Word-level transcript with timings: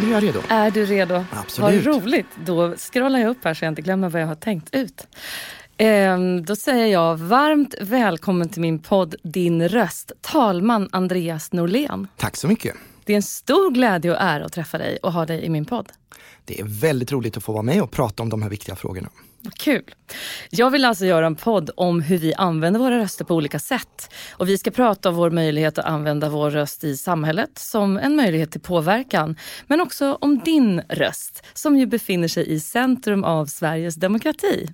Nu 0.00 0.06
är 0.06 0.12
jag 0.12 0.22
redo. 0.22 0.40
Är 0.48 0.70
du 0.70 0.86
redo? 0.86 1.24
Absolut. 1.32 1.86
Vad 1.86 2.02
roligt. 2.02 2.26
Då 2.44 2.74
scrollar 2.76 3.18
jag 3.18 3.30
upp 3.30 3.44
här 3.44 3.54
så 3.54 3.64
jag 3.64 3.70
inte 3.70 3.82
glömmer 3.82 4.08
vad 4.08 4.22
jag 4.22 4.26
har 4.26 4.34
tänkt 4.34 4.74
ut. 4.74 5.06
Ehm, 5.76 6.44
då 6.44 6.56
säger 6.56 6.86
jag 6.86 7.16
varmt 7.16 7.74
välkommen 7.80 8.48
till 8.48 8.60
min 8.60 8.78
podd 8.78 9.14
Din 9.22 9.68
röst, 9.68 10.12
talman 10.20 10.88
Andreas 10.92 11.52
Norlén. 11.52 12.08
Tack 12.16 12.36
så 12.36 12.48
mycket. 12.48 12.74
Det 13.04 13.12
är 13.12 13.16
en 13.16 13.22
stor 13.22 13.70
glädje 13.70 14.10
och 14.10 14.16
ära 14.20 14.44
att 14.44 14.52
träffa 14.52 14.78
dig 14.78 14.98
och 15.02 15.12
ha 15.12 15.26
dig 15.26 15.44
i 15.44 15.48
min 15.48 15.64
podd. 15.64 15.92
Det 16.44 16.60
är 16.60 16.64
väldigt 16.64 17.12
roligt 17.12 17.36
att 17.36 17.44
få 17.44 17.52
vara 17.52 17.62
med 17.62 17.82
och 17.82 17.90
prata 17.90 18.22
om 18.22 18.28
de 18.28 18.42
här 18.42 18.50
viktiga 18.50 18.76
frågorna. 18.76 19.08
Vad 19.46 19.58
Kul! 19.58 19.94
Jag 20.50 20.70
vill 20.70 20.84
alltså 20.84 21.06
göra 21.06 21.26
en 21.26 21.36
podd 21.36 21.70
om 21.76 22.00
hur 22.00 22.18
vi 22.18 22.34
använder 22.34 22.80
våra 22.80 22.98
röster 22.98 23.24
på 23.24 23.34
olika 23.34 23.58
sätt. 23.58 24.14
Och 24.30 24.48
vi 24.48 24.58
ska 24.58 24.70
prata 24.70 25.08
om 25.08 25.14
vår 25.14 25.30
möjlighet 25.30 25.78
att 25.78 25.84
använda 25.84 26.28
vår 26.28 26.50
röst 26.50 26.84
i 26.84 26.96
samhället 26.96 27.58
som 27.58 27.98
en 27.98 28.16
möjlighet 28.16 28.50
till 28.50 28.60
påverkan. 28.60 29.36
Men 29.66 29.80
också 29.80 30.18
om 30.20 30.38
din 30.38 30.80
röst 30.88 31.42
som 31.54 31.76
ju 31.76 31.86
befinner 31.86 32.28
sig 32.28 32.52
i 32.52 32.60
centrum 32.60 33.24
av 33.24 33.46
Sveriges 33.46 33.94
demokrati. 33.94 34.68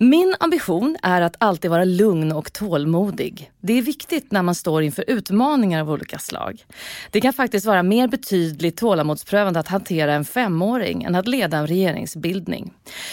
Min 0.00 0.34
ambition 0.40 0.96
är 1.02 1.20
att 1.22 1.36
alltid 1.38 1.70
vara 1.70 1.84
lugn 1.84 2.32
och 2.32 2.52
tålmodig. 2.52 3.50
Det 3.60 3.72
är 3.72 3.82
viktigt 3.82 4.32
när 4.32 4.42
man 4.42 4.54
står 4.54 4.82
inför 4.82 5.04
utmaningar 5.08 5.80
av 5.80 5.90
olika 5.90 6.18
slag. 6.18 6.64
Det 7.10 7.20
kan 7.20 7.32
faktiskt 7.32 7.66
vara 7.66 7.82
mer 7.82 8.08
betydligt 8.08 8.76
tålamodsprövande 8.76 9.60
att 9.60 9.68
hantera 9.68 10.14
en 10.14 10.24
femåring 10.24 11.02
än 11.02 11.14
att 11.14 11.28
leda 11.28 11.56
en 11.56 11.66
regeringsbildning. 11.66 12.72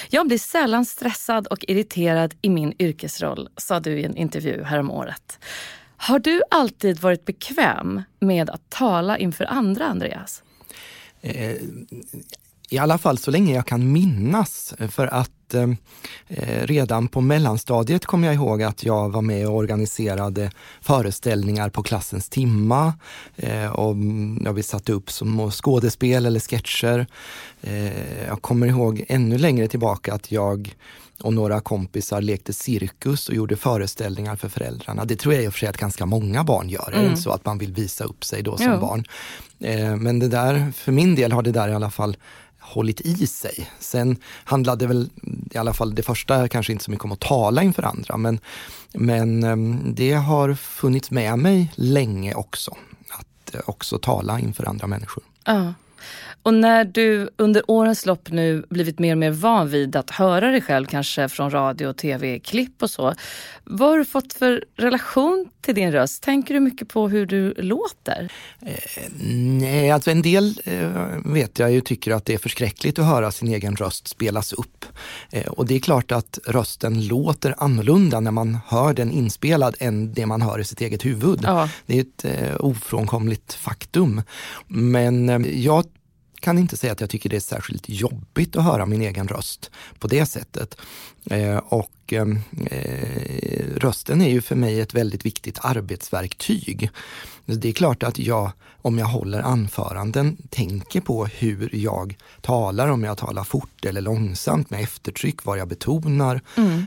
Jag 0.09 0.27
blir 0.27 0.37
sällan 0.37 0.85
stressad 0.85 1.47
och 1.47 1.65
irriterad 1.67 2.33
i 2.41 2.49
min 2.49 2.73
yrkesroll, 2.79 3.49
sa 3.57 3.79
du 3.79 3.99
i 3.99 4.03
en 4.03 4.17
intervju 4.17 4.63
häromåret. 4.63 5.39
Har 5.97 6.19
du 6.19 6.41
alltid 6.51 6.99
varit 6.99 7.25
bekväm 7.25 8.01
med 8.19 8.49
att 8.49 8.69
tala 8.69 9.17
inför 9.17 9.45
andra, 9.45 9.85
Andreas? 9.85 10.43
Eh, 11.21 11.55
i 12.69 12.77
alla 12.77 12.97
fall 12.97 13.17
så 13.17 13.31
länge 13.31 13.55
jag 13.55 13.65
kan 13.65 13.91
minnas. 13.91 14.73
För 14.89 15.07
att 15.07 15.53
eh, 15.53 15.69
redan 16.63 17.07
på 17.07 17.21
mellanstadiet 17.21 18.05
kommer 18.05 18.27
jag 18.27 18.35
ihåg 18.35 18.63
att 18.63 18.83
jag 18.83 19.09
var 19.09 19.21
med 19.21 19.47
och 19.47 19.55
organiserade 19.55 20.51
föreställningar 20.81 21.69
på 21.69 21.83
klassens 21.83 22.29
timma. 22.29 22.93
Eh, 23.35 23.67
och 23.67 23.95
ja, 24.45 24.51
vi 24.51 24.63
satte 24.63 24.91
upp 24.91 25.11
små 25.11 25.51
skådespel 25.51 26.25
eller 26.25 26.39
sketcher. 26.39 27.07
Eh, 27.61 28.25
jag 28.27 28.41
kommer 28.41 28.67
ihåg 28.67 29.05
ännu 29.07 29.37
längre 29.37 29.67
tillbaka 29.67 30.13
att 30.13 30.31
jag 30.31 30.75
och 31.23 31.33
några 31.33 31.59
kompisar 31.61 32.21
lekte 32.21 32.53
cirkus 32.53 33.29
och 33.29 33.35
gjorde 33.35 33.55
föreställningar 33.55 34.35
för 34.35 34.49
föräldrarna. 34.49 35.05
Det 35.05 35.15
tror 35.15 35.33
jag 35.33 35.43
i 35.43 35.47
och 35.47 35.53
för 35.53 35.59
sig 35.59 35.69
att 35.69 35.77
ganska 35.77 36.05
många 36.05 36.43
barn 36.43 36.69
gör, 36.69 37.05
inte 37.09 37.21
så 37.21 37.29
att 37.31 37.45
man 37.45 37.57
vill 37.57 37.73
visa 37.73 38.03
upp 38.03 38.23
sig 38.23 38.43
då 38.43 38.57
som 38.57 38.71
Jo. 38.73 38.79
barn. 38.79 39.05
Eh, 39.59 39.95
men 39.95 40.19
det 40.19 40.27
där, 40.27 40.71
för 40.75 40.91
min 40.91 41.15
del 41.15 41.31
har 41.31 41.41
det 41.41 41.51
där 41.51 41.69
i 41.69 41.73
alla 41.73 41.89
fall 41.89 42.17
hållit 42.65 43.01
i 43.01 43.27
sig. 43.27 43.69
Sen 43.79 44.17
handlade 44.43 44.87
väl 44.87 45.09
i 45.51 45.57
alla 45.57 45.73
fall 45.73 45.95
det 45.95 46.03
första 46.03 46.47
kanske 46.47 46.71
inte 46.71 46.83
så 46.85 46.91
mycket 46.91 47.05
om 47.05 47.11
att 47.11 47.19
tala 47.19 47.63
inför 47.63 47.83
andra, 47.83 48.17
men, 48.17 48.39
men 48.93 49.43
ehm, 49.43 49.95
det 49.95 50.13
har 50.13 50.53
funnits 50.53 51.11
med 51.11 51.39
mig 51.39 51.71
länge 51.75 52.33
också. 52.33 52.77
Att 53.09 53.55
eh, 53.55 53.61
också 53.65 53.97
tala 53.97 54.39
inför 54.39 54.65
andra 54.69 54.87
människor. 54.87 55.23
Ja. 55.45 55.73
Och 56.45 56.53
när 56.53 56.85
du 56.85 57.29
under 57.37 57.71
årens 57.71 58.05
lopp 58.05 58.31
nu 58.31 58.65
blivit 58.69 58.99
mer 58.99 59.11
och 59.11 59.17
mer 59.17 59.31
van 59.31 59.69
vid 59.69 59.95
att 59.95 60.11
höra 60.11 60.51
dig 60.51 60.61
själv 60.61 60.85
kanske 60.85 61.29
från 61.29 61.51
radio 61.51 61.87
och 61.87 61.97
tv-klipp 61.97 62.83
och 62.83 62.89
så. 62.89 63.13
Vad 63.63 63.89
har 63.89 63.97
du 63.97 64.05
fått 64.05 64.33
för 64.33 64.65
relation 64.75 65.49
till 65.61 65.75
din 65.75 65.91
röst? 65.91 66.23
Tänker 66.23 66.53
du 66.53 66.59
mycket 66.59 66.87
på 66.87 67.09
hur 67.09 67.25
du 67.25 67.53
låter? 67.57 68.31
Nej, 69.59 69.91
alltså 69.91 70.11
en 70.11 70.21
del 70.21 70.59
eh, 70.63 70.89
vet 71.25 71.59
jag 71.59 71.71
ju 71.71 71.81
tycker 71.81 72.11
att 72.11 72.25
det 72.25 72.33
är 72.33 72.37
förskräckligt 72.37 72.99
att 72.99 73.05
höra 73.05 73.31
sin 73.31 73.47
egen 73.47 73.75
röst 73.75 74.07
spelas 74.07 74.53
upp. 74.53 74.85
Eh, 75.31 75.47
och 75.47 75.65
det 75.65 75.75
är 75.75 75.79
klart 75.79 76.11
att 76.11 76.39
rösten 76.45 77.07
låter 77.07 77.55
annorlunda 77.57 78.19
när 78.19 78.31
man 78.31 78.57
hör 78.67 78.93
den 78.93 79.11
inspelad 79.11 79.75
än 79.79 80.13
det 80.13 80.25
man 80.25 80.41
hör 80.41 80.59
i 80.59 80.63
sitt 80.63 80.81
eget 80.81 81.05
huvud. 81.05 81.39
Ja. 81.43 81.69
Det 81.85 81.97
är 81.97 82.01
ett 82.01 82.25
eh, 82.25 82.55
ofrånkomligt 82.59 83.53
faktum. 83.53 84.21
Men 84.67 85.29
eh, 85.29 85.59
jag 85.65 85.85
kan 86.45 86.57
inte 86.57 86.77
säga 86.77 86.93
att 86.93 87.01
jag 87.01 87.09
tycker 87.09 87.29
det 87.29 87.35
är 87.35 87.39
särskilt 87.39 87.89
jobbigt 87.89 88.55
att 88.55 88.63
höra 88.63 88.85
min 88.85 89.01
egen 89.01 89.27
röst 89.27 89.71
på 89.99 90.07
det 90.07 90.25
sättet. 90.25 90.77
Eh, 91.25 91.57
och 91.57 92.13
eh, 92.13 92.27
eh, 92.71 93.65
rösten 93.75 94.21
är 94.21 94.29
ju 94.29 94.41
för 94.41 94.55
mig 94.55 94.79
ett 94.79 94.93
väldigt 94.93 95.25
viktigt 95.25 95.59
arbetsverktyg. 95.61 96.89
Det 97.45 97.69
är 97.69 97.73
klart 97.73 98.03
att 98.03 98.19
jag, 98.19 98.51
om 98.81 98.97
jag 98.97 99.05
håller 99.05 99.41
anföranden, 99.41 100.37
tänker 100.49 101.01
på 101.01 101.25
hur 101.25 101.69
jag 101.75 102.17
talar, 102.41 102.87
om 102.87 103.03
jag 103.03 103.17
talar 103.17 103.43
fort 103.43 103.85
eller 103.85 104.01
långsamt 104.01 104.69
med 104.69 104.81
eftertryck, 104.81 105.45
vad 105.45 105.57
jag 105.57 105.67
betonar. 105.67 106.41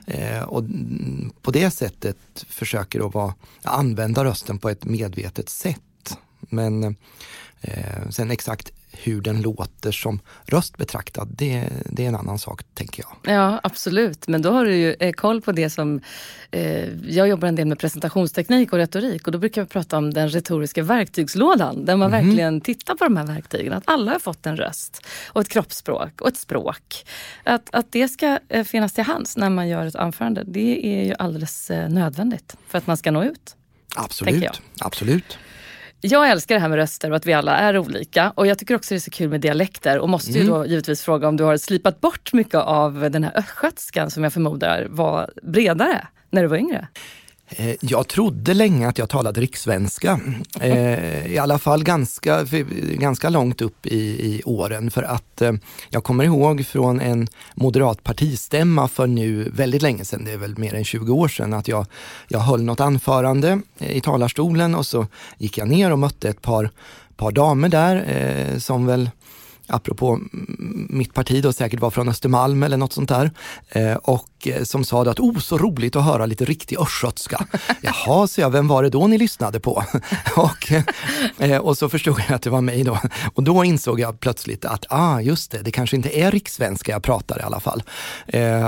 Eh, 0.06 0.42
och 0.42 0.60
mm, 0.60 1.32
på 1.42 1.50
det 1.50 1.70
sättet 1.70 2.16
försöker 2.48 3.06
att 3.06 3.14
vara, 3.14 3.34
använda 3.62 4.24
rösten 4.24 4.58
på 4.58 4.68
ett 4.68 4.84
medvetet 4.84 5.48
sätt. 5.48 6.18
Men 6.40 6.96
eh, 7.60 8.08
sen 8.10 8.30
exakt 8.30 8.72
hur 9.02 9.20
den 9.20 9.42
låter 9.42 9.92
som 9.92 10.20
röst 10.46 10.76
betraktad, 10.76 11.28
det, 11.30 11.68
det 11.84 12.04
är 12.04 12.08
en 12.08 12.14
annan 12.14 12.38
sak 12.38 12.62
tänker 12.74 13.02
jag. 13.02 13.34
Ja, 13.34 13.60
absolut. 13.62 14.28
Men 14.28 14.42
då 14.42 14.50
har 14.50 14.64
du 14.64 14.76
ju 14.76 14.96
eh, 15.00 15.12
koll 15.12 15.40
på 15.40 15.52
det 15.52 15.70
som... 15.70 16.00
Eh, 16.50 16.88
jag 17.08 17.28
jobbar 17.28 17.48
en 17.48 17.54
del 17.54 17.66
med 17.66 17.78
presentationsteknik 17.78 18.72
och 18.72 18.78
retorik 18.78 19.26
och 19.26 19.32
då 19.32 19.38
brukar 19.38 19.62
vi 19.62 19.68
prata 19.68 19.98
om 19.98 20.14
den 20.14 20.28
retoriska 20.28 20.82
verktygslådan 20.82 21.84
där 21.84 21.96
man 21.96 22.10
verkligen 22.10 22.60
tittar 22.60 22.94
på 22.94 23.04
de 23.04 23.16
här 23.16 23.26
verktygen. 23.26 23.72
Att 23.72 23.84
alla 23.86 24.12
har 24.12 24.18
fått 24.18 24.46
en 24.46 24.56
röst 24.56 25.06
och 25.26 25.40
ett 25.40 25.48
kroppsspråk 25.48 26.20
och 26.20 26.28
ett 26.28 26.36
språk. 26.36 27.06
Att, 27.44 27.68
att 27.72 27.92
det 27.92 28.08
ska 28.08 28.38
eh, 28.48 28.64
finnas 28.64 28.92
till 28.92 29.04
hands 29.04 29.36
när 29.36 29.50
man 29.50 29.68
gör 29.68 29.86
ett 29.86 29.96
anförande, 29.96 30.42
det 30.46 30.86
är 30.86 31.04
ju 31.04 31.14
alldeles 31.18 31.70
eh, 31.70 31.88
nödvändigt 31.88 32.56
för 32.68 32.78
att 32.78 32.86
man 32.86 32.96
ska 32.96 33.10
nå 33.10 33.24
ut. 33.24 33.56
Absolut, 33.96 34.44
jag. 34.44 34.54
absolut. 34.80 35.38
Jag 36.00 36.30
älskar 36.30 36.54
det 36.54 36.60
här 36.60 36.68
med 36.68 36.76
röster 36.76 37.10
och 37.10 37.16
att 37.16 37.26
vi 37.26 37.32
alla 37.32 37.56
är 37.56 37.78
olika. 37.78 38.30
Och 38.30 38.46
jag 38.46 38.58
tycker 38.58 38.74
också 38.74 38.94
det 38.94 38.98
är 38.98 39.00
så 39.00 39.10
kul 39.10 39.28
med 39.28 39.40
dialekter. 39.40 39.98
Och 39.98 40.08
måste 40.08 40.30
ju 40.30 40.46
då 40.46 40.66
givetvis 40.66 41.02
fråga 41.02 41.28
om 41.28 41.36
du 41.36 41.44
har 41.44 41.56
slipat 41.56 42.00
bort 42.00 42.32
mycket 42.32 42.54
av 42.54 43.10
den 43.10 43.24
här 43.24 43.38
östgötskan 43.38 44.10
som 44.10 44.22
jag 44.22 44.32
förmodar 44.32 44.86
var 44.90 45.30
bredare 45.42 46.06
när 46.30 46.42
du 46.42 46.48
var 46.48 46.56
yngre. 46.56 46.88
Eh, 47.50 47.74
jag 47.80 48.08
trodde 48.08 48.54
länge 48.54 48.88
att 48.88 48.98
jag 48.98 49.08
talade 49.08 49.40
rikssvenska. 49.40 50.20
Eh, 50.60 51.26
I 51.32 51.38
alla 51.38 51.58
fall 51.58 51.84
ganska, 51.84 52.46
ganska 52.94 53.28
långt 53.28 53.60
upp 53.60 53.86
i, 53.86 53.98
i 53.98 54.42
åren. 54.44 54.90
För 54.90 55.02
att 55.02 55.42
eh, 55.42 55.52
jag 55.88 56.04
kommer 56.04 56.24
ihåg 56.24 56.66
från 56.66 57.00
en 57.00 57.28
moderat 57.54 58.04
partistämma 58.04 58.88
för 58.88 59.06
nu 59.06 59.50
väldigt 59.50 59.82
länge 59.82 60.04
sedan, 60.04 60.24
det 60.24 60.32
är 60.32 60.36
väl 60.36 60.58
mer 60.58 60.74
än 60.74 60.84
20 60.84 61.12
år 61.12 61.28
sedan, 61.28 61.54
att 61.54 61.68
jag, 61.68 61.86
jag 62.28 62.40
höll 62.40 62.62
något 62.62 62.80
anförande 62.80 63.60
i 63.78 64.00
talarstolen. 64.00 64.74
Och 64.74 64.86
så 64.86 65.06
gick 65.38 65.58
jag 65.58 65.68
ner 65.68 65.92
och 65.92 65.98
mötte 65.98 66.28
ett 66.28 66.42
par, 66.42 66.70
par 67.16 67.32
damer 67.32 67.68
där 67.68 68.04
eh, 68.08 68.58
som 68.58 68.86
väl 68.86 69.10
apropå 69.68 70.20
mitt 70.88 71.14
parti 71.14 71.42
då 71.42 71.52
säkert 71.52 71.80
var 71.80 71.90
från 71.90 72.08
Östermalm 72.08 72.62
eller 72.62 72.76
något 72.76 72.92
sånt 72.92 73.08
där. 73.08 73.30
Eh, 73.68 73.94
och 73.94 74.48
eh, 74.48 74.62
som 74.62 74.84
sa 74.84 75.02
att 75.02 75.20
oh 75.20 75.38
så 75.38 75.58
roligt 75.58 75.96
att 75.96 76.04
höra 76.04 76.26
lite 76.26 76.44
riktig 76.44 76.78
östgötska. 76.78 77.46
Jaha, 77.80 78.26
så 78.26 78.40
jag, 78.40 78.50
vem 78.50 78.68
var 78.68 78.82
det 78.82 78.90
då 78.90 79.06
ni 79.06 79.18
lyssnade 79.18 79.60
på? 79.60 79.84
och, 80.36 80.72
eh, 81.38 81.58
och 81.58 81.78
så 81.78 81.88
förstod 81.88 82.20
jag 82.28 82.34
att 82.34 82.42
det 82.42 82.50
var 82.50 82.60
mig 82.60 82.84
då. 82.84 82.98
Och 83.34 83.42
då 83.42 83.64
insåg 83.64 84.00
jag 84.00 84.20
plötsligt 84.20 84.64
att 84.64 84.84
ah, 84.88 85.20
just 85.20 85.50
det, 85.50 85.58
det 85.58 85.70
kanske 85.70 85.96
inte 85.96 86.18
är 86.18 86.30
rikssvenska 86.30 86.92
jag 86.92 87.02
pratar 87.02 87.38
i 87.38 87.42
alla 87.42 87.60
fall. 87.60 87.82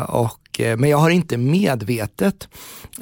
Och 0.06 0.61
men 0.76 0.91
jag 0.91 0.99
har 0.99 1.11
inte 1.11 1.37
medvetet 1.37 2.49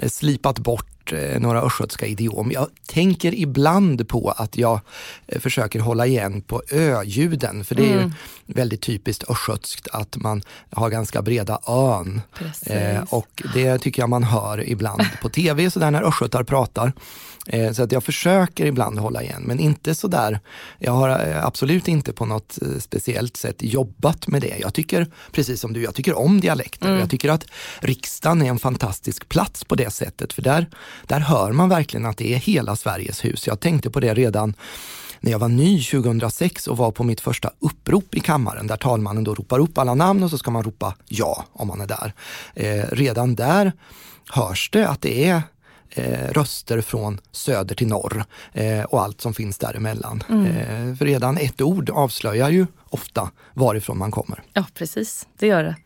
slipat 0.06 0.58
bort 0.58 0.97
Eh, 1.12 1.40
några 1.40 1.60
östgötska 1.62 2.06
idiom. 2.06 2.52
Jag 2.52 2.66
tänker 2.86 3.34
ibland 3.34 4.08
på 4.08 4.30
att 4.36 4.56
jag 4.56 4.80
eh, 5.26 5.40
försöker 5.40 5.80
hålla 5.80 6.06
igen 6.06 6.42
på 6.42 6.62
ö-ljuden, 6.70 7.64
för 7.64 7.74
det 7.74 7.92
är 7.92 7.98
mm 7.98 8.12
väldigt 8.48 8.82
typiskt 8.82 9.30
östgötskt 9.30 9.88
att 9.92 10.16
man 10.16 10.42
har 10.70 10.90
ganska 10.90 11.22
breda 11.22 11.60
ön. 11.66 12.20
Eh, 12.66 13.02
och 13.10 13.42
det 13.54 13.78
tycker 13.78 14.02
jag 14.02 14.08
man 14.08 14.24
hör 14.24 14.68
ibland 14.68 15.02
på 15.22 15.28
tv, 15.28 15.70
så 15.70 15.80
där 15.80 15.90
när 15.90 16.02
östgötar 16.02 16.44
pratar. 16.44 16.92
Eh, 17.48 17.72
så 17.72 17.82
att 17.82 17.92
jag 17.92 18.04
försöker 18.04 18.66
ibland 18.66 18.98
hålla 18.98 19.22
igen, 19.22 19.42
men 19.46 19.58
inte 19.60 19.94
sådär. 19.94 20.40
Jag 20.78 20.92
har 20.92 21.08
eh, 21.08 21.44
absolut 21.44 21.88
inte 21.88 22.12
på 22.12 22.26
något 22.26 22.58
eh, 22.62 22.78
speciellt 22.80 23.36
sätt 23.36 23.56
jobbat 23.58 24.26
med 24.26 24.42
det. 24.42 24.58
Jag 24.60 24.74
tycker, 24.74 25.06
precis 25.32 25.60
som 25.60 25.72
du, 25.72 25.82
jag 25.82 25.94
tycker 25.94 26.18
om 26.18 26.40
dialekter. 26.40 26.88
Mm. 26.88 27.00
Jag 27.00 27.10
tycker 27.10 27.28
att 27.28 27.44
riksdagen 27.80 28.42
är 28.42 28.48
en 28.48 28.58
fantastisk 28.58 29.28
plats 29.28 29.64
på 29.64 29.74
det 29.74 29.90
sättet, 29.90 30.32
för 30.32 30.42
där, 30.42 30.66
där 31.06 31.20
hör 31.20 31.52
man 31.52 31.68
verkligen 31.68 32.06
att 32.06 32.16
det 32.16 32.34
är 32.34 32.38
hela 32.38 32.76
Sveriges 32.76 33.24
hus. 33.24 33.46
Jag 33.46 33.60
tänkte 33.60 33.90
på 33.90 34.00
det 34.00 34.14
redan 34.14 34.54
när 35.20 35.30
jag 35.30 35.38
var 35.38 35.48
ny 35.48 35.82
2006 35.82 36.66
och 36.66 36.76
var 36.76 36.90
på 36.90 37.04
mitt 37.04 37.20
första 37.20 37.50
upprop 37.58 38.14
i 38.14 38.20
kammaren 38.20 38.66
där 38.66 38.76
talmannen 38.76 39.24
då 39.24 39.34
ropar 39.34 39.58
upp 39.58 39.78
alla 39.78 39.94
namn 39.94 40.22
och 40.22 40.30
så 40.30 40.38
ska 40.38 40.50
man 40.50 40.62
ropa 40.62 40.94
ja 41.06 41.44
om 41.52 41.68
man 41.68 41.80
är 41.80 41.86
där. 41.86 42.12
Eh, 42.54 42.84
redan 42.92 43.34
där 43.34 43.72
hörs 44.30 44.70
det 44.72 44.88
att 44.88 45.02
det 45.02 45.26
är 45.26 45.42
eh, 45.90 46.32
röster 46.32 46.80
från 46.80 47.20
söder 47.32 47.74
till 47.74 47.88
norr 47.88 48.24
eh, 48.52 48.82
och 48.82 49.02
allt 49.02 49.20
som 49.20 49.34
finns 49.34 49.58
däremellan. 49.58 50.22
Mm. 50.28 50.46
Eh, 50.46 50.96
för 50.96 51.04
redan 51.04 51.38
ett 51.38 51.60
ord 51.60 51.90
avslöjar 51.90 52.50
ju 52.50 52.66
ofta 52.90 53.30
varifrån 53.54 53.98
man 53.98 54.10
kommer. 54.10 54.42
Ja 54.52 54.64
precis, 54.74 55.26
det 55.38 55.46
gör 55.46 55.62
det. 55.64 55.76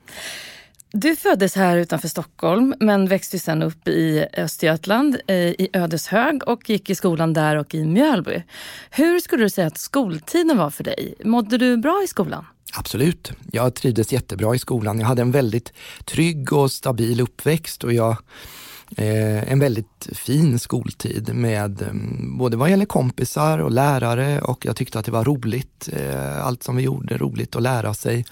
Du 0.94 1.16
föddes 1.16 1.54
här 1.54 1.76
utanför 1.76 2.08
Stockholm 2.08 2.74
men 2.80 3.08
växte 3.08 3.38
sen 3.38 3.62
upp 3.62 3.88
i 3.88 4.26
Östergötland, 4.36 5.16
eh, 5.26 5.36
i 5.36 5.68
Ödeshög 5.72 6.48
och 6.48 6.70
gick 6.70 6.90
i 6.90 6.94
skolan 6.94 7.32
där 7.32 7.56
och 7.56 7.74
i 7.74 7.84
Mjölby. 7.84 8.42
Hur 8.90 9.20
skulle 9.20 9.44
du 9.44 9.50
säga 9.50 9.66
att 9.66 9.78
skoltiden 9.78 10.58
var 10.58 10.70
för 10.70 10.84
dig? 10.84 11.14
Mådde 11.24 11.58
du 11.58 11.76
bra 11.76 12.02
i 12.04 12.06
skolan? 12.06 12.44
Absolut. 12.74 13.32
Jag 13.52 13.74
trivdes 13.74 14.12
jättebra 14.12 14.54
i 14.54 14.58
skolan. 14.58 15.00
Jag 15.00 15.06
hade 15.06 15.22
en 15.22 15.30
väldigt 15.30 15.72
trygg 16.04 16.52
och 16.52 16.72
stabil 16.72 17.20
uppväxt 17.20 17.84
och 17.84 17.92
jag 17.92 18.16
Eh, 18.96 19.52
en 19.52 19.58
väldigt 19.58 20.08
fin 20.12 20.58
skoltid 20.58 21.34
med 21.34 21.82
eh, 21.82 21.88
både 22.38 22.56
vad 22.56 22.70
gäller 22.70 22.84
kompisar 22.84 23.58
och 23.58 23.70
lärare 23.70 24.40
och 24.40 24.66
jag 24.66 24.76
tyckte 24.76 24.98
att 24.98 25.04
det 25.04 25.12
var 25.12 25.24
roligt, 25.24 25.88
eh, 25.92 26.46
allt 26.46 26.62
som 26.62 26.76
vi 26.76 26.82
gjorde, 26.82 27.16
roligt 27.16 27.56
att 27.56 27.62
lära 27.62 27.94
sig. 27.94 28.24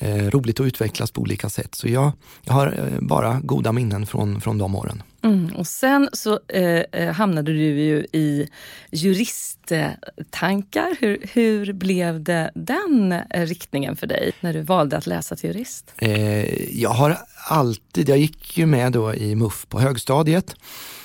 Eh, 0.00 0.30
roligt 0.30 0.60
att 0.60 0.66
utvecklas 0.66 1.10
på 1.10 1.20
olika 1.20 1.48
sätt. 1.48 1.74
Så 1.74 1.88
jag, 1.88 2.12
jag 2.42 2.54
har 2.54 2.98
bara 3.00 3.40
goda 3.42 3.72
minnen 3.72 4.06
från, 4.06 4.40
från 4.40 4.58
de 4.58 4.74
åren. 4.74 5.02
Mm, 5.22 5.56
och 5.56 5.66
sen 5.66 6.08
så 6.12 6.40
eh, 6.48 7.12
hamnade 7.12 7.52
du 7.52 7.58
ju 7.58 8.06
i 8.12 8.48
juristtankar. 8.90 10.96
Hur, 11.00 11.18
hur 11.32 11.72
blev 11.72 12.22
det 12.22 12.50
den 12.54 13.20
riktningen 13.30 13.96
för 13.96 14.06
dig 14.06 14.32
när 14.40 14.52
du 14.52 14.60
valde 14.60 14.96
att 14.96 15.06
läsa 15.06 15.36
till 15.36 15.50
jurist? 15.50 15.92
Eh, 15.96 16.80
jag 16.80 16.90
har 16.90 17.18
alltid, 17.48 18.08
jag 18.08 18.18
gick 18.18 18.58
ju 18.58 18.66
med 18.66 18.92
då 18.92 19.14
i 19.14 19.34
MUF 19.34 19.66
på 19.68 19.80
högstadiet 19.80 20.56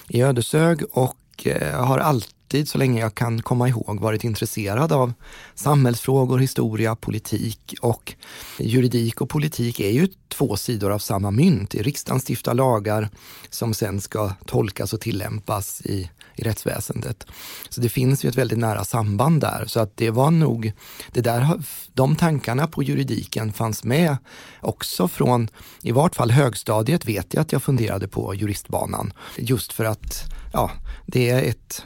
i 0.07 0.21
Ödeshög 0.21 0.83
och 0.91 1.17
eh, 1.45 1.85
har 1.85 1.99
alltid 1.99 2.38
så 2.65 2.77
länge 2.77 3.01
jag 3.01 3.15
kan 3.15 3.41
komma 3.41 3.69
ihåg 3.69 3.99
varit 3.99 4.23
intresserad 4.23 4.91
av 4.91 5.13
samhällsfrågor, 5.55 6.37
historia, 6.37 6.95
politik 6.95 7.75
och 7.81 8.13
juridik 8.59 9.21
och 9.21 9.29
politik 9.29 9.79
är 9.79 9.89
ju 9.91 10.07
två 10.27 10.57
sidor 10.57 10.91
av 10.91 10.99
samma 10.99 11.31
mynt. 11.31 11.75
I 11.75 11.83
riksdagen 11.83 12.21
stiftar 12.21 12.53
lagar 12.53 13.09
som 13.49 13.73
sen 13.73 14.01
ska 14.01 14.31
tolkas 14.45 14.93
och 14.93 15.01
tillämpas 15.01 15.81
i 15.81 16.09
i 16.39 16.43
rättsväsendet. 16.43 17.27
Så 17.69 17.81
det 17.81 17.89
finns 17.89 18.25
ju 18.25 18.29
ett 18.29 18.37
väldigt 18.37 18.57
nära 18.57 18.83
samband 18.83 19.41
där. 19.41 19.63
Så 19.67 19.79
att 19.79 19.97
det 19.97 20.09
var 20.09 20.31
nog, 20.31 20.71
det 21.11 21.21
där, 21.21 21.61
de 21.93 22.15
tankarna 22.15 22.67
på 22.67 22.83
juridiken 22.83 23.53
fanns 23.53 23.83
med 23.83 24.17
också 24.61 25.07
från, 25.07 25.49
i 25.81 25.91
vart 25.91 26.15
fall 26.15 26.31
högstadiet 26.31 27.05
vet 27.05 27.33
jag 27.33 27.41
att 27.41 27.51
jag 27.51 27.63
funderade 27.63 28.07
på 28.07 28.35
juristbanan. 28.35 29.13
Just 29.37 29.73
för 29.73 29.85
att 29.85 30.33
ja, 30.53 30.71
det 31.05 31.29
är 31.29 31.43
ett 31.43 31.83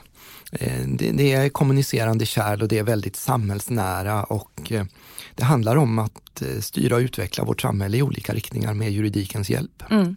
Eh, 0.60 0.88
det, 0.88 1.12
det, 1.12 1.34
är 1.34 1.50
kommunicerande 1.50 2.26
kärl 2.26 2.62
och 2.62 2.68
det 2.68 2.80
är 2.80 2.84
väldigt 2.84 3.16
samhällsnära 3.16 4.24
och 4.24 4.72
eh, 4.72 4.86
det 5.36 5.44
handlar 5.44 5.76
om 5.76 6.00
att 6.00 6.42
eh, 6.42 6.60
styra 6.62 6.96
och 6.96 7.00
utveckla 7.00 7.44
vårt 7.44 7.62
samhälle 7.62 7.98
i 7.98 8.02
olika 8.02 8.34
riktningar 8.34 8.74
med 8.74 8.92
juridikens 8.92 9.50
hjälp. 9.50 9.84
Mm. 9.90 10.16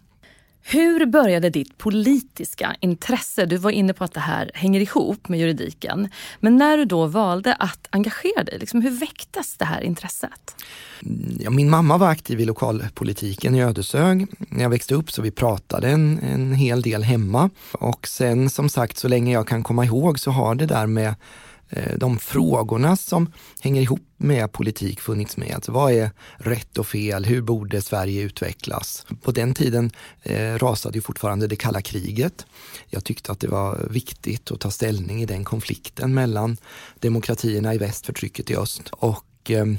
Hur 0.69 1.05
började 1.05 1.49
ditt 1.49 1.77
politiska 1.77 2.75
intresse? 2.79 3.45
Du 3.45 3.57
var 3.57 3.71
inne 3.71 3.93
på 3.93 4.03
att 4.03 4.13
det 4.13 4.19
här 4.19 4.51
hänger 4.53 4.79
ihop 4.79 5.29
med 5.29 5.39
juridiken. 5.39 6.09
Men 6.39 6.57
när 6.57 6.77
du 6.77 6.85
då 6.85 7.05
valde 7.05 7.55
att 7.55 7.87
engagera 7.89 8.43
dig, 8.43 8.59
liksom, 8.59 8.81
hur 8.81 8.91
väcktes 8.91 9.57
det 9.57 9.65
här 9.65 9.81
intresset? 9.81 10.55
Mm, 11.03 11.37
ja, 11.39 11.49
min 11.49 11.69
mamma 11.69 11.97
var 11.97 12.07
aktiv 12.07 12.39
i 12.39 12.45
lokalpolitiken 12.45 13.55
i 13.55 13.63
Ödeshög. 13.63 14.27
När 14.37 14.63
jag 14.63 14.69
växte 14.69 14.95
upp 14.95 15.11
så 15.11 15.21
vi 15.21 15.31
pratade 15.31 15.89
en, 15.89 16.19
en 16.19 16.53
hel 16.53 16.81
del 16.81 17.03
hemma. 17.03 17.49
Och 17.71 18.07
sen 18.07 18.49
som 18.49 18.69
sagt, 18.69 18.97
så 18.97 19.07
länge 19.07 19.33
jag 19.33 19.47
kan 19.47 19.63
komma 19.63 19.85
ihåg 19.85 20.19
så 20.19 20.31
har 20.31 20.55
det 20.55 20.65
där 20.65 20.87
med 20.87 21.15
Eh, 21.69 21.97
de 21.97 22.19
frågorna 22.19 22.95
som 22.95 23.31
hänger 23.59 23.81
ihop 23.81 24.01
med 24.17 24.51
politik 24.51 24.99
funnits 24.99 25.37
med. 25.37 25.55
Alltså 25.55 25.71
vad 25.71 25.91
är 25.91 26.11
rätt 26.37 26.77
och 26.77 26.87
fel? 26.87 27.25
Hur 27.25 27.41
borde 27.41 27.81
Sverige 27.81 28.21
utvecklas? 28.21 29.05
På 29.21 29.31
den 29.31 29.53
tiden 29.53 29.91
eh, 30.23 30.53
rasade 30.53 30.97
ju 30.97 31.01
fortfarande 31.01 31.47
det 31.47 31.55
kalla 31.55 31.81
kriget. 31.81 32.45
Jag 32.87 33.03
tyckte 33.03 33.31
att 33.31 33.39
det 33.39 33.47
var 33.47 33.87
viktigt 33.89 34.51
att 34.51 34.59
ta 34.59 34.71
ställning 34.71 35.21
i 35.21 35.25
den 35.25 35.43
konflikten 35.43 36.13
mellan 36.13 36.57
demokratierna 36.99 37.73
i 37.73 37.77
väst, 37.77 38.05
förtrycket 38.05 38.49
i 38.49 38.55
öst 38.55 38.89
och 38.91 39.26
Ehm, 39.51 39.77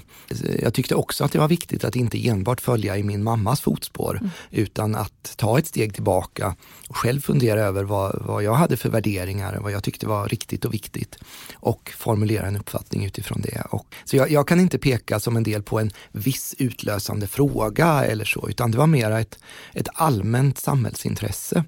jag 0.62 0.74
tyckte 0.74 0.94
också 0.94 1.24
att 1.24 1.32
det 1.32 1.38
var 1.38 1.48
viktigt 1.48 1.84
att 1.84 1.96
inte 1.96 2.28
enbart 2.28 2.60
följa 2.60 2.96
i 2.96 3.02
min 3.02 3.22
mammas 3.22 3.60
fotspår 3.60 4.16
mm. 4.16 4.30
utan 4.50 4.94
att 4.94 5.34
ta 5.36 5.58
ett 5.58 5.66
steg 5.66 5.94
tillbaka 5.94 6.56
och 6.88 6.96
själv 6.96 7.20
fundera 7.20 7.60
över 7.60 7.84
vad, 7.84 8.22
vad 8.22 8.42
jag 8.42 8.54
hade 8.54 8.76
för 8.76 8.88
värderingar, 8.88 9.58
vad 9.60 9.72
jag 9.72 9.82
tyckte 9.82 10.06
var 10.06 10.28
riktigt 10.28 10.64
och 10.64 10.74
viktigt 10.74 11.18
och 11.54 11.92
formulera 11.96 12.46
en 12.46 12.56
uppfattning 12.56 13.04
utifrån 13.04 13.40
det. 13.40 13.62
Och, 13.70 13.94
så 14.04 14.16
jag, 14.16 14.30
jag 14.30 14.48
kan 14.48 14.60
inte 14.60 14.78
peka 14.78 15.20
som 15.20 15.36
en 15.36 15.42
del 15.42 15.62
på 15.62 15.80
en 15.80 15.90
viss 16.12 16.54
utlösande 16.58 17.26
fråga 17.26 18.04
eller 18.04 18.24
så, 18.24 18.48
utan 18.48 18.70
det 18.70 18.78
var 18.78 18.86
mer 18.86 19.10
ett, 19.10 19.38
ett 19.74 19.88
allmänt 19.94 20.58
samhällsintresse 20.58 21.64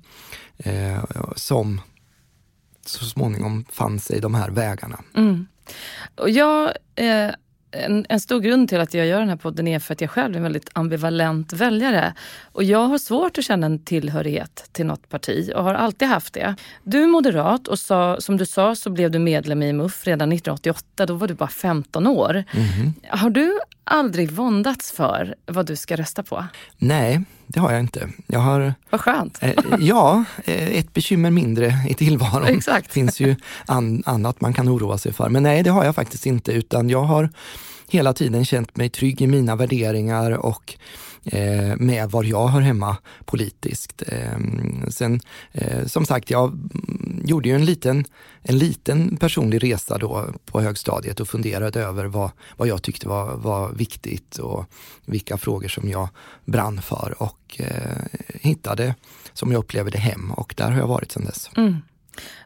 eh, 0.58 1.04
som 1.36 1.80
så 2.86 3.04
småningom 3.04 3.64
fann 3.70 4.00
sig 4.00 4.20
de 4.20 4.34
här 4.34 4.50
vägarna. 4.50 5.00
Mm. 5.16 5.46
Och 6.14 6.30
jag 6.30 6.72
eh 6.94 7.30
en, 7.72 8.06
en, 8.08 8.20
stor 8.20 8.40
grund 8.40 8.68
till 8.68 8.80
att 8.80 8.94
jag 8.94 9.06
gör 9.06 9.20
den 9.20 9.28
här 9.28 9.36
podden 9.36 9.68
är 9.68 9.78
för 9.78 9.92
att 9.92 10.00
jag 10.00 10.10
själv 10.10 10.34
är 10.34 10.36
en 10.36 10.42
väldigt 10.42 10.70
ambivalent 10.72 11.52
väljare. 11.52 12.14
Och 12.52 12.64
jag 12.64 12.86
har 12.86 12.98
svårt 12.98 13.38
att 13.38 13.44
känna 13.44 13.66
en 13.66 13.78
tillhörighet 13.84 14.68
till 14.72 14.86
något 14.86 15.08
parti 15.08 15.52
och 15.54 15.64
har 15.64 15.74
alltid 15.74 16.08
haft 16.08 16.34
det. 16.34 16.54
Du 16.82 17.02
är 17.02 17.06
moderat 17.06 17.68
och 17.68 17.78
sa, 17.78 18.20
som 18.20 18.36
du 18.36 18.46
sa 18.46 18.74
så 18.74 18.90
blev 18.90 19.10
du 19.10 19.18
medlem 19.18 19.62
i 19.62 19.72
MUF 19.72 20.06
redan 20.06 20.32
1988. 20.32 21.06
Då 21.06 21.14
var 21.14 21.28
du 21.28 21.34
bara 21.34 21.48
15 21.48 22.06
år. 22.06 22.44
Mm. 22.52 22.92
Har 23.08 23.30
du 23.30 23.58
aldrig 23.84 24.30
våndats 24.30 24.92
för 24.92 25.34
vad 25.46 25.66
du 25.66 25.76
ska 25.76 25.96
rösta 25.96 26.22
på? 26.22 26.44
Nej, 26.78 27.20
det 27.52 27.60
har 27.60 27.72
jag 27.72 27.80
inte. 27.80 28.08
Jag 28.26 28.40
har, 28.40 28.74
Vad 28.90 29.00
skönt! 29.00 29.38
Eh, 29.40 29.54
ja, 29.78 30.24
eh, 30.44 30.68
ett 30.78 30.94
bekymmer 30.94 31.30
mindre 31.30 31.74
i 31.88 31.94
tillvaron. 31.94 32.44
Exakt. 32.46 32.86
Det 32.86 32.92
finns 32.92 33.20
ju 33.20 33.36
an, 33.66 34.02
annat 34.06 34.40
man 34.40 34.52
kan 34.52 34.68
oroa 34.68 34.98
sig 34.98 35.12
för. 35.12 35.28
Men 35.28 35.42
nej, 35.42 35.62
det 35.62 35.70
har 35.70 35.84
jag 35.84 35.94
faktiskt 35.94 36.26
inte 36.26 36.52
utan 36.52 36.88
jag 36.90 37.02
har 37.02 37.30
hela 37.88 38.12
tiden 38.12 38.44
känt 38.44 38.76
mig 38.76 38.88
trygg 38.88 39.22
i 39.22 39.26
mina 39.26 39.56
värderingar 39.56 40.30
och 40.30 40.74
Eh, 41.24 41.76
med 41.76 42.10
var 42.10 42.24
jag 42.24 42.48
hör 42.48 42.60
hemma 42.60 42.96
politiskt. 43.24 44.02
Eh, 44.06 44.38
sen 44.88 45.20
eh, 45.52 45.86
som 45.86 46.06
sagt, 46.06 46.30
jag 46.30 46.58
gjorde 47.24 47.48
ju 47.48 47.54
en 47.54 47.64
liten, 47.64 48.04
en 48.42 48.58
liten 48.58 49.16
personlig 49.16 49.62
resa 49.62 49.98
då 49.98 50.26
på 50.44 50.60
högstadiet 50.60 51.20
och 51.20 51.28
funderade 51.28 51.80
över 51.80 52.04
vad, 52.04 52.30
vad 52.56 52.68
jag 52.68 52.82
tyckte 52.82 53.08
var, 53.08 53.36
var 53.36 53.72
viktigt 53.72 54.38
och 54.38 54.64
vilka 55.04 55.38
frågor 55.38 55.68
som 55.68 55.88
jag 55.88 56.08
brann 56.44 56.82
för 56.82 57.14
och 57.18 57.60
eh, 57.60 58.04
hittade, 58.40 58.94
som 59.32 59.52
jag 59.52 59.58
upplevde 59.58 59.98
hem 59.98 60.30
och 60.30 60.54
där 60.56 60.70
har 60.70 60.78
jag 60.78 60.88
varit 60.88 61.12
sedan 61.12 61.24
dess. 61.24 61.50
Mm. 61.56 61.76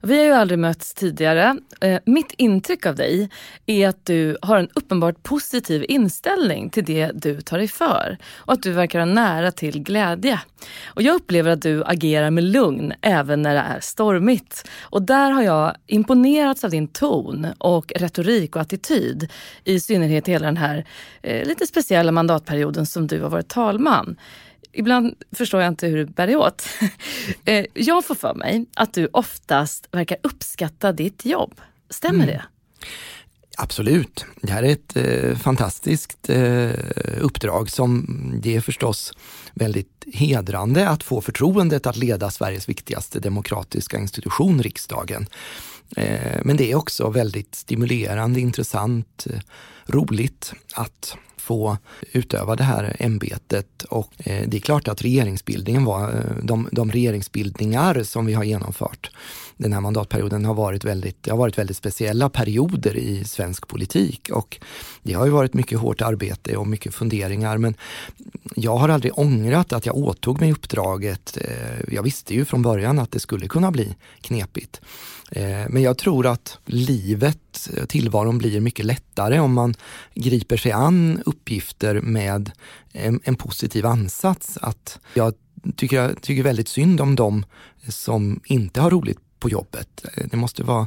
Vi 0.02 0.18
har 0.18 0.24
ju 0.24 0.32
aldrig 0.32 0.58
mötts 0.58 0.94
tidigare. 0.94 1.56
Eh, 1.80 2.00
mitt 2.04 2.32
intryck 2.38 2.86
av 2.86 2.94
dig 2.94 3.30
är 3.66 3.88
att 3.88 4.06
du 4.06 4.38
har 4.42 4.58
en 4.58 4.68
uppenbart 4.74 5.22
positiv 5.22 5.84
inställning 5.88 6.70
till 6.70 6.84
det 6.84 7.10
du 7.14 7.40
tar 7.40 7.58
dig 7.58 7.68
för 7.68 8.18
och 8.36 8.52
att 8.52 8.62
du 8.62 8.72
verkar 8.72 8.98
ha 8.98 9.06
nära 9.06 9.50
till 9.50 9.82
glädje. 9.82 10.40
Och 10.86 11.02
jag 11.02 11.14
upplever 11.14 11.50
att 11.50 11.62
du 11.62 11.84
agerar 11.84 12.30
med 12.30 12.44
lugn 12.44 12.92
även 13.00 13.42
när 13.42 13.54
det 13.54 13.60
är 13.60 13.80
stormigt. 13.80 14.68
Och 14.80 15.02
där 15.02 15.30
har 15.30 15.42
jag 15.42 15.74
imponerats 15.86 16.64
av 16.64 16.70
din 16.70 16.88
ton 16.88 17.46
och 17.58 17.92
retorik 17.96 18.56
och 18.56 18.62
attityd. 18.62 19.32
I 19.64 19.80
synnerhet 19.80 20.28
hela 20.28 20.46
den 20.46 20.56
här 20.56 20.84
eh, 21.22 21.48
lite 21.48 21.66
speciella 21.66 22.12
mandatperioden 22.12 22.86
som 22.86 23.06
du 23.06 23.22
har 23.22 23.30
varit 23.30 23.48
talman 23.48 24.16
ibland 24.74 25.14
förstår 25.32 25.60
jag 25.60 25.68
inte 25.68 25.86
hur 25.86 25.96
du 25.96 26.06
bär 26.06 26.26
dig 26.26 26.36
åt. 26.36 26.68
Eh, 27.44 27.66
jag 27.74 28.04
får 28.04 28.14
för 28.14 28.34
mig 28.34 28.66
att 28.74 28.94
du 28.94 29.08
oftast 29.12 29.88
verkar 29.90 30.18
uppskatta 30.22 30.92
ditt 30.92 31.24
jobb. 31.24 31.60
Stämmer 31.90 32.24
mm. 32.24 32.26
det? 32.26 32.44
Absolut. 33.56 34.24
Det 34.42 34.52
här 34.52 34.62
är 34.62 34.72
ett 34.72 34.96
eh, 34.96 35.38
fantastiskt 35.38 36.30
eh, 36.30 36.70
uppdrag 37.20 37.70
som 37.70 38.06
det 38.42 38.56
är 38.56 38.60
förstås 38.60 39.12
väldigt 39.54 40.04
hedrande 40.12 40.88
att 40.88 41.02
få 41.02 41.20
förtroendet 41.20 41.86
att 41.86 41.96
leda 41.96 42.30
Sveriges 42.30 42.68
viktigaste 42.68 43.20
demokratiska 43.20 43.98
institution, 43.98 44.62
riksdagen. 44.62 45.26
Eh, 45.96 46.40
men 46.44 46.56
det 46.56 46.70
är 46.70 46.74
också 46.74 47.10
väldigt 47.10 47.54
stimulerande, 47.54 48.40
intressant, 48.40 49.26
eh, 49.30 49.40
roligt 49.86 50.52
att 50.74 51.16
få 51.36 51.76
utöva 52.12 52.56
det 52.56 52.64
här 52.64 52.96
ämbetet. 52.98 53.82
Och 53.82 54.12
eh, 54.18 54.48
det 54.48 54.56
är 54.56 54.60
klart 54.60 54.88
att 54.88 55.02
regeringsbildningen 55.02 55.84
var, 55.84 56.24
de, 56.42 56.68
de 56.72 56.90
regeringsbildningar 56.92 58.02
som 58.02 58.26
vi 58.26 58.34
har 58.34 58.44
genomfört 58.44 59.10
den 59.56 59.72
här 59.72 59.80
mandatperioden 59.80 60.44
har 60.44 60.54
varit 60.54 60.84
väldigt, 60.84 61.22
det 61.22 61.30
har 61.30 61.38
varit 61.38 61.58
väldigt 61.58 61.76
speciella 61.76 62.28
perioder 62.28 62.96
i 62.96 63.24
svensk 63.24 63.68
politik 63.68 64.30
och 64.32 64.60
det 65.02 65.12
har 65.12 65.24
ju 65.24 65.30
varit 65.30 65.54
mycket 65.54 65.78
hårt 65.78 66.02
arbete 66.02 66.56
och 66.56 66.66
mycket 66.66 66.94
funderingar 66.94 67.58
men 67.58 67.74
jag 68.54 68.76
har 68.76 68.88
aldrig 68.88 69.18
ångrat 69.18 69.72
att 69.72 69.86
jag 69.86 69.96
åtog 69.96 70.40
mig 70.40 70.52
uppdraget. 70.52 71.38
Eh, 71.40 71.94
jag 71.94 72.02
visste 72.02 72.34
ju 72.34 72.44
från 72.44 72.62
början 72.62 72.98
att 72.98 73.10
det 73.10 73.20
skulle 73.20 73.48
kunna 73.48 73.70
bli 73.70 73.96
knepigt. 74.20 74.80
Eh, 75.30 75.68
men 75.68 75.82
jag 75.82 75.98
tror 75.98 76.26
att 76.26 76.58
livet, 76.64 77.70
eh, 77.76 77.84
tillvaron 77.84 78.38
blir 78.38 78.60
mycket 78.60 78.84
lättare 78.84 79.38
om 79.40 79.54
man 79.54 79.74
griper 80.14 80.56
sig 80.56 80.72
an 80.72 81.22
uppgifter 81.26 82.00
med 82.00 82.50
en, 82.92 83.20
en 83.24 83.36
positiv 83.36 83.86
ansats. 83.86 84.58
Att 84.60 84.98
jag 85.14 85.34
tycker, 85.76 85.96
jag 85.96 86.22
tycker 86.22 86.42
väldigt 86.42 86.68
synd 86.68 87.00
om 87.00 87.16
dem 87.16 87.44
som 87.88 88.40
inte 88.44 88.80
har 88.80 88.90
roligt 88.90 89.23
på 89.44 89.50
jobbet. 89.50 90.04
Eh, 90.14 90.26
det 90.30 90.36
måste 90.36 90.62
vara 90.62 90.86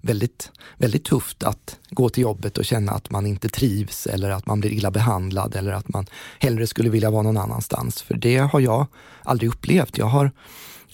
väldigt, 0.00 0.52
väldigt 0.76 1.04
tufft 1.04 1.42
att 1.42 1.78
gå 1.90 2.08
till 2.08 2.22
jobbet 2.22 2.58
och 2.58 2.64
känna 2.64 2.92
att 2.92 3.10
man 3.10 3.26
inte 3.26 3.48
trivs 3.48 4.06
eller 4.06 4.30
att 4.30 4.46
man 4.46 4.60
blir 4.60 4.70
illa 4.70 4.90
behandlad 4.90 5.56
eller 5.56 5.72
att 5.72 5.88
man 5.88 6.06
hellre 6.38 6.66
skulle 6.66 6.90
vilja 6.90 7.10
vara 7.10 7.22
någon 7.22 7.36
annanstans. 7.36 8.02
För 8.02 8.14
det 8.14 8.36
har 8.38 8.60
jag 8.60 8.86
aldrig 9.22 9.50
upplevt. 9.50 9.98
Jag 9.98 10.06
har 10.06 10.30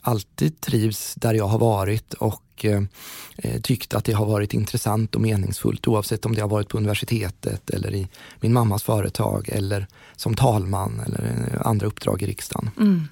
alltid 0.00 0.60
trivs 0.60 1.14
där 1.14 1.34
jag 1.34 1.44
har 1.44 1.58
varit 1.58 2.14
och 2.14 2.64
eh, 2.64 2.82
eh, 3.36 3.60
tyckt 3.60 3.94
att 3.94 4.04
det 4.04 4.12
har 4.12 4.26
varit 4.26 4.54
intressant 4.54 5.14
och 5.14 5.20
meningsfullt 5.20 5.88
oavsett 5.88 6.26
om 6.26 6.34
det 6.34 6.40
har 6.40 6.48
varit 6.48 6.68
på 6.68 6.78
universitetet 6.78 7.70
eller 7.70 7.94
i 7.94 8.08
min 8.40 8.52
mammas 8.52 8.82
företag 8.82 9.48
eller 9.48 9.86
som 10.16 10.34
talman 10.34 11.00
eller 11.06 11.50
eh, 11.52 11.66
andra 11.66 11.86
uppdrag 11.86 12.22
i 12.22 12.26
riksdagen. 12.26 12.70
Mm. 12.76 13.08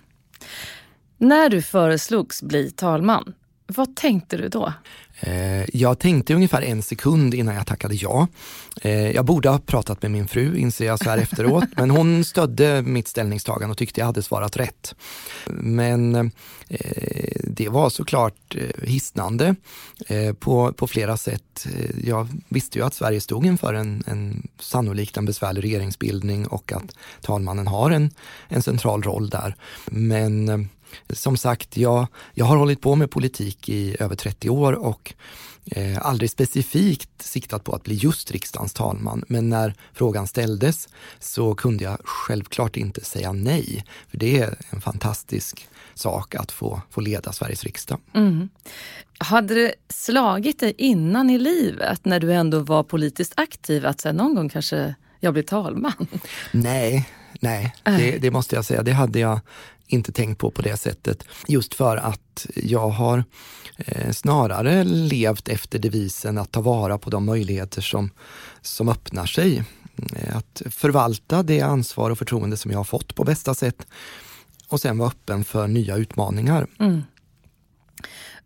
När 1.19 1.49
du 1.49 1.63
föreslogs 1.63 2.43
bli 2.43 2.71
talman, 2.71 3.33
vad 3.77 3.97
tänkte 3.97 4.37
du 4.37 4.49
då? 4.49 4.73
Eh, 5.21 5.77
jag 5.77 5.99
tänkte 5.99 6.35
ungefär 6.35 6.63
en 6.63 6.83
sekund 6.83 7.35
innan 7.35 7.55
jag 7.55 7.67
tackade 7.67 7.95
ja. 7.95 8.29
Eh, 8.83 9.11
jag 9.11 9.25
borde 9.25 9.49
ha 9.49 9.59
pratat 9.59 10.03
med 10.03 10.11
min 10.11 10.29
fru, 10.29 10.57
inser 10.57 10.87
jag 10.87 10.99
så 10.99 11.11
här 11.11 11.19
efteråt, 11.19 11.65
men 11.77 11.91
hon 11.91 12.25
stödde 12.25 12.83
mitt 12.83 13.09
ställningstagande 13.09 13.71
och 13.71 13.79
tyckte 13.79 14.01
jag 14.01 14.07
hade 14.07 14.23
svarat 14.23 14.57
rätt. 14.57 14.95
Men 15.47 16.15
eh, 16.69 17.41
det 17.45 17.69
var 17.69 17.91
såklart 17.91 18.57
hisnande 18.83 19.55
på, 20.39 20.73
på 20.73 20.87
flera 20.87 21.17
sätt. 21.17 21.67
Jag 22.05 22.29
visste 22.49 22.79
ju 22.79 22.85
att 22.85 22.95
Sverige 22.95 23.21
stod 23.21 23.47
inför 23.47 23.75
en, 23.75 24.03
en 24.07 24.49
sannolikt 24.59 25.17
en 25.17 25.25
besvärlig 25.25 25.65
regeringsbildning 25.65 26.47
och 26.47 26.73
att 26.73 26.95
talmannen 27.21 27.67
har 27.67 27.91
en, 27.91 28.11
en 28.49 28.63
central 28.63 29.03
roll 29.03 29.31
där. 29.31 29.57
Men 29.87 30.69
som 31.11 31.37
sagt, 31.37 31.77
jag, 31.77 32.07
jag 32.35 32.45
har 32.45 32.57
hållit 32.57 32.81
på 32.81 32.97
med 32.97 33.11
politik 33.11 33.69
i 33.69 33.97
över 34.01 34.17
30 34.17 34.51
år 34.51 34.73
och 34.73 35.15
eh, 35.67 36.07
aldrig 36.07 36.31
specifikt 36.31 37.23
siktat 37.23 37.65
på 37.65 37.73
att 37.73 37.83
bli 37.83 37.95
just 37.95 38.31
riksdagens 38.31 38.73
talman. 38.73 39.25
Men 39.29 39.49
när 39.49 39.75
frågan 39.93 40.27
ställdes 40.27 40.89
så 41.19 41.55
kunde 41.55 41.85
jag 41.85 41.99
självklart 42.05 42.77
inte 42.77 43.05
säga 43.05 43.33
nej. 43.33 43.85
För 44.09 44.19
det 44.19 44.39
är 44.39 44.57
en 44.71 44.81
fantastisk 44.81 45.69
sak 45.95 46.35
att 46.35 46.53
få, 46.53 46.83
få 46.91 47.01
leda 47.01 47.33
Sveriges 47.33 47.65
riksdag. 47.65 48.01
Mm. 48.15 48.49
Hade 49.19 49.55
det 49.55 49.75
slagit 49.89 50.61
dig 50.61 50.75
innan 50.79 51.31
i 51.31 51.39
livet, 51.39 52.05
när 52.05 52.21
du 52.21 52.33
ändå 52.33 52.59
var 52.59 52.83
politiskt 52.83 53.33
aktiv, 53.37 53.87
att 53.87 54.01
säga, 54.01 54.13
någon 54.13 54.35
gång 54.35 54.49
kanske 54.49 54.95
jag 55.21 55.33
blir 55.33 55.43
talman? 55.43 56.07
Nej, 56.53 57.09
nej, 57.41 57.75
det, 57.85 58.19
det, 58.19 58.31
måste 58.31 58.57
jag 58.57 58.65
säga. 58.65 58.83
Det 58.83 58.93
hade 58.93 59.19
jag 59.19 59.41
inte 59.93 60.13
tänkt 60.13 60.39
på 60.39 60.51
på 60.51 60.63
det 60.63 60.77
sättet. 60.77 61.25
Just 61.49 61.75
för 61.75 61.97
att 61.97 62.47
jag 62.55 62.89
har 62.89 63.25
eh, 63.77 64.13
snarare 64.13 64.85
levt 64.85 65.49
efter 65.49 65.79
devisen 65.79 66.39
att 66.39 66.53
ta 66.53 66.61
vara 66.61 66.99
på 66.99 67.11
de 67.11 67.25
möjligheter 67.25 67.83
som, 67.83 68.11
som 68.63 68.89
öppnar 68.89 69.27
sig. 69.27 69.65
Eh, 70.17 70.37
att 70.37 70.63
förvalta 70.71 71.43
det 71.43 71.61
ansvar 71.61 72.11
och 72.11 72.19
förtroende 72.19 72.57
som 72.57 72.71
jag 72.71 72.79
har 72.79 72.85
fått 72.85 73.15
på 73.15 73.25
bästa 73.25 73.55
sätt 73.55 73.87
och 74.69 74.81
sen 74.81 74.99
vara 74.99 75.09
öppen 75.09 75.45
för 75.45 75.69
nya 75.69 75.97
utmaningar. 75.97 76.67
Mm. 76.79 77.03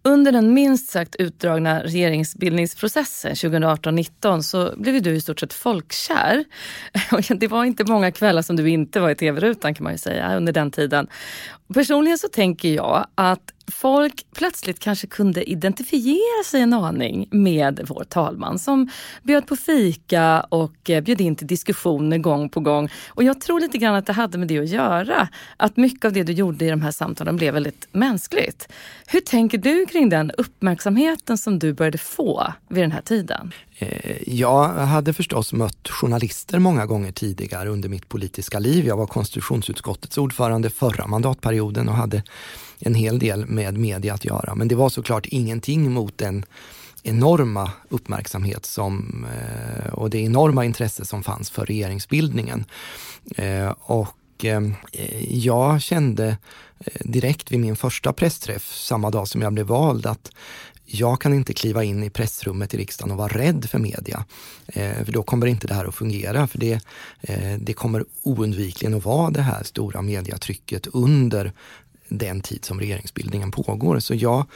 Under 0.09 0.33
den 0.33 0.55
minst 0.55 0.91
sagt 0.91 1.17
utdragna 1.17 1.83
regeringsbildningsprocessen 1.83 3.33
2018-19 3.33 4.43
så 4.43 4.75
blev 4.77 5.03
du 5.03 5.11
i 5.11 5.21
stort 5.21 5.41
sett 5.41 5.53
folkkär. 5.53 6.45
Det 7.35 7.49
var 7.49 7.65
inte 7.65 7.85
många 7.85 8.13
kvällar 8.13 8.43
som 8.43 8.57
du 8.57 8.71
inte 8.71 9.01
var 9.01 9.11
i 9.11 9.15
tv-rutan 9.15 9.75
kan 9.75 9.85
man 9.85 9.93
ju 9.93 9.99
säga 9.99 10.37
under 10.37 10.53
den 10.53 10.71
tiden. 10.71 11.07
Personligen 11.75 12.19
så 12.19 12.29
tänker 12.29 12.69
jag 12.69 13.07
att 13.15 13.54
folk 13.73 14.27
plötsligt 14.35 14.79
kanske 14.79 15.07
kunde 15.07 15.51
identifiera 15.51 16.45
sig 16.45 16.61
en 16.61 16.73
aning 16.73 17.29
med 17.31 17.81
vår 17.89 18.05
talman 18.05 18.59
som 18.59 18.89
bjöd 19.23 19.47
på 19.47 19.57
fika 19.57 20.41
och 20.41 20.91
eh, 20.91 21.01
bjöd 21.03 21.21
in 21.21 21.37
till 21.37 21.47
diskussioner 21.47 22.19
gång 22.19 22.49
på 22.49 22.61
gång. 22.61 22.89
Och 23.09 23.25
jag 23.25 23.41
tror 23.41 23.61
lite 23.61 23.79
grann 23.79 23.95
att 23.95 24.07
det 24.07 24.13
hade 24.13 24.39
med 24.39 24.49
det 24.49 24.59
att 24.59 24.69
göra. 24.69 25.29
Att 25.57 25.77
mycket 25.77 26.05
av 26.05 26.13
det 26.13 26.23
du 26.23 26.33
gjorde 26.33 26.65
i 26.65 26.71
de 26.71 26.83
här 26.83 26.91
samtalen 26.91 27.37
blev 27.37 27.55
väldigt 27.55 27.89
mänskligt. 27.93 28.73
Hur 29.07 29.21
tänker 29.21 29.59
du 29.59 29.87
kring 29.87 30.09
den 30.09 30.31
uppmärksamheten 30.31 31.39
som 31.39 31.59
du 31.59 31.73
började 31.73 31.99
få 31.99 32.53
vid 32.69 32.83
den 32.83 32.93
här 32.93 33.03
tiden? 33.03 33.53
Eh, 33.79 34.17
jag 34.27 34.69
hade 34.69 35.13
förstås 35.13 35.53
mött 35.53 35.89
journalister 35.89 36.59
många 36.59 36.87
gånger 36.87 37.13
tidigare 37.13 37.69
under 37.69 37.89
mitt 37.89 38.09
politiska 38.09 38.59
liv. 38.59 38.87
Jag 38.87 38.97
var 38.97 39.07
konstitutionsutskottets 39.07 40.19
ordförande 40.19 40.71
förra 40.71 41.07
mandatperioden 41.07 41.89
och 41.89 41.95
hade 41.95 42.23
en 42.79 42.95
hel 42.95 43.19
del 43.19 43.47
med 43.47 43.79
media 43.79 44.15
att 44.15 44.25
göra. 44.25 44.55
Men 44.55 44.69
det 44.69 44.75
var 44.75 44.89
såklart 44.89 45.27
ingenting 45.27 45.93
mot 45.93 46.19
den 46.19 46.45
enorma 47.03 47.71
uppmärksamhet 47.89 48.67
som, 48.67 49.27
eh, 49.35 49.93
och 49.93 50.11
det 50.11 50.19
enorma 50.19 50.65
intresse 50.65 51.05
som 51.05 51.23
fanns 51.23 51.51
för 51.51 51.67
regeringsbildningen. 51.67 52.65
Eh, 53.37 53.75
och 53.81 54.17
jag 55.29 55.83
kände 55.83 56.37
direkt 57.01 57.53
vid 57.53 57.61
min 57.61 57.77
första 57.77 58.13
pressträff 58.13 58.75
samma 58.75 59.11
dag 59.11 59.29
som 59.29 59.43
jag 59.43 59.53
blev 59.53 59.67
vald 59.67 60.07
att 60.07 60.31
jag 60.87 61.21
kan 61.21 61.35
inte 61.35 61.55
kliva 61.55 61.85
in 61.85 62.05
i 62.05 62.11
pressrummet 62.11 62.75
i 62.75 62.77
riksdagen 62.77 63.13
och 63.13 63.19
vara 63.19 63.39
rädd 63.39 63.69
för 63.71 63.79
media. 63.79 64.25
Eh, 64.67 65.05
för 65.05 65.13
då 65.13 65.23
kommer 65.23 65.47
inte 65.47 65.67
det 65.67 65.75
här 65.75 65.85
att 65.85 65.95
fungera. 65.95 66.47
För 66.47 66.59
det, 66.59 66.81
eh, 67.21 67.59
det 67.59 67.73
kommer 67.73 68.05
oundvikligen 68.23 68.95
att 68.95 69.05
vara 69.05 69.31
det 69.31 69.43
här 69.43 69.63
stora 69.63 70.03
mediatrycket 70.03 70.87
under 70.87 71.53
den 72.09 72.41
tid 72.41 72.65
som 72.65 72.81
regeringsbildningen 72.81 73.51
pågår. 73.51 73.99
Så 73.99 74.15
jag, 74.15 74.47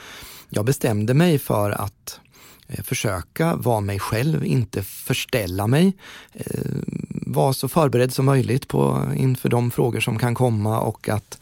jag 0.49 0.65
bestämde 0.65 1.13
mig 1.13 1.39
för 1.39 1.71
att 1.71 2.19
eh, 2.67 2.83
försöka 2.83 3.55
vara 3.55 3.81
mig 3.81 3.99
själv, 3.99 4.45
inte 4.45 4.83
förställa 4.83 5.67
mig. 5.67 5.93
Eh, 6.33 6.61
vara 7.09 7.53
så 7.53 7.67
förberedd 7.67 8.13
som 8.13 8.25
möjligt 8.25 8.67
på, 8.67 9.11
inför 9.15 9.49
de 9.49 9.71
frågor 9.71 9.99
som 9.99 10.19
kan 10.19 10.35
komma 10.35 10.79
och 10.79 11.09
att 11.09 11.39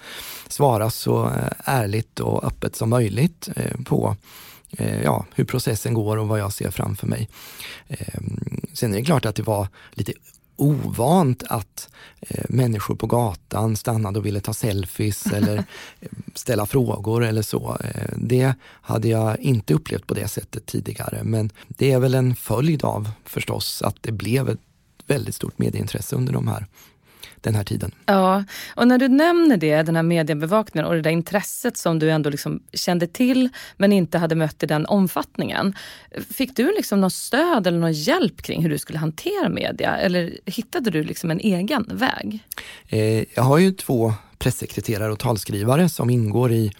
svara 0.47 0.89
så 0.89 1.25
eh, 1.25 1.51
ärligt 1.63 2.19
och 2.19 2.43
öppet 2.43 2.75
som 2.75 2.89
möjligt 2.89 3.49
eh, 3.55 3.81
på 3.85 4.15
ja, 5.03 5.25
hur 5.35 5.45
processen 5.45 5.93
går 5.93 6.17
och 6.17 6.27
vad 6.27 6.39
jag 6.39 6.53
ser 6.53 6.71
framför 6.71 7.07
mig. 7.07 7.29
Ehm, 7.87 8.61
sen 8.73 8.93
är 8.93 8.97
det 8.97 9.05
klart 9.05 9.25
att 9.25 9.35
det 9.35 9.43
var 9.43 9.67
lite 9.91 10.13
ovant 10.57 11.43
att 11.49 11.89
eh, 12.19 12.45
människor 12.49 12.95
på 12.95 13.07
gatan 13.07 13.75
stannade 13.75 14.19
och 14.19 14.25
ville 14.25 14.39
ta 14.39 14.53
selfies 14.53 15.25
eller 15.33 15.63
ställa 16.33 16.65
frågor 16.65 17.23
eller 17.23 17.41
så. 17.41 17.77
Eh, 17.83 18.13
det 18.15 18.53
hade 18.63 19.07
jag 19.07 19.39
inte 19.39 19.73
upplevt 19.73 20.07
på 20.07 20.13
det 20.13 20.27
sättet 20.27 20.65
tidigare 20.65 21.23
men 21.23 21.51
det 21.67 21.91
är 21.91 21.99
väl 21.99 22.13
en 22.13 22.35
följd 22.35 22.83
av 22.83 23.11
förstås 23.25 23.81
att 23.81 23.95
det 24.01 24.11
blev 24.11 24.49
ett 24.49 24.59
väldigt 25.07 25.35
stort 25.35 25.57
medieintresse 25.57 26.15
under 26.15 26.33
de 26.33 26.47
här 26.47 26.67
den 27.47 27.55
här 27.55 27.63
tiden. 27.63 27.91
Ja, 28.05 28.43
och 28.75 28.87
när 28.87 28.97
du 28.97 29.07
nämner 29.07 29.57
det, 29.57 29.83
den 29.83 29.95
här 29.95 30.03
mediebevakningen 30.03 30.85
och 30.85 30.95
det 30.95 31.01
där 31.01 31.11
intresset 31.11 31.77
som 31.77 31.99
du 31.99 32.11
ändå 32.11 32.29
liksom 32.29 32.63
kände 32.73 33.07
till 33.07 33.49
men 33.77 33.93
inte 33.93 34.17
hade 34.17 34.35
mött 34.35 34.63
i 34.63 34.65
den 34.65 34.85
omfattningen. 34.85 35.75
Fick 36.33 36.55
du 36.55 36.71
liksom 36.71 37.01
något 37.01 37.13
stöd 37.13 37.67
eller 37.67 37.79
någon 37.79 37.93
hjälp 37.93 38.41
kring 38.41 38.61
hur 38.63 38.69
du 38.69 38.77
skulle 38.77 38.99
hantera 38.99 39.49
media 39.49 39.97
eller 39.97 40.37
hittade 40.45 40.89
du 40.89 41.03
liksom 41.03 41.31
en 41.31 41.39
egen 41.39 41.85
väg? 41.91 42.39
Eh, 42.87 43.23
jag 43.35 43.43
har 43.43 43.57
ju 43.57 43.71
två 43.71 44.13
pressekreterare 44.39 45.11
och 45.11 45.19
talskrivare 45.19 45.89
som 45.89 46.09
ingår 46.09 46.51
i 46.51 46.71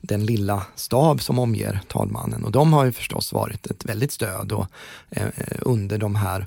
den 0.00 0.26
lilla 0.26 0.66
stab 0.74 1.22
som 1.22 1.38
omger 1.38 1.80
talmannen. 1.88 2.44
Och 2.44 2.52
de 2.52 2.72
har 2.72 2.84
ju 2.84 2.92
förstås 2.92 3.32
varit 3.32 3.66
ett 3.66 3.84
väldigt 3.84 4.12
stöd 4.12 4.52
och, 4.52 4.66
eh, 5.10 5.26
eh, 5.26 5.58
under 5.60 5.98
de 5.98 6.16
här 6.16 6.46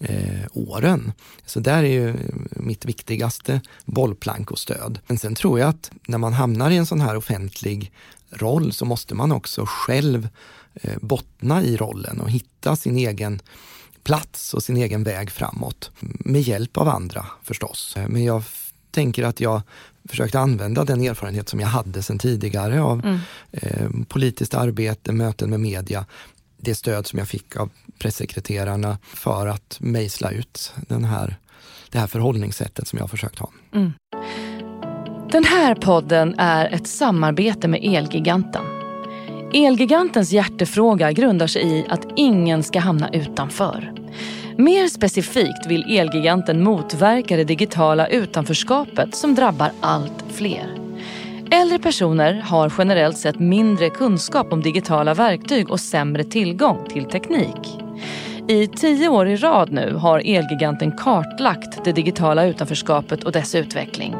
eh, 0.00 0.46
åren. 0.52 1.12
Så 1.46 1.60
där 1.60 1.82
är 1.82 1.92
ju 1.92 2.16
mitt 2.50 2.84
viktigaste 2.84 3.60
bollplank 3.84 4.50
och 4.50 4.58
stöd. 4.58 4.98
Men 5.06 5.18
sen 5.18 5.34
tror 5.34 5.60
jag 5.60 5.68
att 5.68 5.90
när 6.06 6.18
man 6.18 6.32
hamnar 6.32 6.70
i 6.70 6.76
en 6.76 6.86
sån 6.86 7.00
här 7.00 7.16
offentlig 7.16 7.92
roll 8.30 8.72
så 8.72 8.84
måste 8.84 9.14
man 9.14 9.32
också 9.32 9.64
själv 9.66 10.28
eh, 10.74 10.98
bottna 11.00 11.62
i 11.62 11.76
rollen 11.76 12.20
och 12.20 12.30
hitta 12.30 12.76
sin 12.76 12.96
egen 12.96 13.42
plats 14.02 14.54
och 14.54 14.62
sin 14.62 14.76
egen 14.76 15.04
väg 15.04 15.30
framåt. 15.30 15.90
Med 16.00 16.42
hjälp 16.42 16.76
av 16.76 16.88
andra 16.88 17.26
förstås. 17.42 17.96
Men 18.08 18.24
jag 18.24 18.42
tänker 18.90 19.24
att 19.24 19.40
jag 19.40 19.62
försökte 20.08 20.40
använda 20.40 20.84
den 20.84 21.00
erfarenhet 21.00 21.48
som 21.48 21.60
jag 21.60 21.68
hade 21.68 22.02
sedan 22.02 22.18
tidigare 22.18 22.82
av 22.82 23.04
mm. 23.04 23.18
eh, 23.52 23.88
politiskt 24.08 24.54
arbete, 24.54 25.12
möten 25.12 25.50
med 25.50 25.60
media, 25.60 26.06
det 26.56 26.74
stöd 26.74 27.06
som 27.06 27.18
jag 27.18 27.28
fick 27.28 27.56
av 27.56 27.70
pressekreterarna 27.98 28.98
för 29.02 29.46
att 29.46 29.76
mejsla 29.80 30.30
ut 30.30 30.72
den 30.88 31.04
här, 31.04 31.36
det 31.90 31.98
här 31.98 32.06
förhållningssättet 32.06 32.88
som 32.88 32.96
jag 32.96 33.02
har 33.02 33.08
försökt 33.08 33.38
ha. 33.38 33.50
Mm. 33.74 33.92
Den 35.32 35.44
här 35.44 35.74
podden 35.74 36.34
är 36.38 36.74
ett 36.74 36.88
samarbete 36.88 37.68
med 37.68 37.80
Elgiganten. 37.84 38.62
Elgigantens 39.52 40.32
hjärtefråga 40.32 41.12
grundar 41.12 41.46
sig 41.46 41.62
i 41.62 41.86
att 41.88 42.06
ingen 42.16 42.62
ska 42.62 42.80
hamna 42.80 43.10
utanför. 43.10 43.92
Mer 44.56 44.88
specifikt 44.88 45.66
vill 45.66 45.98
Elgiganten 45.98 46.62
motverka 46.62 47.36
det 47.36 47.44
digitala 47.44 48.06
utanförskapet 48.06 49.14
som 49.14 49.34
drabbar 49.34 49.70
allt 49.80 50.24
fler. 50.28 50.76
Äldre 51.50 51.78
personer 51.78 52.40
har 52.40 52.72
generellt 52.78 53.18
sett 53.18 53.38
mindre 53.38 53.90
kunskap 53.90 54.52
om 54.52 54.62
digitala 54.62 55.14
verktyg 55.14 55.70
och 55.70 55.80
sämre 55.80 56.24
tillgång 56.24 56.86
till 56.88 57.04
teknik. 57.04 57.80
I 58.50 58.66
tio 58.66 59.08
år 59.08 59.28
i 59.28 59.36
rad 59.36 59.72
nu 59.72 59.94
har 59.94 60.18
Elgiganten 60.18 60.92
kartlagt 60.92 61.84
det 61.84 61.92
digitala 61.92 62.46
utanförskapet 62.46 63.24
och 63.24 63.32
dess 63.32 63.54
utveckling. 63.54 64.14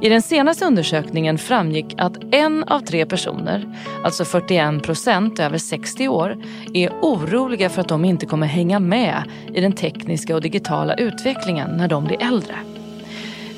I 0.00 0.08
den 0.08 0.22
senaste 0.22 0.64
undersökningen 0.64 1.38
framgick 1.38 1.94
att 1.98 2.34
en 2.34 2.64
av 2.64 2.80
tre 2.80 3.06
personer, 3.06 3.76
alltså 4.04 4.24
41 4.24 4.82
procent 4.82 5.38
över 5.38 5.58
60 5.58 6.08
år, 6.08 6.36
är 6.74 6.90
oroliga 6.90 7.68
för 7.68 7.80
att 7.80 7.88
de 7.88 8.04
inte 8.04 8.26
kommer 8.26 8.46
hänga 8.46 8.78
med 8.80 9.22
i 9.54 9.60
den 9.60 9.72
tekniska 9.72 10.34
och 10.34 10.42
digitala 10.42 10.94
utvecklingen 10.94 11.70
när 11.70 11.88
de 11.88 12.04
blir 12.04 12.22
äldre. 12.22 12.54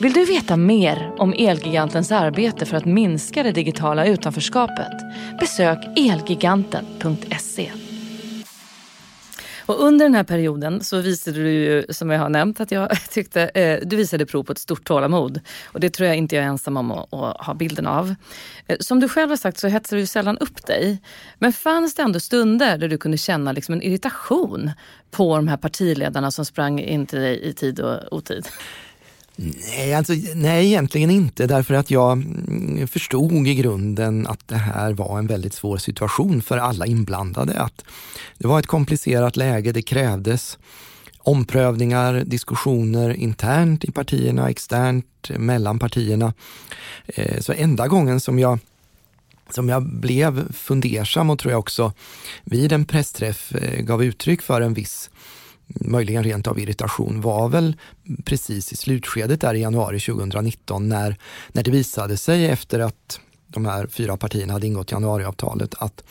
Vill 0.00 0.12
du 0.12 0.24
veta 0.24 0.56
mer 0.56 1.10
om 1.18 1.34
Elgigantens 1.38 2.12
arbete 2.12 2.66
för 2.66 2.76
att 2.76 2.84
minska 2.84 3.42
det 3.42 3.52
digitala 3.52 4.06
utanförskapet? 4.06 4.92
Besök 5.40 5.78
elgiganten.se. 5.96 7.70
Och 9.70 9.82
under 9.82 10.04
den 10.04 10.14
här 10.14 10.24
perioden 10.24 10.84
så 10.84 11.00
visade 11.00 11.42
du 11.42 11.50
ju, 11.50 11.84
som 11.88 12.10
jag 12.10 12.20
har 12.20 12.28
nämnt, 12.28 12.60
att 12.60 12.70
jag 12.70 12.90
tyckte, 13.10 13.42
eh, 13.42 13.80
du 13.86 13.96
visade 13.96 14.26
prov 14.26 14.42
på 14.42 14.52
ett 14.52 14.58
stort 14.58 14.84
tålamod. 14.84 15.40
Och 15.64 15.80
det 15.80 15.90
tror 15.90 16.06
jag 16.06 16.16
inte 16.16 16.36
jag 16.36 16.44
är 16.44 16.48
ensam 16.48 16.76
om 16.76 16.92
att, 16.92 17.14
att 17.14 17.46
ha 17.46 17.54
bilden 17.54 17.86
av. 17.86 18.14
Eh, 18.66 18.76
som 18.80 19.00
du 19.00 19.08
själv 19.08 19.30
har 19.30 19.36
sagt 19.36 19.58
så 19.58 19.68
hetsar 19.68 19.96
du 19.96 20.06
sällan 20.06 20.38
upp 20.38 20.66
dig. 20.66 21.02
Men 21.38 21.52
fanns 21.52 21.94
det 21.94 22.02
ändå 22.02 22.20
stunder 22.20 22.78
där 22.78 22.88
du 22.88 22.98
kunde 22.98 23.18
känna 23.18 23.52
liksom 23.52 23.74
en 23.74 23.82
irritation 23.82 24.70
på 25.10 25.36
de 25.36 25.48
här 25.48 25.56
partiledarna 25.56 26.30
som 26.30 26.44
sprang 26.44 26.80
in 26.80 27.06
till 27.06 27.18
dig 27.18 27.42
i 27.42 27.52
tid 27.52 27.80
och 27.80 28.12
otid? 28.12 28.48
Nej, 29.42 29.94
alltså, 29.94 30.12
nej, 30.34 30.66
egentligen 30.66 31.10
inte 31.10 31.46
därför 31.46 31.74
att 31.74 31.90
jag 31.90 32.12
mm, 32.12 32.88
förstod 32.88 33.46
i 33.46 33.54
grunden 33.54 34.26
att 34.26 34.48
det 34.48 34.56
här 34.56 34.92
var 34.92 35.18
en 35.18 35.26
väldigt 35.26 35.54
svår 35.54 35.76
situation 35.76 36.42
för 36.42 36.58
alla 36.58 36.86
inblandade. 36.86 37.60
Att 37.60 37.84
det 38.38 38.46
var 38.48 38.58
ett 38.58 38.66
komplicerat 38.66 39.36
läge, 39.36 39.72
det 39.72 39.82
krävdes 39.82 40.58
omprövningar, 41.18 42.22
diskussioner 42.26 43.10
internt 43.10 43.84
i 43.84 43.92
partierna, 43.92 44.50
externt 44.50 45.30
mellan 45.36 45.78
partierna. 45.78 46.34
Eh, 47.06 47.40
så 47.40 47.52
enda 47.52 47.88
gången 47.88 48.20
som 48.20 48.38
jag 48.38 48.58
som 49.50 49.68
jag 49.68 49.82
blev 49.82 50.52
fundersam 50.52 51.30
och 51.30 51.38
tror 51.38 51.52
jag 51.52 51.58
också 51.58 51.92
vid 52.44 52.72
en 52.72 52.84
pressträff 52.84 53.54
eh, 53.54 53.82
gav 53.82 54.04
uttryck 54.04 54.42
för 54.42 54.60
en 54.60 54.74
viss 54.74 55.10
möjligen 55.74 56.24
rent 56.24 56.46
av 56.46 56.58
irritation 56.58 57.20
var 57.20 57.48
väl 57.48 57.76
precis 58.24 58.72
i 58.72 58.76
slutskedet 58.76 59.40
där 59.40 59.54
i 59.54 59.60
januari 59.60 60.00
2019 60.00 60.88
när, 60.88 61.16
när 61.48 61.62
det 61.62 61.70
visade 61.70 62.16
sig 62.16 62.46
efter 62.46 62.80
att 62.80 63.20
de 63.46 63.66
här 63.66 63.86
fyra 63.86 64.16
partierna 64.16 64.52
hade 64.52 64.66
ingått 64.66 64.92
januariavtalet 64.92 65.74
att 65.78 66.04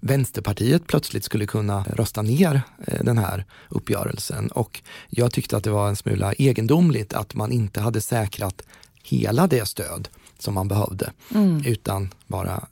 Vänsterpartiet 0.00 0.86
plötsligt 0.86 1.24
skulle 1.24 1.46
kunna 1.46 1.82
rösta 1.82 2.22
ner 2.22 2.62
eh, 2.86 3.04
den 3.04 3.18
här 3.18 3.44
uppgörelsen. 3.68 4.48
Och 4.48 4.82
jag 5.08 5.32
tyckte 5.32 5.56
att 5.56 5.64
det 5.64 5.70
var 5.70 5.88
en 5.88 5.96
smula 5.96 6.32
egendomligt 6.32 7.12
att 7.12 7.34
man 7.34 7.52
inte 7.52 7.80
hade 7.80 8.00
säkrat 8.00 8.62
hela 9.02 9.46
det 9.46 9.68
stöd 9.68 10.08
som 10.38 10.54
man 10.54 10.68
behövde, 10.68 11.12
mm. 11.34 11.62
utan 11.66 12.14
bara 12.26 12.66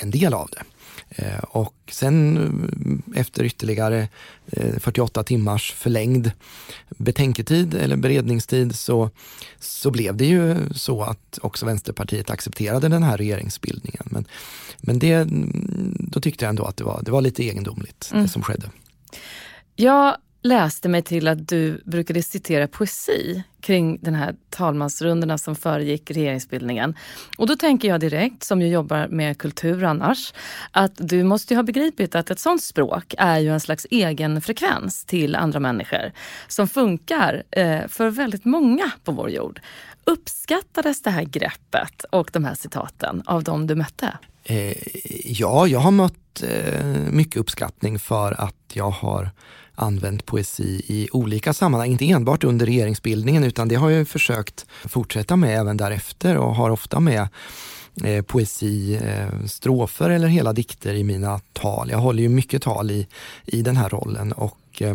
en 0.00 0.10
del 0.10 0.34
av 0.34 0.48
det. 0.52 0.62
Eh, 1.10 1.38
och 1.38 1.74
sen 1.90 2.36
eh, 3.14 3.20
efter 3.20 3.44
ytterligare 3.44 4.08
48 4.78 5.20
eh, 5.20 5.24
timmars 5.24 5.72
förlängd 5.72 6.32
betänketid 6.88 7.74
eller 7.74 7.96
beredningstid 7.96 8.74
så, 8.74 9.10
så 9.58 9.90
blev 9.90 10.16
det 10.16 10.24
ju 10.24 10.56
så 10.74 11.02
att 11.02 11.38
också 11.42 11.66
Vänsterpartiet 11.66 12.30
accepterade 12.30 12.88
den 12.88 13.02
här 13.02 13.16
regeringsbildningen. 13.16 14.02
Men, 14.04 14.24
men 14.78 14.98
det, 14.98 15.28
då 15.94 16.20
tyckte 16.20 16.44
jag 16.44 16.50
ändå 16.50 16.64
att 16.64 16.76
det 16.76 16.84
var, 16.84 17.02
det 17.02 17.10
var 17.10 17.20
lite 17.20 17.44
egendomligt 17.44 18.08
mm. 18.12 18.24
det 18.24 18.30
som 18.30 18.42
skedde. 18.42 18.70
Ja, 19.76 20.16
läste 20.42 20.88
mig 20.88 21.02
till 21.02 21.28
att 21.28 21.48
du 21.48 21.82
brukade 21.84 22.22
citera 22.22 22.68
poesi 22.68 23.42
kring 23.60 23.98
den 24.00 24.14
här 24.14 24.34
talmansrundorna 24.50 25.38
som 25.38 25.56
föregick 25.56 26.10
regeringsbildningen. 26.10 26.96
Och 27.38 27.46
då 27.46 27.56
tänker 27.56 27.88
jag 27.88 28.00
direkt, 28.00 28.42
som 28.42 28.62
ju 28.62 28.68
jobbar 28.68 29.08
med 29.08 29.38
kultur 29.38 29.84
annars, 29.84 30.32
att 30.70 30.92
du 30.96 31.24
måste 31.24 31.54
ju 31.54 31.58
ha 31.58 31.62
begripit 31.62 32.14
att 32.14 32.30
ett 32.30 32.38
sånt 32.38 32.62
språk 32.62 33.14
är 33.18 33.38
ju 33.38 33.48
en 33.52 33.60
slags 33.60 33.86
egen 33.90 34.40
frekvens 34.40 35.04
till 35.04 35.36
andra 35.36 35.60
människor 35.60 36.12
som 36.48 36.68
funkar 36.68 37.42
eh, 37.50 37.88
för 37.88 38.10
väldigt 38.10 38.44
många 38.44 38.90
på 39.04 39.12
vår 39.12 39.30
jord. 39.30 39.60
Uppskattades 40.04 41.02
det 41.02 41.10
här 41.10 41.24
greppet 41.24 42.04
och 42.10 42.30
de 42.32 42.44
här 42.44 42.54
citaten 42.54 43.22
av 43.26 43.44
de 43.44 43.66
du 43.66 43.74
mötte? 43.74 44.18
Eh, 44.44 44.76
ja, 45.24 45.66
jag 45.66 45.80
har 45.80 45.90
mött 45.90 46.42
eh, 46.42 46.84
mycket 47.10 47.36
uppskattning 47.36 47.98
för 47.98 48.40
att 48.40 48.56
jag 48.72 48.90
har 48.90 49.30
använt 49.80 50.26
poesi 50.26 50.82
i 50.86 51.08
olika 51.12 51.52
sammanhang, 51.52 51.90
inte 51.90 52.10
enbart 52.10 52.44
under 52.44 52.66
regeringsbildningen 52.66 53.44
utan 53.44 53.68
det 53.68 53.74
har 53.74 53.90
jag 53.90 54.08
försökt 54.08 54.66
fortsätta 54.84 55.36
med 55.36 55.60
även 55.60 55.76
därefter 55.76 56.36
och 56.36 56.54
har 56.54 56.70
ofta 56.70 57.00
med 57.00 57.28
eh, 58.04 58.22
poesi, 58.22 59.00
eh, 59.02 59.46
strofer 59.46 60.10
eller 60.10 60.28
hela 60.28 60.52
dikter 60.52 60.94
i 60.94 61.04
mina 61.04 61.40
tal. 61.52 61.90
Jag 61.90 61.98
håller 61.98 62.22
ju 62.22 62.28
mycket 62.28 62.62
tal 62.62 62.90
i, 62.90 63.06
i 63.44 63.62
den 63.62 63.76
här 63.76 63.88
rollen 63.88 64.32
och 64.32 64.56
eh, 64.78 64.94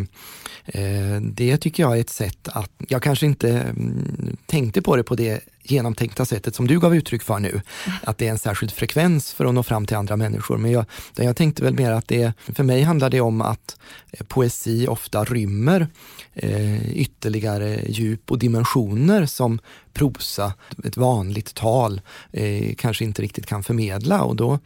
Eh, 0.65 1.21
det 1.21 1.57
tycker 1.57 1.83
jag 1.83 1.97
är 1.97 2.01
ett 2.01 2.09
sätt 2.09 2.47
att, 2.47 2.71
jag 2.87 3.03
kanske 3.03 3.25
inte 3.25 3.49
mm, 3.49 4.37
tänkte 4.45 4.81
på 4.81 4.95
det 4.95 5.03
på 5.03 5.15
det 5.15 5.41
genomtänkta 5.63 6.25
sättet 6.25 6.55
som 6.55 6.67
du 6.67 6.79
gav 6.79 6.95
uttryck 6.95 7.23
för 7.23 7.39
nu, 7.39 7.61
att 8.03 8.17
det 8.17 8.27
är 8.27 8.31
en 8.31 8.39
särskild 8.39 8.71
frekvens 8.71 9.33
för 9.33 9.45
att 9.45 9.53
nå 9.53 9.63
fram 9.63 9.85
till 9.85 9.97
andra 9.97 10.15
människor. 10.15 10.57
Men 10.57 10.71
jag, 10.71 10.85
jag 11.15 11.35
tänkte 11.35 11.63
väl 11.63 11.73
mer 11.73 11.91
att 11.91 12.07
det, 12.07 12.33
för 12.55 12.63
mig 12.63 12.81
handlar 12.81 13.09
det 13.09 13.21
om 13.21 13.41
att 13.41 13.79
eh, 14.11 14.25
poesi 14.25 14.87
ofta 14.87 15.23
rymmer 15.23 15.87
eh, 16.33 16.97
ytterligare 16.97 17.81
djup 17.87 18.31
och 18.31 18.39
dimensioner 18.39 19.25
som 19.25 19.59
prosa, 19.93 20.53
ett 20.83 20.97
vanligt 20.97 21.55
tal, 21.55 22.01
eh, 22.31 22.75
kanske 22.77 23.03
inte 23.03 23.21
riktigt 23.21 23.45
kan 23.45 23.63
förmedla 23.63 24.23
och 24.23 24.35
då, 24.35 24.59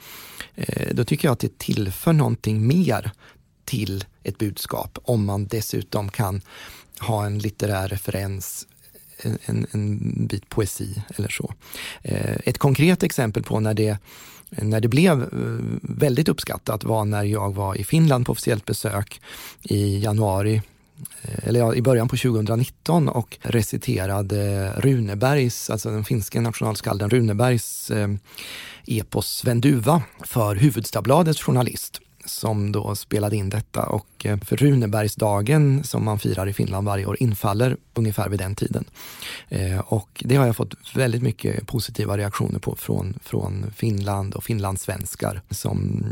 eh, 0.55 0.87
då 0.91 1.03
tycker 1.03 1.27
jag 1.27 1.33
att 1.33 1.39
det 1.39 1.57
tillför 1.57 2.13
någonting 2.13 2.67
mer 2.67 3.11
till 3.65 4.05
ett 4.23 4.37
budskap 4.37 4.97
om 5.03 5.25
man 5.25 5.47
dessutom 5.47 6.09
kan 6.09 6.41
ha 6.99 7.25
en 7.25 7.39
litterär 7.39 7.87
referens 7.87 8.67
en, 9.23 9.67
en 9.71 10.27
bit 10.27 10.49
poesi 10.49 11.01
eller 11.15 11.29
så. 11.29 11.53
Eh, 12.01 12.37
ett 12.45 12.57
konkret 12.57 13.03
exempel 13.03 13.43
på 13.43 13.59
när 13.59 13.73
det, 13.73 13.97
när 14.49 14.81
det 14.81 14.87
blev 14.87 15.21
eh, 15.21 15.27
väldigt 15.81 16.29
uppskattat 16.29 16.83
var 16.83 17.05
när 17.05 17.23
jag 17.23 17.55
var 17.55 17.75
i 17.75 17.83
Finland 17.83 18.25
på 18.25 18.31
officiellt 18.31 18.65
besök 18.65 19.21
i 19.63 19.99
januari 19.99 20.61
eh, 21.21 21.47
eller 21.47 21.75
i 21.75 21.81
början 21.81 22.07
på 22.07 22.17
2019 22.17 23.09
och 23.09 23.37
reciterade 23.41 24.71
Runebergs, 24.77 25.69
alltså 25.69 25.89
den 25.89 26.05
finska 26.05 26.41
nationalskalden 26.41 27.09
Runebergs 27.09 27.91
epos 28.87 29.27
Svenduva 29.27 30.01
för 30.25 30.55
Hufvudstadsbladets 30.55 31.41
journalist 31.41 32.01
som 32.29 32.71
då 32.71 32.95
spelade 32.95 33.35
in 33.35 33.49
detta 33.49 33.85
och 33.85 34.25
eh, 34.25 34.37
för 34.39 34.57
Runebergsdagen 34.57 35.83
som 35.83 36.05
man 36.05 36.19
firar 36.19 36.47
i 36.47 36.53
Finland 36.53 36.87
varje 36.87 37.05
år 37.05 37.17
infaller 37.19 37.77
ungefär 37.93 38.29
vid 38.29 38.39
den 38.39 38.55
tiden. 38.55 38.85
Eh, 39.49 39.79
och 39.79 40.23
det 40.25 40.35
har 40.35 40.45
jag 40.45 40.55
fått 40.55 40.95
väldigt 40.95 41.23
mycket 41.23 41.67
positiva 41.67 42.17
reaktioner 42.17 42.59
på 42.59 42.75
från, 42.75 43.19
från 43.23 43.65
Finland 43.75 44.35
och 44.35 44.43
finlandssvenskar 44.43 45.41
som 45.49 46.05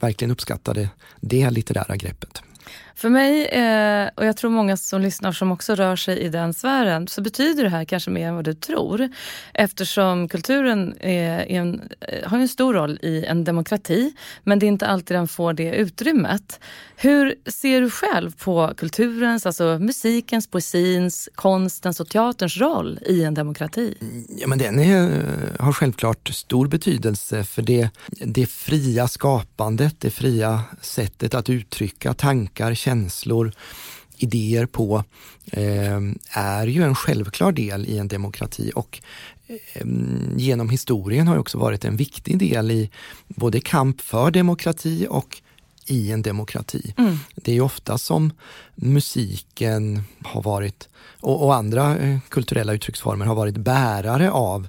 verkligen 0.00 0.32
uppskattade 0.32 0.88
det 1.20 1.50
litterära 1.50 1.96
greppet. 1.96 2.42
För 3.00 3.08
mig, 3.08 3.46
eh, 3.46 4.08
och 4.14 4.26
jag 4.26 4.36
tror 4.36 4.50
många 4.50 4.76
som 4.76 5.00
lyssnar 5.00 5.32
som 5.32 5.52
också 5.52 5.74
rör 5.74 5.96
sig 5.96 6.18
i 6.18 6.28
den 6.28 6.54
sfären, 6.54 7.08
så 7.08 7.20
betyder 7.20 7.64
det 7.64 7.70
här 7.70 7.84
kanske 7.84 8.10
mer 8.10 8.28
än 8.28 8.34
vad 8.34 8.44
du 8.44 8.54
tror. 8.54 9.08
Eftersom 9.54 10.28
kulturen 10.28 10.94
är, 11.00 11.46
en, 11.48 11.82
eh, 12.00 12.28
har 12.28 12.38
en 12.38 12.48
stor 12.48 12.74
roll 12.74 12.98
i 13.02 13.24
en 13.24 13.44
demokrati, 13.44 14.12
men 14.44 14.58
det 14.58 14.66
är 14.66 14.68
inte 14.68 14.86
alltid 14.86 15.16
den 15.16 15.28
får 15.28 15.52
det 15.52 15.74
utrymmet. 15.74 16.60
Hur 16.96 17.34
ser 17.46 17.80
du 17.80 17.90
själv 17.90 18.36
på 18.36 18.72
kulturens, 18.76 19.46
alltså 19.46 19.78
musikens, 19.80 20.46
poesins, 20.46 21.28
konstens 21.34 22.00
och 22.00 22.08
teaterns 22.08 22.56
roll 22.56 22.98
i 23.06 23.24
en 23.24 23.34
demokrati? 23.34 23.94
Ja, 24.28 24.46
men 24.46 24.58
den 24.58 24.78
är, 24.78 25.22
har 25.58 25.72
självklart 25.72 26.28
stor 26.28 26.68
betydelse 26.68 27.44
för 27.44 27.62
det, 27.62 27.90
det 28.08 28.46
fria 28.46 29.08
skapandet, 29.08 29.94
det 29.98 30.10
fria 30.10 30.62
sättet 30.80 31.34
att 31.34 31.50
uttrycka 31.50 32.14
tankar, 32.14 32.74
känslor, 32.90 33.52
idéer 34.16 34.66
på 34.66 35.04
eh, 35.52 36.00
är 36.30 36.66
ju 36.66 36.82
en 36.82 36.94
självklar 36.94 37.52
del 37.52 37.86
i 37.86 37.98
en 37.98 38.08
demokrati 38.08 38.72
och 38.74 39.02
eh, 39.46 39.86
genom 40.36 40.70
historien 40.70 41.28
har 41.28 41.38
också 41.38 41.58
varit 41.58 41.84
en 41.84 41.96
viktig 41.96 42.38
del 42.38 42.70
i 42.70 42.90
både 43.28 43.60
kamp 43.60 44.00
för 44.00 44.30
demokrati 44.30 45.06
och 45.10 45.42
i 45.86 46.12
en 46.12 46.22
demokrati. 46.22 46.94
Mm. 46.98 47.18
Det 47.34 47.56
är 47.56 47.60
ofta 47.60 47.98
som 47.98 48.32
musiken 48.74 50.02
har 50.22 50.42
varit, 50.42 50.88
och, 51.20 51.44
och 51.44 51.54
andra 51.54 51.98
eh, 51.98 52.18
kulturella 52.28 52.72
uttrycksformer 52.72 53.26
har 53.26 53.34
varit 53.34 53.56
bärare 53.56 54.30
av 54.30 54.68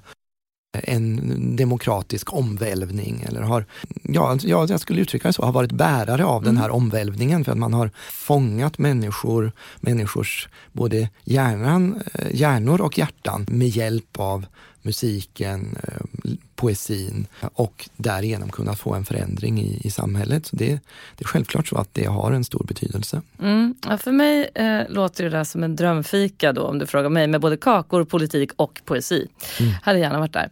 en 0.72 1.56
demokratisk 1.56 2.32
omvälvning 2.32 3.24
eller 3.28 3.42
har, 3.42 3.64
ja, 4.02 4.38
jag 4.42 4.80
skulle 4.80 5.00
uttrycka 5.00 5.28
det 5.28 5.32
så, 5.32 5.42
har 5.42 5.52
varit 5.52 5.72
bärare 5.72 6.24
av 6.24 6.42
mm. 6.42 6.54
den 6.54 6.62
här 6.62 6.70
omvälvningen 6.70 7.44
för 7.44 7.52
att 7.52 7.58
man 7.58 7.74
har 7.74 7.90
fångat 8.10 8.78
människor, 8.78 9.52
människors 9.80 10.48
både 10.72 11.08
hjärnan, 11.24 12.02
eh, 12.14 12.34
hjärnor 12.34 12.80
och 12.80 12.98
hjärtan 12.98 13.46
med 13.48 13.68
hjälp 13.68 14.18
av 14.18 14.46
musiken, 14.82 15.76
eh, 15.82 16.32
poesin 16.54 17.26
och 17.54 17.88
därigenom 17.96 18.50
kunna 18.50 18.74
få 18.74 18.94
en 18.94 19.04
förändring 19.04 19.60
i, 19.60 19.80
i 19.84 19.90
samhället. 19.90 20.46
Så 20.46 20.56
det, 20.56 20.80
det 21.16 21.24
är 21.24 21.28
självklart 21.28 21.68
så 21.68 21.76
att 21.76 21.94
det 21.94 22.04
har 22.04 22.32
en 22.32 22.44
stor 22.44 22.64
betydelse. 22.68 23.22
Mm. 23.40 23.74
Ja, 23.88 23.98
för 23.98 24.12
mig 24.12 24.50
eh, 24.54 24.80
låter 24.88 25.24
det 25.24 25.30
där 25.30 25.44
som 25.44 25.62
en 25.62 25.76
drömfika 25.76 26.52
då 26.52 26.62
om 26.62 26.78
du 26.78 26.86
frågar 26.86 27.08
mig 27.08 27.26
med 27.26 27.40
både 27.40 27.56
kakor, 27.56 28.04
politik 28.04 28.50
och 28.56 28.80
poesi. 28.84 29.28
Mm. 29.60 29.72
Hade 29.82 29.98
gärna 29.98 30.18
varit 30.18 30.32
där. 30.32 30.50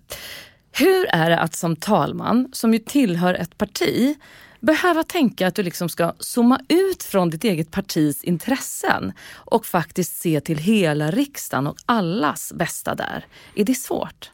Hur 0.73 1.07
är 1.07 1.31
det 1.31 1.39
att 1.39 1.55
som 1.55 1.77
talman, 1.77 2.49
som 2.53 2.73
ju 2.73 2.79
tillhör 2.79 3.35
ett 3.35 3.59
parti, 3.59 4.17
behöva 4.61 5.03
tänka 5.03 5.47
att 5.47 5.55
du 5.55 5.63
liksom 5.63 5.89
ska 5.89 6.15
zooma 6.19 6.61
ut 6.69 7.03
från 7.03 7.31
ditt 7.31 7.45
eget 7.45 7.71
partis 7.71 8.25
intressen 8.25 9.13
och 9.33 9.67
faktiskt 9.67 10.17
se 10.17 10.41
till 10.41 10.59
hela 10.59 11.11
riksdagen 11.11 11.67
och 11.67 11.77
allas 11.87 12.53
bästa 12.53 12.95
där. 12.95 13.27
Är 13.55 13.65
det 13.65 13.75
svårt? 13.75 14.31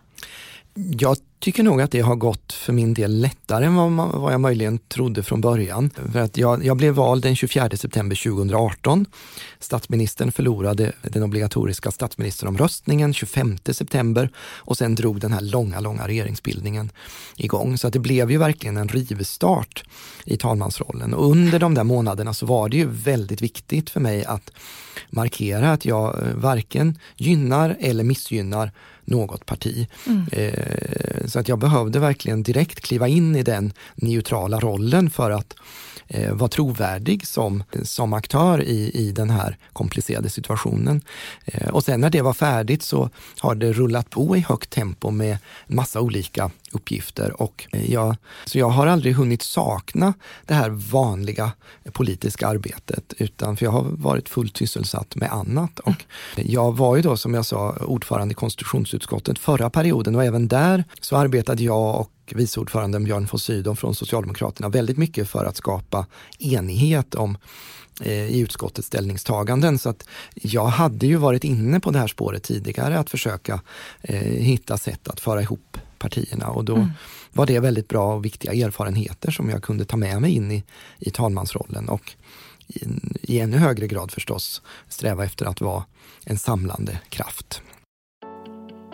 Jag 0.76 1.16
tycker 1.38 1.62
nog 1.62 1.80
att 1.80 1.90
det 1.90 2.00
har 2.00 2.16
gått 2.16 2.52
för 2.52 2.72
min 2.72 2.94
del 2.94 3.20
lättare 3.20 3.64
än 3.64 3.74
vad, 3.74 3.92
man, 3.92 4.20
vad 4.20 4.32
jag 4.32 4.40
möjligen 4.40 4.78
trodde 4.78 5.22
från 5.22 5.40
början. 5.40 5.90
För 6.12 6.18
att 6.18 6.36
jag, 6.36 6.64
jag, 6.64 6.76
blev 6.76 6.94
vald 6.94 7.22
den 7.22 7.36
24 7.36 7.70
september 7.70 8.16
2018. 8.24 9.06
Statsministern 9.58 10.32
förlorade 10.32 10.92
den 11.02 11.22
obligatoriska 11.22 11.90
statsministeromröstningen 11.90 13.14
25 13.14 13.58
september 13.72 14.30
och 14.38 14.76
sen 14.76 14.94
drog 14.94 15.20
den 15.20 15.32
här 15.32 15.40
långa, 15.40 15.80
långa 15.80 16.08
regeringsbildningen 16.08 16.90
igång. 17.36 17.78
Så 17.78 17.86
att 17.86 17.92
det 17.92 17.98
blev 17.98 18.30
ju 18.30 18.38
verkligen 18.38 18.76
en 18.76 18.88
rivstart 18.88 19.84
i 20.24 20.36
talmansrollen. 20.36 21.14
Och 21.14 21.30
under 21.30 21.58
de 21.58 21.74
där 21.74 21.84
månaderna 21.84 22.34
så 22.34 22.46
var 22.46 22.68
det 22.68 22.76
ju 22.76 22.88
väldigt 22.88 23.42
viktigt 23.42 23.90
för 23.90 24.00
mig 24.00 24.24
att 24.24 24.50
markera 25.10 25.72
att 25.72 25.84
jag 25.84 26.22
eh, 26.22 26.34
varken 26.34 26.98
gynnar 27.16 27.76
eller 27.80 28.04
missgynnar 28.04 28.72
något 29.06 29.46
parti. 29.46 29.88
Mm. 30.06 30.26
Eh, 30.32 31.26
så 31.26 31.38
att 31.38 31.48
jag 31.48 31.58
behövde 31.58 31.98
verkligen 31.98 32.42
direkt 32.42 32.80
kliva 32.80 33.08
in 33.08 33.36
i 33.36 33.42
den 33.42 33.72
neutrala 33.94 34.60
rollen 34.60 35.10
för 35.10 35.30
att 35.30 35.54
eh, 36.08 36.32
vara 36.32 36.48
trovärdig 36.48 37.26
som, 37.26 37.64
som 37.82 38.12
aktör 38.12 38.62
i, 38.62 38.90
i 38.94 39.12
den 39.12 39.30
här 39.30 39.56
komplicerade 39.72 40.30
situationen. 40.30 41.00
Eh, 41.44 41.68
och 41.68 41.84
sen 41.84 42.00
när 42.00 42.10
det 42.10 42.22
var 42.22 42.32
färdigt 42.32 42.82
så 42.82 43.10
har 43.38 43.54
det 43.54 43.72
rullat 43.72 44.10
på 44.10 44.36
i 44.36 44.40
högt 44.40 44.70
tempo 44.70 45.10
med 45.10 45.38
massa 45.66 46.00
olika 46.00 46.50
uppgifter 46.72 47.42
och 47.42 47.66
eh, 47.72 47.92
jag, 47.92 48.16
så 48.44 48.58
jag 48.58 48.68
har 48.68 48.86
aldrig 48.86 49.14
hunnit 49.14 49.42
sakna 49.42 50.14
det 50.46 50.54
här 50.54 50.70
vanliga 50.70 51.52
politiska 51.92 52.48
arbetet 52.48 53.14
utan 53.18 53.56
för 53.56 53.64
jag 53.66 53.72
har 53.72 53.82
varit 53.82 54.28
fullt 54.28 54.56
sysselsatt 54.56 55.16
med 55.16 55.32
annat. 55.32 55.78
Och 55.78 56.04
jag 56.36 56.76
var 56.76 56.96
ju 56.96 57.02
då 57.02 57.16
som 57.16 57.34
jag 57.34 57.46
sa 57.46 57.72
ordförande 57.72 58.32
i 58.32 58.34
konstitutionsutskottet 58.34 59.38
förra 59.38 59.70
perioden 59.70 60.16
och 60.16 60.24
även 60.24 60.48
där 60.48 60.84
så 61.00 61.16
arbetade 61.16 61.62
jag 61.62 62.00
och 62.00 62.10
vice 62.32 62.60
ordföranden 62.60 63.04
Björn 63.04 63.28
von 63.30 63.40
Sydow 63.40 63.74
från 63.74 63.94
Socialdemokraterna 63.94 64.68
väldigt 64.68 64.96
mycket 64.96 65.28
för 65.28 65.44
att 65.44 65.56
skapa 65.56 66.06
enighet 66.38 67.14
om 67.14 67.38
eh, 68.00 68.26
i 68.26 68.38
utskottets 68.38 68.88
ställningstaganden. 68.88 69.78
Så 69.78 69.88
att 69.88 70.08
jag 70.34 70.66
hade 70.66 71.06
ju 71.06 71.16
varit 71.16 71.44
inne 71.44 71.80
på 71.80 71.90
det 71.90 71.98
här 71.98 72.08
spåret 72.08 72.42
tidigare, 72.42 72.98
att 72.98 73.10
försöka 73.10 73.60
eh, 74.02 74.20
hitta 74.20 74.78
sätt 74.78 75.08
att 75.08 75.20
föra 75.20 75.42
ihop 75.42 75.78
partierna 75.98 76.48
och 76.48 76.64
då 76.64 76.74
mm. 76.76 76.90
var 77.32 77.46
det 77.46 77.60
väldigt 77.60 77.88
bra 77.88 78.14
och 78.14 78.24
viktiga 78.24 78.66
erfarenheter 78.66 79.30
som 79.30 79.50
jag 79.50 79.62
kunde 79.62 79.84
ta 79.84 79.96
med 79.96 80.20
mig 80.20 80.32
in 80.32 80.52
i, 80.52 80.64
i 80.98 81.10
talmansrollen 81.10 81.88
och 81.88 82.12
i, 82.66 82.84
i 83.22 83.40
ännu 83.40 83.56
högre 83.56 83.86
grad 83.86 84.10
förstås 84.10 84.62
sträva 84.88 85.24
efter 85.24 85.46
att 85.46 85.60
vara 85.60 85.84
en 86.24 86.38
samlande 86.38 86.98
kraft. 87.08 87.62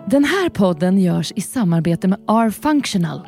Den 0.07 0.25
här 0.25 0.49
podden 0.49 0.99
görs 0.99 1.33
i 1.37 1.41
samarbete 1.41 2.09
med 2.09 2.19
R-Functional, 2.29 3.21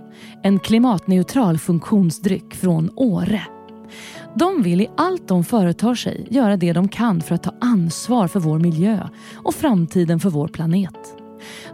en 0.42 0.58
klimatneutral 0.58 1.58
funktionsdryck 1.58 2.54
från 2.54 2.90
Åre. 2.96 3.42
De 4.34 4.62
vill 4.62 4.80
i 4.80 4.88
allt 4.96 5.28
de 5.28 5.44
företar 5.44 5.94
sig 5.94 6.26
göra 6.30 6.56
det 6.56 6.72
de 6.72 6.88
kan 6.88 7.20
för 7.20 7.34
att 7.34 7.42
ta 7.42 7.54
ansvar 7.60 8.28
för 8.28 8.40
vår 8.40 8.58
miljö 8.58 9.08
och 9.34 9.54
framtiden 9.54 10.20
för 10.20 10.30
vår 10.30 10.48
planet. 10.48 11.16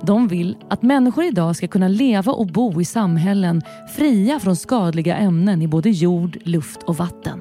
De 0.02 0.28
vill 0.28 0.56
att 0.70 0.82
människor 0.82 1.24
idag 1.24 1.56
ska 1.56 1.68
kunna 1.68 1.88
leva 1.88 2.32
och 2.32 2.46
bo 2.46 2.80
i 2.80 2.84
samhällen 2.84 3.62
fria 3.96 4.40
från 4.40 4.56
skadliga 4.56 5.16
ämnen 5.16 5.62
i 5.62 5.68
både 5.68 5.90
jord, 5.90 6.38
luft 6.44 6.82
och 6.82 6.96
vatten. 6.96 7.40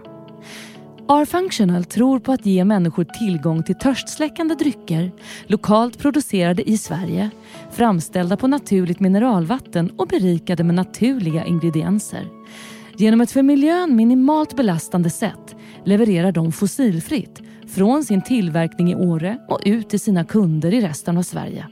R-Functional 1.11 1.85
tror 1.85 2.19
på 2.19 2.31
att 2.31 2.45
ge 2.45 2.65
människor 2.65 3.03
tillgång 3.03 3.63
till 3.63 3.75
törstsläckande 3.75 4.55
drycker 4.55 5.11
lokalt 5.47 5.97
producerade 5.97 6.69
i 6.69 6.77
Sverige, 6.77 7.29
framställda 7.71 8.37
på 8.37 8.47
naturligt 8.47 8.99
mineralvatten 8.99 9.89
och 9.97 10.07
berikade 10.07 10.63
med 10.63 10.75
naturliga 10.75 11.45
ingredienser. 11.45 12.27
Genom 12.97 13.21
ett 13.21 13.31
för 13.31 13.43
miljön 13.43 13.95
minimalt 13.95 14.55
belastande 14.55 15.09
sätt 15.09 15.55
levererar 15.83 16.31
de 16.31 16.51
fossilfritt 16.51 17.41
från 17.67 18.03
sin 18.03 18.21
tillverkning 18.21 18.91
i 18.91 18.95
Åre 18.95 19.37
och 19.47 19.59
ut 19.65 19.89
till 19.89 19.99
sina 19.99 20.23
kunder 20.23 20.73
i 20.73 20.81
resten 20.81 21.17
av 21.17 21.23
Sverige. 21.23 21.65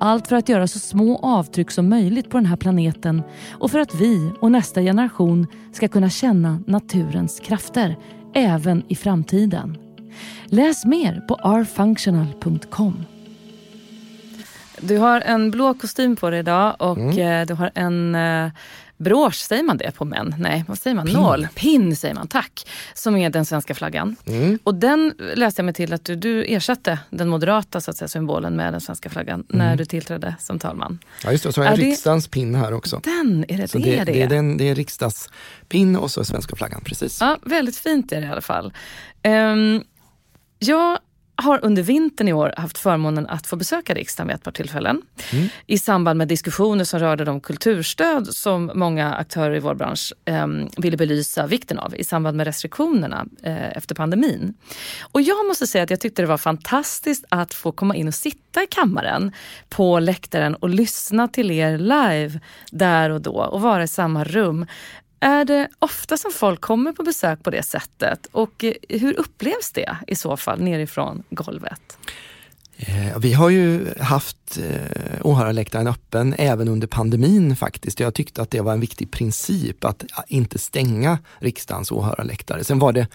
Allt 0.00 0.28
för 0.28 0.36
att 0.36 0.48
göra 0.48 0.66
så 0.66 0.78
små 0.78 1.18
avtryck 1.18 1.70
som 1.70 1.88
möjligt 1.88 2.30
på 2.30 2.36
den 2.36 2.46
här 2.46 2.56
planeten 2.56 3.22
och 3.50 3.70
för 3.70 3.78
att 3.78 3.94
vi 3.94 4.32
och 4.40 4.52
nästa 4.52 4.80
generation 4.80 5.46
ska 5.72 5.88
kunna 5.88 6.10
känna 6.10 6.60
naturens 6.66 7.40
krafter 7.40 7.96
även 8.34 8.82
i 8.88 8.94
framtiden. 8.96 9.78
Läs 10.44 10.84
mer 10.84 11.20
på 11.28 11.34
rfunctional.com. 11.34 13.04
Du 14.80 14.98
har 14.98 15.20
en 15.20 15.50
blå 15.50 15.74
kostym 15.74 16.16
på 16.16 16.30
dig 16.30 16.38
idag 16.38 16.76
och 16.78 16.98
mm. 16.98 17.18
Eh, 17.18 17.46
du 17.46 17.54
har 17.54 17.70
en 17.74 18.14
eh, 18.14 18.50
brosch, 18.98 19.34
säger 19.34 19.62
man 19.62 19.76
det 19.76 19.90
på 19.90 20.04
män? 20.04 20.34
Nej, 20.38 20.64
vad 20.68 20.78
säger 20.78 20.94
man? 20.94 21.06
Pin. 21.06 21.14
Nål. 21.14 21.48
Pin 21.54 21.96
säger 21.96 22.14
man, 22.14 22.28
tack. 22.28 22.68
Som 22.94 23.16
är 23.16 23.30
den 23.30 23.44
svenska 23.44 23.74
flaggan. 23.74 24.16
Mm. 24.26 24.58
Och 24.64 24.74
den 24.74 25.14
läste 25.34 25.60
jag 25.60 25.64
mig 25.64 25.74
till 25.74 25.92
att 25.92 26.04
du, 26.04 26.16
du 26.16 26.44
ersatte 26.44 26.98
den 27.10 27.28
moderata 27.28 27.80
så 27.80 27.90
att 27.90 27.96
säga, 27.96 28.08
symbolen 28.08 28.56
med 28.56 28.72
den 28.72 28.80
svenska 28.80 29.10
flaggan 29.10 29.44
mm. 29.52 29.66
när 29.66 29.76
du 29.76 29.84
tillträdde 29.84 30.34
som 30.38 30.58
talman. 30.58 30.98
Ja 31.24 31.32
just 31.32 31.44
det, 31.44 31.52
så 31.52 31.60
har 31.60 31.66
jag 31.66 31.74
är 31.74 31.76
riksdagens 31.76 32.24
det... 32.24 32.30
pin 32.30 32.54
här 32.54 32.72
också. 32.72 33.00
Den, 33.04 33.44
är 33.48 33.58
det 33.58 33.68
så 33.68 33.78
det, 33.78 33.96
det, 33.96 34.04
det 34.04 34.22
är? 34.22 34.28
Den, 34.28 34.56
det 34.56 34.68
är 34.68 34.74
riksdagspin 34.74 35.96
och 35.96 36.10
så 36.10 36.24
svenska 36.24 36.56
flaggan, 36.56 36.80
precis. 36.84 37.20
Ja, 37.20 37.38
väldigt 37.42 37.76
fint 37.76 38.12
är 38.12 38.20
det 38.20 38.26
i 38.26 38.30
alla 38.30 38.40
fall. 38.40 38.72
Um, 39.24 39.84
jag 40.58 40.98
har 41.42 41.64
under 41.64 41.82
vintern 41.82 42.28
i 42.28 42.32
år 42.32 42.54
haft 42.56 42.78
förmånen 42.78 43.26
att 43.26 43.46
få 43.46 43.56
besöka 43.56 43.94
riksdagen 43.94 44.28
vid 44.28 44.34
ett 44.34 44.42
par 44.42 44.52
tillfällen. 44.52 45.02
Mm. 45.32 45.48
I 45.66 45.78
samband 45.78 46.18
med 46.18 46.28
diskussioner 46.28 46.84
som 46.84 47.00
rörde 47.00 47.24
de 47.24 47.40
kulturstöd 47.40 48.28
som 48.28 48.70
många 48.74 49.14
aktörer 49.14 49.56
i 49.56 49.58
vår 49.58 49.74
bransch 49.74 50.12
eh, 50.24 50.46
ville 50.76 50.96
belysa 50.96 51.46
vikten 51.46 51.78
av 51.78 51.96
i 51.96 52.04
samband 52.04 52.36
med 52.36 52.46
restriktionerna 52.46 53.26
eh, 53.42 53.76
efter 53.76 53.94
pandemin. 53.94 54.54
Och 55.12 55.22
jag 55.22 55.46
måste 55.46 55.66
säga 55.66 55.84
att 55.84 55.90
jag 55.90 56.00
tyckte 56.00 56.22
det 56.22 56.28
var 56.28 56.38
fantastiskt 56.38 57.24
att 57.28 57.54
få 57.54 57.72
komma 57.72 57.96
in 57.96 58.08
och 58.08 58.14
sitta 58.14 58.62
i 58.62 58.66
kammaren 58.66 59.32
på 59.68 59.98
läktaren 59.98 60.54
och 60.54 60.68
lyssna 60.68 61.28
till 61.28 61.50
er 61.50 61.78
live 61.78 62.40
där 62.70 63.10
och 63.10 63.20
då 63.20 63.32
och 63.32 63.60
vara 63.60 63.82
i 63.82 63.88
samma 63.88 64.24
rum. 64.24 64.66
Är 65.20 65.44
det 65.44 65.68
ofta 65.78 66.16
som 66.16 66.30
folk 66.32 66.60
kommer 66.60 66.92
på 66.92 67.02
besök 67.02 67.42
på 67.42 67.50
det 67.50 67.62
sättet 67.62 68.26
och 68.32 68.64
eh, 68.64 68.72
hur 68.88 69.18
upplevs 69.18 69.72
det 69.72 69.96
i 70.06 70.16
så 70.16 70.36
fall 70.36 70.60
nerifrån 70.60 71.22
golvet? 71.30 71.98
Eh, 72.80 73.18
vi 73.18 73.32
har 73.32 73.50
ju 73.50 73.94
haft 74.00 74.58
eh, 74.58 75.20
åhörarläktaren 75.22 75.86
öppen 75.86 76.34
även 76.38 76.68
under 76.68 76.86
pandemin 76.86 77.56
faktiskt. 77.56 78.00
Jag 78.00 78.14
tyckte 78.14 78.42
att 78.42 78.50
det 78.50 78.60
var 78.60 78.72
en 78.72 78.80
viktig 78.80 79.10
princip 79.10 79.84
att 79.84 80.04
inte 80.28 80.58
stänga 80.58 81.18
riksdagens 81.38 81.92
åhörarläktare. 81.92 82.64
Sen 82.64 82.78
var 82.78 82.92
det 82.92 83.06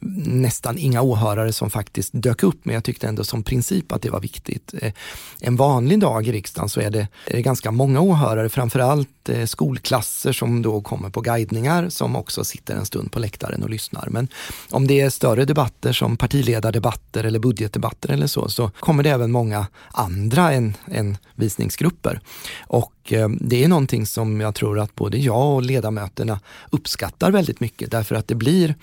nästan 0.00 0.78
inga 0.78 1.02
åhörare 1.02 1.52
som 1.52 1.70
faktiskt 1.70 2.10
dök 2.12 2.42
upp, 2.42 2.64
men 2.64 2.74
jag 2.74 2.84
tyckte 2.84 3.08
ändå 3.08 3.24
som 3.24 3.42
princip 3.42 3.92
att 3.92 4.02
det 4.02 4.10
var 4.10 4.20
viktigt. 4.20 4.74
Eh, 4.82 4.92
en 5.40 5.56
vanlig 5.56 6.00
dag 6.00 6.28
i 6.28 6.32
riksdagen 6.32 6.68
så 6.68 6.80
är 6.80 6.90
det, 6.90 7.08
är 7.26 7.36
det 7.36 7.42
ganska 7.42 7.70
många 7.70 8.00
åhörare, 8.00 8.48
framförallt 8.48 9.28
eh, 9.28 9.44
skolklasser 9.44 10.32
som 10.32 10.62
då 10.62 10.80
kommer 10.80 11.10
på 11.10 11.20
guidningar 11.20 11.88
som 11.88 12.16
också 12.16 12.44
sitter 12.44 12.76
en 12.76 12.86
stund 12.86 13.12
på 13.12 13.18
läktaren 13.18 13.62
och 13.62 13.70
lyssnar. 13.70 14.08
Men 14.10 14.28
om 14.70 14.86
det 14.86 15.00
är 15.00 15.10
större 15.10 15.44
debatter 15.44 15.92
som 15.92 16.16
partiledardebatter 16.16 17.24
eller 17.24 17.38
budgetdebatter 17.38 18.10
eller 18.12 18.26
så, 18.26 18.48
så 18.48 18.70
kommer 18.80 19.02
det 19.02 19.10
även 19.10 19.32
många 19.32 19.66
andra 19.90 20.52
än, 20.52 20.76
än 20.86 21.16
visningsgrupper. 21.34 22.20
Och 22.66 22.93
det 23.40 23.64
är 23.64 23.68
någonting 23.68 24.06
som 24.06 24.40
jag 24.40 24.54
tror 24.54 24.80
att 24.80 24.94
både 24.94 25.18
jag 25.18 25.54
och 25.54 25.62
ledamöterna 25.62 26.40
uppskattar 26.70 27.30
väldigt 27.30 27.60
mycket 27.60 27.90
därför 27.90 28.14
att 28.14 28.28
det 28.28 28.34
blir 28.34 28.74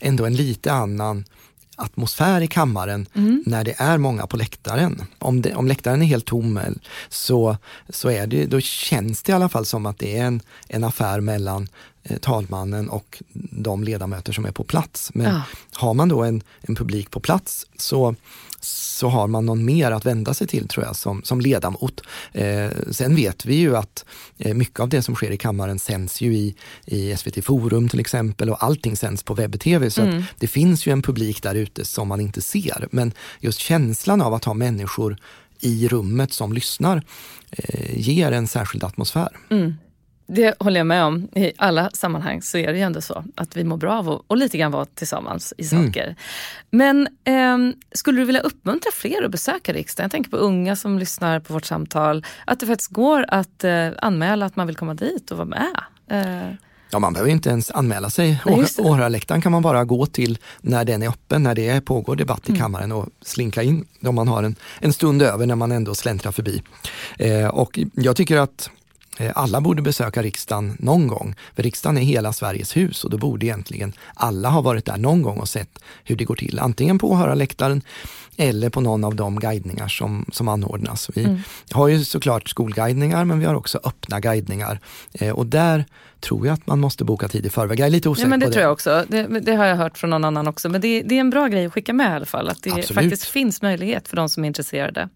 ändå 0.00 0.24
en 0.24 0.34
lite 0.34 0.72
annan 0.72 1.24
atmosfär 1.76 2.40
i 2.40 2.46
kammaren 2.46 3.06
mm. 3.14 3.42
när 3.46 3.64
det 3.64 3.74
är 3.78 3.98
många 3.98 4.26
på 4.26 4.36
läktaren. 4.36 5.02
Om, 5.18 5.42
det, 5.42 5.54
om 5.54 5.68
läktaren 5.68 6.02
är 6.02 6.06
helt 6.06 6.24
tom 6.24 6.60
så, 7.08 7.56
så 7.88 8.10
är 8.10 8.26
det, 8.26 8.46
då 8.46 8.60
känns 8.60 9.22
det 9.22 9.32
i 9.32 9.34
alla 9.34 9.48
fall 9.48 9.66
som 9.66 9.86
att 9.86 9.98
det 9.98 10.18
är 10.18 10.24
en, 10.24 10.40
en 10.68 10.84
affär 10.84 11.20
mellan 11.20 11.68
eh, 12.02 12.18
talmannen 12.18 12.88
och 12.88 13.22
de 13.50 13.84
ledamöter 13.84 14.32
som 14.32 14.44
är 14.44 14.50
på 14.50 14.64
plats. 14.64 15.10
Men 15.14 15.34
ja. 15.34 15.42
har 15.74 15.94
man 15.94 16.08
då 16.08 16.22
en, 16.22 16.42
en 16.60 16.74
publik 16.74 17.10
på 17.10 17.20
plats 17.20 17.66
så 17.76 18.14
så 18.66 19.08
har 19.08 19.26
man 19.26 19.46
någon 19.46 19.64
mer 19.64 19.90
att 19.90 20.06
vända 20.06 20.34
sig 20.34 20.46
till 20.46 20.68
tror 20.68 20.86
jag 20.86 20.96
som, 20.96 21.22
som 21.22 21.40
ledamot. 21.40 22.00
Eh, 22.32 22.70
sen 22.90 23.16
vet 23.16 23.46
vi 23.46 23.54
ju 23.54 23.76
att 23.76 24.04
eh, 24.38 24.54
mycket 24.54 24.80
av 24.80 24.88
det 24.88 25.02
som 25.02 25.14
sker 25.14 25.30
i 25.30 25.36
kammaren 25.36 25.78
sänds 25.78 26.20
ju 26.20 26.34
i, 26.34 26.54
i 26.84 27.16
SVT 27.16 27.44
Forum 27.44 27.88
till 27.88 28.00
exempel 28.00 28.50
och 28.50 28.64
allting 28.64 28.96
sänds 28.96 29.22
på 29.22 29.34
webb-tv 29.34 29.90
så 29.90 30.02
mm. 30.02 30.22
det 30.38 30.46
finns 30.46 30.86
ju 30.86 30.92
en 30.92 31.02
publik 31.02 31.42
där 31.42 31.54
ute 31.54 31.84
som 31.84 32.08
man 32.08 32.20
inte 32.20 32.42
ser. 32.42 32.88
Men 32.90 33.12
just 33.40 33.58
känslan 33.58 34.22
av 34.22 34.34
att 34.34 34.44
ha 34.44 34.54
människor 34.54 35.16
i 35.60 35.88
rummet 35.88 36.32
som 36.32 36.52
lyssnar 36.52 37.02
eh, 37.50 37.98
ger 37.98 38.32
en 38.32 38.48
särskild 38.48 38.84
atmosfär. 38.84 39.36
Mm. 39.50 39.74
Det 40.26 40.54
håller 40.60 40.80
jag 40.80 40.86
med 40.86 41.04
om. 41.04 41.28
I 41.34 41.52
alla 41.58 41.90
sammanhang 41.90 42.42
så 42.42 42.58
är 42.58 42.72
det 42.72 42.78
ju 42.78 42.84
ändå 42.84 43.00
så 43.00 43.24
att 43.34 43.56
vi 43.56 43.64
mår 43.64 43.76
bra 43.76 43.98
av 43.98 44.10
att 44.10 44.22
och 44.26 44.36
lite 44.36 44.58
grann 44.58 44.72
vara 44.72 44.84
tillsammans 44.84 45.54
i 45.58 45.74
mm. 45.74 45.86
saker. 45.86 46.04
Mm. 46.04 46.16
Men 46.70 47.08
eh, 47.70 47.76
skulle 47.92 48.20
du 48.20 48.24
vilja 48.24 48.40
uppmuntra 48.40 48.90
fler 48.94 49.24
att 49.24 49.30
besöka 49.30 49.72
riksdagen? 49.72 50.04
Jag 50.04 50.10
tänker 50.10 50.30
på 50.30 50.36
unga 50.36 50.76
som 50.76 50.98
lyssnar 50.98 51.40
på 51.40 51.52
vårt 51.52 51.64
samtal. 51.64 52.24
Att 52.44 52.60
det 52.60 52.66
faktiskt 52.66 52.90
går 52.90 53.24
att 53.28 53.64
eh, 53.64 53.88
anmäla 54.02 54.46
att 54.46 54.56
man 54.56 54.66
vill 54.66 54.76
komma 54.76 54.94
dit 54.94 55.30
och 55.30 55.36
vara 55.36 55.48
med. 55.48 55.80
Eh. 56.10 56.54
Ja, 56.90 56.98
man 56.98 57.12
behöver 57.12 57.30
inte 57.30 57.48
ens 57.50 57.70
anmäla 57.70 58.10
sig. 58.10 58.42
Åhörarläktaren 58.78 59.40
kan 59.40 59.52
man 59.52 59.62
bara 59.62 59.84
gå 59.84 60.06
till 60.06 60.38
när 60.60 60.84
den 60.84 61.02
är 61.02 61.08
öppen, 61.08 61.42
när 61.42 61.54
det 61.54 61.80
pågår 61.80 62.16
debatt 62.16 62.48
i 62.48 62.50
mm. 62.50 62.60
kammaren 62.60 62.92
och 62.92 63.08
slinka 63.22 63.62
in 63.62 63.86
om 64.02 64.14
man 64.14 64.28
har 64.28 64.42
en, 64.42 64.56
en 64.80 64.92
stund 64.92 65.22
över 65.22 65.46
när 65.46 65.56
man 65.56 65.72
ändå 65.72 65.94
släntrar 65.94 66.32
förbi. 66.32 66.62
Eh, 67.18 67.46
och 67.46 67.78
jag 67.92 68.16
tycker 68.16 68.36
att 68.36 68.70
alla 69.34 69.60
borde 69.60 69.82
besöka 69.82 70.22
riksdagen 70.22 70.76
någon 70.78 71.06
gång. 71.06 71.34
För 71.54 71.62
riksdagen 71.62 71.98
är 71.98 72.02
hela 72.02 72.32
Sveriges 72.32 72.76
hus 72.76 73.04
och 73.04 73.10
då 73.10 73.18
borde 73.18 73.46
egentligen 73.46 73.92
alla 74.14 74.48
ha 74.48 74.60
varit 74.60 74.84
där 74.84 74.96
någon 74.96 75.22
gång 75.22 75.38
och 75.38 75.48
sett 75.48 75.78
hur 76.04 76.16
det 76.16 76.24
går 76.24 76.36
till. 76.36 76.58
Antingen 76.58 76.98
på 76.98 77.10
åhörarläktaren 77.10 77.82
eller 78.36 78.70
på 78.70 78.80
någon 78.80 79.04
av 79.04 79.14
de 79.14 79.40
guidningar 79.40 79.88
som, 79.88 80.26
som 80.32 80.48
anordnas. 80.48 81.10
Vi 81.14 81.24
mm. 81.24 81.40
har 81.70 81.88
ju 81.88 82.04
såklart 82.04 82.48
skolguidningar 82.48 83.24
men 83.24 83.40
vi 83.40 83.46
har 83.46 83.54
också 83.54 83.80
öppna 83.84 84.20
guidningar. 84.20 84.80
Eh, 85.12 85.30
och 85.30 85.46
där 85.46 85.84
tror 86.20 86.46
jag 86.46 86.54
att 86.54 86.66
man 86.66 86.80
måste 86.80 87.04
boka 87.04 87.28
tid 87.28 87.46
i 87.46 87.50
förväg. 87.50 87.80
Jag 87.80 87.86
är 87.86 87.90
lite 87.90 88.08
osäker 88.08 88.24
ja, 88.24 88.28
men 88.28 88.40
det 88.40 88.46
på 88.46 88.50
det. 88.50 88.54
tror 88.54 88.62
jag 88.62 88.72
också. 88.72 89.04
Det, 89.08 89.40
det, 89.40 89.54
har 89.54 89.64
jag 89.64 89.76
hört 89.76 89.98
från 89.98 90.10
någon 90.10 90.24
annan 90.24 90.48
också. 90.48 90.68
Men 90.68 90.80
det, 90.80 91.02
det, 91.02 91.14
är 91.14 91.20
en 91.20 91.30
bra 91.30 91.48
grej 91.48 91.66
att 91.66 91.72
skicka 91.72 91.92
med 91.92 92.12
i 92.12 92.14
alla 92.14 92.26
fall. 92.26 92.48
Att 92.48 92.62
det 92.62 92.70
Absolut. 92.70 92.94
faktiskt 92.94 93.24
finns 93.24 93.62
möjlighet 93.62 94.08
för 94.08 94.16
de 94.16 94.28
som 94.28 94.44
är 94.44 94.46
intresserade. 94.48 95.08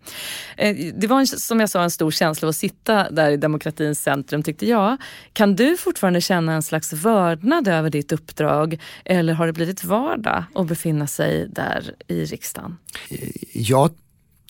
Eh, 0.57 0.77
det 0.95 1.07
var 1.07 1.21
en, 1.21 1.27
som 1.27 1.61
jag 1.61 1.71
sa 1.71 1.83
en 1.83 1.91
stor 1.91 2.11
känsla 2.11 2.49
att 2.49 2.57
sitta 2.57 3.11
där 3.11 3.31
i 3.31 3.37
demokratins 3.37 4.03
centrum 4.03 4.43
tyckte 4.43 4.67
jag. 4.67 4.97
Kan 5.33 5.57
du 5.57 5.77
fortfarande 5.77 6.21
känna 6.21 6.53
en 6.53 6.63
slags 6.63 6.93
vördnad 6.93 7.69
över 7.69 7.91
ditt 7.91 8.13
uppdrag? 8.13 8.81
Eller 9.05 9.33
har 9.33 9.47
det 9.47 9.53
blivit 9.53 9.85
vardag 9.85 10.45
att 10.55 10.67
befinna 10.67 11.07
sig 11.07 11.49
där 11.49 11.95
i 12.07 12.25
riksdagen? 12.25 12.77
Jag 13.53 13.91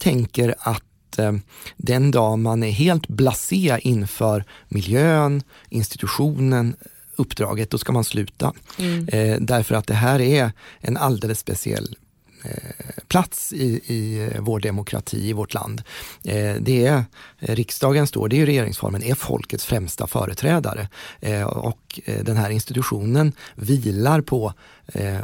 tänker 0.00 0.54
att 0.58 0.82
Eh, 1.18 1.32
den 1.76 2.10
dag 2.10 2.38
man 2.38 2.62
är 2.62 2.70
helt 2.70 3.08
blasé 3.08 3.78
inför 3.82 4.44
miljön, 4.68 5.42
institutionen, 5.68 6.76
uppdraget, 7.16 7.70
då 7.70 7.78
ska 7.78 7.92
man 7.92 8.04
sluta. 8.04 8.52
Mm. 8.78 9.08
Eh, 9.08 9.40
därför 9.40 9.74
att 9.74 9.86
det 9.86 9.94
här 9.94 10.20
är 10.20 10.52
en 10.80 10.96
alldeles 10.96 11.38
speciell 11.38 11.96
Eh, 12.44 13.04
plats 13.08 13.52
i, 13.52 13.66
i 13.86 14.30
vår 14.38 14.60
demokrati 14.60 15.28
i 15.28 15.32
vårt 15.32 15.54
land. 15.54 15.82
Eh, 16.24 16.54
det 16.60 16.86
är, 16.86 17.04
riksdagen 17.38 18.06
står, 18.06 18.28
det 18.28 18.40
är 18.40 18.46
regeringsformen, 18.46 19.02
är 19.02 19.14
folkets 19.14 19.64
främsta 19.64 20.06
företrädare. 20.06 20.88
Eh, 21.20 21.72
och 21.90 22.24
den 22.24 22.36
här 22.36 22.50
institutionen 22.50 23.32
vilar 23.54 24.20
på 24.20 24.52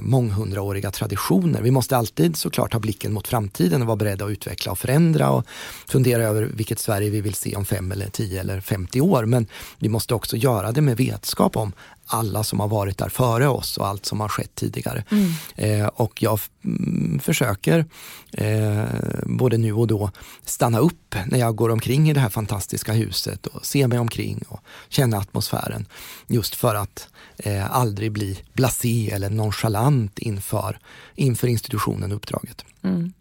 månghundraåriga 0.01 0.91
traditioner. 0.91 1.63
Vi 1.63 1.71
måste 1.71 1.97
alltid 1.97 2.37
såklart 2.37 2.73
ha 2.73 2.81
blicken 2.81 3.13
mot 3.13 3.29
framtiden 3.29 3.81
och 3.81 3.87
vara 3.87 3.97
beredda 3.97 4.25
att 4.25 4.31
utveckla 4.31 4.73
och 4.73 4.79
förändra 4.79 5.31
och 5.31 5.47
fundera 5.87 6.23
över 6.23 6.43
vilket 6.43 6.79
Sverige 6.79 7.11
vi 7.11 7.21
vill 7.21 7.35
se 7.35 7.57
om 7.57 7.65
fem 7.65 7.93
eller 7.93 8.09
tio 8.09 8.41
eller 8.41 8.61
50 8.61 9.01
år. 9.01 9.25
Men 9.25 9.47
vi 9.79 9.89
måste 9.89 10.15
också 10.15 10.37
göra 10.37 10.73
det 10.73 10.81
med 10.81 10.97
vetskap 10.97 11.57
om 11.57 11.73
alla 12.07 12.45
som 12.45 12.61
har 12.61 12.69
varit 12.69 12.99
där 12.99 13.09
före 13.09 13.49
oss 13.49 13.79
och 13.79 13.87
allt 13.87 14.07
som 14.07 14.21
har 14.21 14.29
skett 14.29 14.55
tidigare. 14.55 15.05
Mm. 15.11 15.33
Eh, 15.55 15.87
och 15.87 16.23
jag 16.23 16.39
mm, 16.65 17.21
försöker 17.21 17.85
eh, 18.33 18.85
både 19.25 19.59
nu 19.59 19.73
och 19.73 19.87
då 19.87 20.11
stanna 20.45 20.79
upp 20.79 21.15
när 21.27 21.39
jag 21.39 21.57
går 21.57 21.69
omkring 21.69 22.11
i 22.11 22.13
det 22.13 22.21
här 22.21 22.29
fantastiska 22.29 22.93
huset 22.93 23.47
och 23.47 23.67
se 23.67 23.89
mig 23.89 23.99
omkring 23.99 24.45
och 24.49 24.61
känna 24.89 25.19
atmosfären. 25.19 25.87
Just 26.27 26.55
för 26.57 26.75
att 26.75 27.09
eh, 27.37 27.77
aldrig 27.77 28.13
bli 28.13 28.39
blasé 28.53 29.11
eller 29.11 29.31
nonchalant 29.31 30.19
inför, 30.19 30.79
inför 31.15 31.49
institutionen 31.49 32.11
och 32.11 32.17
uppdraget. 32.17 32.65
Mm. 32.83 33.13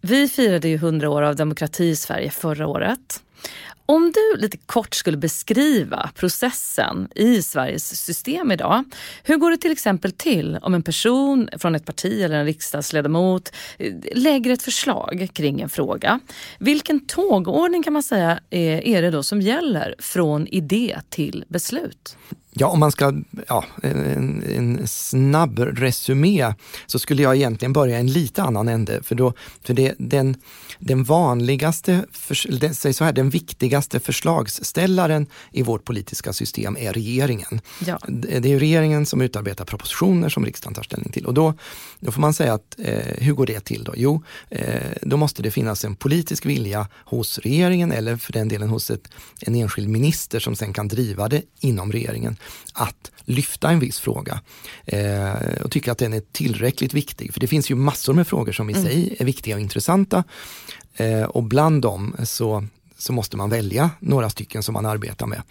Vi 0.00 0.28
firade 0.28 0.68
ju 0.68 0.74
100 0.74 1.10
år 1.10 1.22
av 1.22 1.36
demokrati 1.36 1.84
i 1.84 1.96
Sverige 1.96 2.30
förra 2.30 2.66
året. 2.66 3.22
Om 3.86 4.12
du 4.12 4.40
lite 4.40 4.56
kort 4.56 4.94
skulle 4.94 5.16
beskriva 5.16 6.10
processen 6.14 7.08
i 7.14 7.42
Sveriges 7.42 8.04
system 8.04 8.52
idag. 8.52 8.84
Hur 9.22 9.36
går 9.36 9.50
det 9.50 9.56
till 9.56 9.72
exempel 9.72 10.12
till 10.12 10.58
om 10.62 10.74
en 10.74 10.82
person 10.82 11.48
från 11.58 11.74
ett 11.74 11.84
parti 11.84 12.20
eller 12.22 12.36
en 12.36 12.44
riksdagsledamot 12.44 13.52
eh, 13.78 13.94
lägger 14.14 14.50
ett 14.50 14.62
förslag 14.62 15.28
kring 15.32 15.60
en 15.60 15.68
fråga? 15.68 16.20
Vilken 16.58 17.06
tågordning 17.06 17.82
kan 17.82 17.92
man 17.92 18.02
säga 18.02 18.40
är 18.50 19.02
det 19.02 19.10
då 19.10 19.22
som 19.22 19.40
gäller 19.40 19.94
från 19.98 20.46
idé 20.46 21.00
till 21.08 21.44
beslut? 21.48 22.16
Ja, 22.54 22.66
om 22.66 22.80
man 22.80 22.92
ska, 22.92 23.14
ja, 23.48 23.64
en, 23.82 24.42
en, 24.56 24.88
snabb 24.88 25.58
resumé 25.58 26.54
så 26.86 26.98
skulle 26.98 27.22
jag 27.22 27.36
egentligen 27.36 27.72
börja 27.72 27.98
en 27.98 28.06
lite 28.06 28.42
annan 28.42 28.68
ände. 28.68 29.02
För, 29.02 29.14
då, 29.14 29.32
för 29.64 29.74
det, 29.74 29.94
den, 29.98 30.36
den 30.84 31.04
vanligaste, 31.04 32.04
säg 32.72 32.92
så 32.92 33.04
här, 33.04 33.12
den 33.12 33.30
viktigaste 33.30 33.62
viktigaste 33.62 34.00
förslagsställaren 34.00 35.26
i 35.52 35.62
vårt 35.62 35.84
politiska 35.84 36.32
system 36.32 36.76
är 36.76 36.92
regeringen. 36.92 37.60
Ja. 37.86 37.98
Det 38.08 38.52
är 38.52 38.58
regeringen 38.58 39.06
som 39.06 39.20
utarbetar 39.20 39.64
propositioner 39.64 40.28
som 40.28 40.44
riksdagen 40.44 40.74
tar 40.74 40.82
ställning 40.82 41.12
till. 41.12 41.26
Och 41.26 41.34
då, 41.34 41.54
då 42.02 42.12
får 42.12 42.20
man 42.20 42.34
säga 42.34 42.54
att 42.54 42.76
eh, 42.78 43.14
hur 43.18 43.32
går 43.32 43.46
det 43.46 43.60
till 43.60 43.84
då? 43.84 43.94
Jo, 43.96 44.22
eh, 44.50 44.92
då 45.02 45.16
måste 45.16 45.42
det 45.42 45.50
finnas 45.50 45.84
en 45.84 45.96
politisk 45.96 46.46
vilja 46.46 46.88
hos 46.94 47.38
regeringen 47.38 47.92
eller 47.92 48.16
för 48.16 48.32
den 48.32 48.48
delen 48.48 48.68
hos 48.68 48.90
ett, 48.90 49.08
en 49.40 49.54
enskild 49.54 49.88
minister 49.88 50.40
som 50.40 50.56
sen 50.56 50.72
kan 50.72 50.88
driva 50.88 51.28
det 51.28 51.42
inom 51.60 51.92
regeringen 51.92 52.36
att 52.72 53.10
lyfta 53.24 53.70
en 53.70 53.80
viss 53.80 54.00
fråga 54.00 54.40
eh, 54.84 55.62
och 55.64 55.70
tycka 55.70 55.92
att 55.92 55.98
den 55.98 56.12
är 56.12 56.22
tillräckligt 56.32 56.94
viktig. 56.94 57.32
För 57.32 57.40
det 57.40 57.46
finns 57.46 57.70
ju 57.70 57.74
massor 57.74 58.14
med 58.14 58.26
frågor 58.26 58.52
som 58.52 58.70
i 58.70 58.72
mm. 58.72 58.84
sig 58.84 59.16
är 59.18 59.24
viktiga 59.24 59.54
och 59.54 59.60
intressanta 59.60 60.24
eh, 60.94 61.22
och 61.22 61.42
bland 61.42 61.82
dem 61.82 62.16
så, 62.24 62.66
så 62.98 63.12
måste 63.12 63.36
man 63.36 63.50
välja 63.50 63.90
några 64.00 64.30
stycken 64.30 64.62
som 64.62 64.72
man 64.72 64.86
arbetar 64.86 65.26
med. 65.26 65.42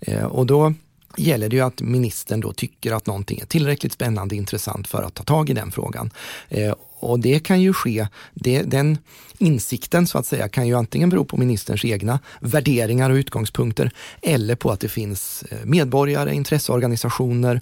Eh, 0.00 0.24
och 0.24 0.46
då 0.46 0.74
gäller 1.16 1.48
det 1.48 1.56
ju 1.56 1.62
att 1.62 1.80
ministern 1.80 2.40
då 2.40 2.52
tycker 2.52 2.92
att 2.92 3.06
någonting 3.06 3.40
är 3.40 3.46
tillräckligt 3.46 3.92
spännande 3.92 4.34
och 4.34 4.36
intressant 4.36 4.88
för 4.88 5.02
att 5.02 5.14
ta 5.14 5.24
tag 5.24 5.50
i 5.50 5.52
den 5.52 5.72
frågan. 5.72 6.10
Eh, 6.48 6.74
och 7.10 7.20
det 7.20 7.38
kan 7.38 7.60
ju 7.60 7.72
ske, 7.72 8.08
det, 8.34 8.62
den 8.62 8.98
insikten 9.38 10.06
så 10.06 10.18
att 10.18 10.26
säga 10.26 10.48
kan 10.48 10.66
ju 10.66 10.74
antingen 10.74 11.10
bero 11.10 11.24
på 11.24 11.36
ministerns 11.36 11.84
egna 11.84 12.20
värderingar 12.40 13.10
och 13.10 13.14
utgångspunkter 13.14 13.90
eller 14.22 14.54
på 14.54 14.70
att 14.70 14.80
det 14.80 14.88
finns 14.88 15.44
eh, 15.50 15.58
medborgare, 15.64 16.34
intresseorganisationer, 16.34 17.60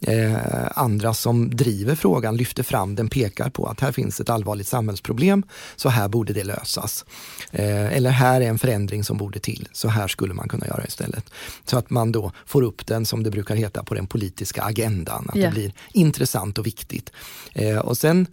eh, 0.00 0.36
andra 0.74 1.14
som 1.14 1.56
driver 1.56 1.94
frågan, 1.94 2.36
lyfter 2.36 2.62
fram 2.62 2.94
den, 2.94 3.08
pekar 3.08 3.50
på 3.50 3.66
att 3.66 3.80
här 3.80 3.92
finns 3.92 4.20
ett 4.20 4.30
allvarligt 4.30 4.68
samhällsproblem, 4.68 5.42
så 5.76 5.88
här 5.88 6.08
borde 6.08 6.32
det 6.32 6.44
lösas. 6.44 7.04
Eh, 7.50 7.96
eller 7.96 8.10
här 8.10 8.40
är 8.40 8.48
en 8.48 8.58
förändring 8.58 9.04
som 9.04 9.16
borde 9.16 9.38
till, 9.38 9.68
så 9.72 9.88
här 9.88 10.08
skulle 10.08 10.34
man 10.34 10.48
kunna 10.48 10.66
göra 10.66 10.84
istället. 10.84 11.30
Så 11.64 11.78
att 11.78 11.90
man 11.90 12.12
då 12.12 12.32
får 12.46 12.62
upp 12.62 12.86
den, 12.86 13.06
som 13.06 13.22
det 13.22 13.30
brukar 13.30 13.54
heta, 13.56 13.82
på 13.82 13.94
den 13.94 14.06
politiska 14.06 14.62
agendan, 14.62 15.26
att 15.28 15.36
yeah. 15.36 15.50
det 15.50 15.60
blir 15.60 15.72
intressant 15.92 16.58
och 16.58 16.66
viktigt. 16.66 17.12
Eh, 17.52 17.78
och 17.78 17.98
sen 17.98 18.26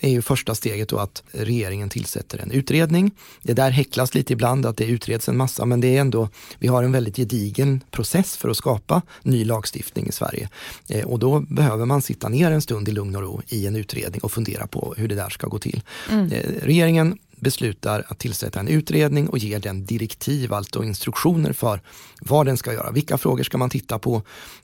är 0.00 0.08
ju 0.08 0.22
första 0.22 0.54
steget 0.54 0.88
då 0.88 0.98
att 0.98 1.22
regeringen 1.32 1.88
tillsätter 1.88 2.38
en 2.38 2.50
utredning. 2.50 3.10
Det 3.42 3.52
där 3.52 3.70
häcklas 3.70 4.14
lite 4.14 4.32
ibland 4.32 4.66
att 4.66 4.76
det 4.76 4.84
utreds 4.84 5.28
en 5.28 5.36
massa 5.36 5.64
men 5.64 5.80
det 5.80 5.96
är 5.96 6.00
ändå, 6.00 6.28
vi 6.58 6.68
har 6.68 6.82
en 6.82 6.92
väldigt 6.92 7.16
gedigen 7.16 7.80
process 7.90 8.36
för 8.36 8.48
att 8.48 8.56
skapa 8.56 9.02
ny 9.22 9.44
lagstiftning 9.44 10.06
i 10.06 10.12
Sverige. 10.12 10.48
Eh, 10.88 11.04
och 11.04 11.18
då 11.18 11.40
behöver 11.40 11.84
man 11.84 12.02
sitta 12.02 12.28
ner 12.28 12.50
en 12.50 12.62
stund 12.62 12.88
i 12.88 12.92
lugn 12.92 13.16
och 13.16 13.22
ro 13.22 13.42
i 13.48 13.66
en 13.66 13.76
utredning 13.76 14.20
och 14.20 14.32
fundera 14.32 14.66
på 14.66 14.94
hur 14.96 15.08
det 15.08 15.14
där 15.14 15.30
ska 15.30 15.46
gå 15.46 15.58
till. 15.58 15.82
Mm. 16.10 16.32
Eh, 16.32 16.42
regeringen 16.62 17.18
beslutar 17.40 18.04
att 18.08 18.18
tillsätta 18.18 18.60
en 18.60 18.68
utredning 18.68 19.28
och 19.28 19.38
ger 19.38 19.58
den 19.58 19.84
direktiv, 19.84 20.52
alltså 20.52 20.84
instruktioner 20.84 21.52
för 21.52 21.80
vad 22.20 22.46
den 22.46 22.56
ska 22.56 22.72
göra. 22.72 22.90
Vilka 22.90 23.18
frågor 23.18 23.42
ska 23.42 23.58
man 23.58 23.70
titta 23.70 23.98
på? 23.98 24.22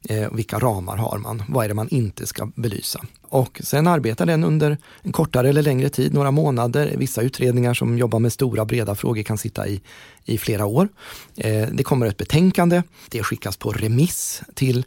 Eh, 0.09 0.33
vilka 0.33 0.59
ramar 0.59 0.97
har 0.97 1.19
man? 1.19 1.43
Vad 1.49 1.65
är 1.65 1.69
det 1.69 1.75
man 1.75 1.89
inte 1.89 2.27
ska 2.27 2.51
belysa? 2.55 3.01
Och 3.29 3.61
sen 3.65 3.87
arbetar 3.87 4.27
den 4.27 4.45
under 4.45 4.79
en 5.03 5.13
kortare 5.13 5.49
eller 5.49 5.63
längre 5.63 5.89
tid, 5.89 6.15
några 6.15 6.31
månader. 6.31 6.95
Vissa 6.97 7.23
utredningar 7.23 7.75
som 7.75 7.99
jobbar 7.99 8.19
med 8.19 8.33
stora 8.33 8.65
breda 8.65 8.95
frågor 8.95 9.23
kan 9.23 9.39
sitta 9.39 9.69
i, 9.69 9.81
i 10.25 10.39
flera 10.39 10.67
år. 10.67 10.89
Eh, 11.37 11.69
det 11.73 11.83
kommer 11.83 12.07
ett 12.07 12.17
betänkande, 12.17 12.83
det 13.09 13.23
skickas 13.23 13.57
på 13.57 13.71
remiss 13.71 14.43
till 14.55 14.85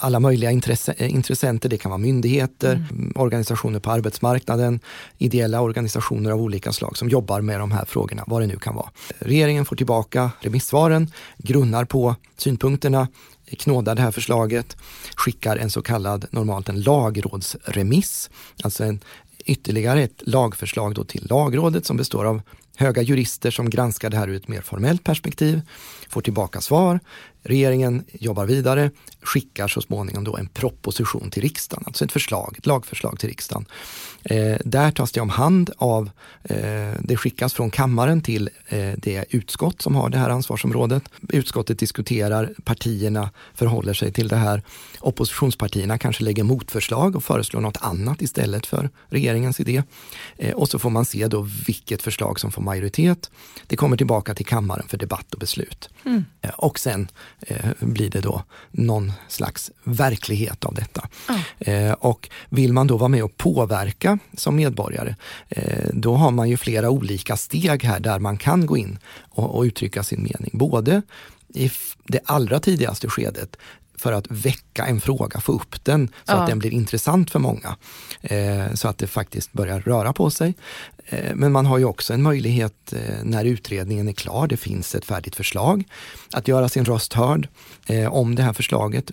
alla 0.00 0.20
möjliga 0.20 0.50
eh, 0.50 1.14
intressenter. 1.14 1.68
Det 1.68 1.78
kan 1.78 1.90
vara 1.90 1.98
myndigheter, 1.98 2.74
mm. 2.74 3.12
organisationer 3.14 3.80
på 3.80 3.90
arbetsmarknaden, 3.90 4.80
ideella 5.18 5.60
organisationer 5.60 6.30
av 6.30 6.40
olika 6.40 6.72
slag 6.72 6.98
som 6.98 7.08
jobbar 7.08 7.40
med 7.40 7.60
de 7.60 7.72
här 7.72 7.84
frågorna, 7.84 8.24
vad 8.26 8.42
det 8.42 8.46
nu 8.46 8.56
kan 8.56 8.74
vara. 8.74 8.90
Regeringen 9.18 9.64
får 9.64 9.76
tillbaka 9.76 10.30
remissvaren, 10.40 11.12
grunnar 11.38 11.84
på 11.84 12.14
synpunkterna, 12.36 13.08
knådar 13.58 13.94
det 13.94 14.02
här 14.02 14.10
förslaget, 14.10 14.76
skickar 15.16 15.56
en 15.56 15.70
så 15.70 15.82
kallad, 15.82 16.26
normalt 16.30 16.68
en 16.68 16.82
lagrådsremiss, 16.82 18.30
alltså 18.62 18.84
en, 18.84 19.00
ytterligare 19.44 20.02
ett 20.02 20.22
lagförslag 20.26 20.94
då 20.94 21.04
till 21.04 21.26
lagrådet 21.30 21.86
som 21.86 21.96
består 21.96 22.24
av 22.24 22.42
höga 22.76 23.02
jurister 23.02 23.50
som 23.50 23.70
granskar 23.70 24.10
det 24.10 24.16
här 24.16 24.28
ur 24.28 24.36
ett 24.36 24.48
mer 24.48 24.60
formellt 24.60 25.04
perspektiv, 25.04 25.60
får 26.08 26.20
tillbaka 26.20 26.60
svar, 26.60 27.00
Regeringen 27.42 28.04
jobbar 28.12 28.46
vidare, 28.46 28.90
skickar 29.22 29.68
så 29.68 29.80
småningom 29.80 30.24
då 30.24 30.36
en 30.36 30.46
proposition 30.48 31.30
till 31.30 31.42
riksdagen, 31.42 31.84
alltså 31.86 32.04
ett 32.04 32.12
förslag, 32.12 32.54
ett 32.58 32.66
lagförslag 32.66 33.18
till 33.18 33.28
riksdagen. 33.28 33.66
Eh, 34.22 34.56
där 34.64 34.90
tas 34.90 35.12
det 35.12 35.20
om 35.20 35.30
hand 35.30 35.70
av, 35.76 36.10
eh, 36.42 36.92
det 37.00 37.16
skickas 37.16 37.54
från 37.54 37.70
kammaren 37.70 38.22
till 38.22 38.50
eh, 38.68 38.92
det 38.96 39.24
utskott 39.30 39.82
som 39.82 39.96
har 39.96 40.08
det 40.08 40.18
här 40.18 40.30
ansvarsområdet. 40.30 41.02
Utskottet 41.28 41.78
diskuterar, 41.78 42.54
partierna 42.64 43.30
förhåller 43.54 43.94
sig 43.94 44.12
till 44.12 44.28
det 44.28 44.36
här. 44.36 44.62
Oppositionspartierna 45.00 45.98
kanske 45.98 46.24
lägger 46.24 46.44
motförslag 46.44 47.16
och 47.16 47.24
föreslår 47.24 47.60
något 47.60 47.78
annat 47.80 48.22
istället 48.22 48.66
för 48.66 48.90
regeringens 49.08 49.60
idé. 49.60 49.82
Eh, 50.36 50.54
och 50.54 50.68
så 50.68 50.78
får 50.78 50.90
man 50.90 51.04
se 51.04 51.26
då 51.26 51.48
vilket 51.66 52.02
förslag 52.02 52.40
som 52.40 52.52
får 52.52 52.62
majoritet. 52.62 53.30
Det 53.66 53.76
kommer 53.76 53.96
tillbaka 53.96 54.34
till 54.34 54.46
kammaren 54.46 54.88
för 54.88 54.98
debatt 54.98 55.34
och 55.34 55.40
beslut. 55.40 55.88
Mm. 56.04 56.24
Eh, 56.42 56.50
och 56.50 56.78
sen 56.78 57.08
eh, 57.40 57.70
blir 57.80 58.10
det 58.10 58.20
då 58.20 58.42
någon 58.70 59.12
slags 59.28 59.70
verklighet 59.84 60.64
av 60.64 60.74
detta. 60.74 61.08
Mm. 61.66 61.94
Och 62.00 62.30
vill 62.48 62.72
man 62.72 62.86
då 62.86 62.96
vara 62.96 63.08
med 63.08 63.24
och 63.24 63.36
påverka 63.36 64.18
som 64.36 64.56
medborgare, 64.56 65.16
eh, 65.48 65.88
då 65.92 66.14
har 66.14 66.30
man 66.30 66.48
ju 66.48 66.56
flera 66.56 66.90
olika 66.90 67.36
steg 67.36 67.84
här 67.84 68.00
där 68.00 68.18
man 68.18 68.36
kan 68.36 68.66
gå 68.66 68.76
in 68.76 68.98
och, 69.30 69.56
och 69.56 69.62
uttrycka 69.62 70.02
sin 70.02 70.22
mening. 70.22 70.50
Både 70.52 71.02
i 71.54 71.70
det 72.04 72.20
allra 72.24 72.60
tidigaste 72.60 73.08
skedet 73.08 73.56
för 74.00 74.12
att 74.12 74.26
väcka 74.30 74.86
en 74.86 75.00
fråga, 75.00 75.40
få 75.40 75.52
upp 75.52 75.84
den 75.84 76.08
så 76.08 76.12
ja. 76.26 76.34
att 76.34 76.48
den 76.48 76.58
blir 76.58 76.70
intressant 76.70 77.30
för 77.30 77.38
många. 77.38 77.76
Eh, 78.22 78.74
så 78.74 78.88
att 78.88 78.98
det 78.98 79.06
faktiskt 79.06 79.52
börjar 79.52 79.80
röra 79.80 80.12
på 80.12 80.30
sig. 80.30 80.54
Eh, 81.06 81.34
men 81.34 81.52
man 81.52 81.66
har 81.66 81.78
ju 81.78 81.84
också 81.84 82.12
en 82.12 82.22
möjlighet 82.22 82.92
eh, 82.92 83.24
när 83.24 83.44
utredningen 83.44 84.08
är 84.08 84.12
klar, 84.12 84.46
det 84.46 84.56
finns 84.56 84.94
ett 84.94 85.04
färdigt 85.04 85.36
förslag, 85.36 85.84
att 86.32 86.48
göra 86.48 86.68
sin 86.68 86.84
röst 86.84 87.12
hörd 87.12 87.48
eh, 87.86 88.12
om 88.12 88.34
det 88.34 88.42
här 88.42 88.52
förslaget. 88.52 89.10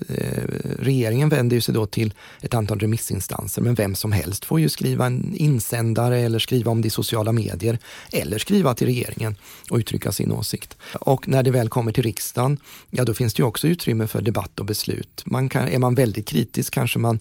Regeringen 0.79 1.29
vänder 1.29 1.59
sig 1.59 1.73
då 1.73 1.85
till 1.85 2.13
ett 2.41 2.53
antal 2.53 2.79
remissinstanser, 2.79 3.61
men 3.61 3.75
vem 3.75 3.95
som 3.95 4.11
helst 4.11 4.45
får 4.45 4.59
ju 4.59 4.69
skriva 4.69 5.05
en 5.05 5.35
insändare 5.35 6.19
eller 6.19 6.39
skriva 6.39 6.71
om 6.71 6.81
det 6.81 6.87
i 6.87 6.89
sociala 6.89 7.31
medier 7.31 7.79
eller 8.11 8.37
skriva 8.37 8.73
till 8.73 8.87
regeringen 8.87 9.35
och 9.69 9.77
uttrycka 9.77 10.11
sin 10.11 10.31
åsikt. 10.31 10.77
Och 10.93 11.27
när 11.27 11.43
det 11.43 11.51
väl 11.51 11.69
kommer 11.69 11.91
till 11.91 12.03
riksdagen, 12.03 12.57
ja 12.89 13.03
då 13.03 13.13
finns 13.13 13.33
det 13.33 13.41
ju 13.41 13.47
också 13.47 13.67
utrymme 13.67 14.07
för 14.07 14.21
debatt 14.21 14.59
och 14.59 14.65
beslut. 14.65 15.23
Man 15.25 15.49
kan, 15.49 15.67
är 15.67 15.79
man 15.79 15.95
väldigt 15.95 16.27
kritisk 16.27 16.73
kanske 16.73 16.99
man 16.99 17.19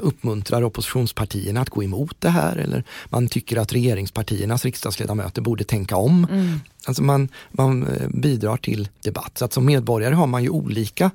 uppmuntrar 0.00 0.62
oppositionspartierna 0.62 1.60
att 1.60 1.70
gå 1.70 1.84
emot 1.84 2.16
det 2.18 2.28
här 2.28 2.56
eller 2.56 2.84
man 3.10 3.28
tycker 3.28 3.56
att 3.56 3.72
regeringen 3.72 3.85
regeringspartiernas 3.86 4.64
riksdagsledamöter 4.64 5.42
borde 5.42 5.64
tänka 5.64 5.96
om. 5.96 6.26
Mm. 6.30 6.60
Alltså 6.86 7.02
man, 7.02 7.28
man 7.50 7.86
eh, 7.86 8.08
bidrar 8.08 8.56
till 8.56 8.88
debatt. 9.02 9.38
Så 9.38 9.44
att 9.44 9.52
som 9.52 9.64
medborgare 9.64 10.14
har 10.14 10.26
man 10.26 10.42
ju 10.42 10.48
olika 10.50 11.10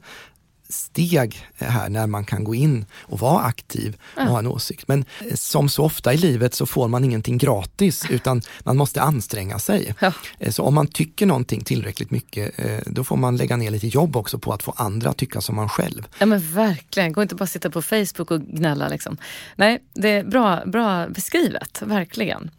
steg 0.71 1.47
här 1.57 1.89
när 1.89 2.07
man 2.07 2.25
kan 2.25 2.43
gå 2.43 2.55
in 2.55 2.85
och 3.01 3.19
vara 3.19 3.43
aktiv 3.43 3.97
och 4.15 4.21
ja. 4.21 4.25
ha 4.25 4.39
en 4.39 4.47
åsikt. 4.47 4.87
Men 4.87 5.05
eh, 5.29 5.35
som 5.35 5.69
så 5.69 5.83
ofta 5.83 6.13
i 6.13 6.17
livet 6.17 6.53
så 6.53 6.65
får 6.65 6.87
man 6.87 7.03
ingenting 7.03 7.37
gratis 7.37 8.05
utan 8.09 8.41
man 8.59 8.77
måste 8.77 9.01
anstränga 9.01 9.59
sig. 9.59 9.95
Ja. 9.99 10.13
Eh, 10.39 10.51
så 10.51 10.63
om 10.63 10.75
man 10.75 10.87
tycker 10.87 11.25
någonting 11.25 11.63
tillräckligt 11.63 12.11
mycket 12.11 12.59
eh, 12.59 12.79
då 12.85 13.03
får 13.03 13.17
man 13.17 13.37
lägga 13.37 13.57
ner 13.57 13.71
lite 13.71 13.87
jobb 13.87 14.15
också 14.15 14.39
på 14.39 14.53
att 14.53 14.63
få 14.63 14.73
andra 14.77 15.09
att 15.09 15.17
tycka 15.17 15.41
som 15.41 15.55
man 15.55 15.69
själv. 15.69 16.07
Ja 16.19 16.25
men 16.25 16.53
verkligen, 16.53 17.13
gå 17.13 17.21
inte 17.21 17.35
bara 17.35 17.47
sitta 17.47 17.69
på 17.69 17.81
Facebook 17.81 18.31
och 18.31 18.41
gnälla. 18.41 18.87
Liksom. 18.87 19.17
Nej, 19.55 19.83
det 19.93 20.09
är 20.09 20.23
bra, 20.23 20.65
bra 20.65 21.07
beskrivet, 21.07 21.81
verkligen. 21.81 22.51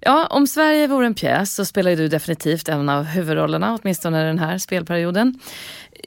Ja, 0.00 0.26
om 0.26 0.46
Sverige 0.46 0.86
vore 0.86 1.06
en 1.06 1.14
pjäs 1.14 1.54
så 1.54 1.64
spelar 1.64 1.96
du 1.96 2.08
definitivt 2.08 2.68
en 2.68 2.88
av 2.88 3.04
huvudrollerna, 3.04 3.78
åtminstone 3.82 4.24
den 4.24 4.38
här 4.38 4.58
spelperioden. 4.58 5.40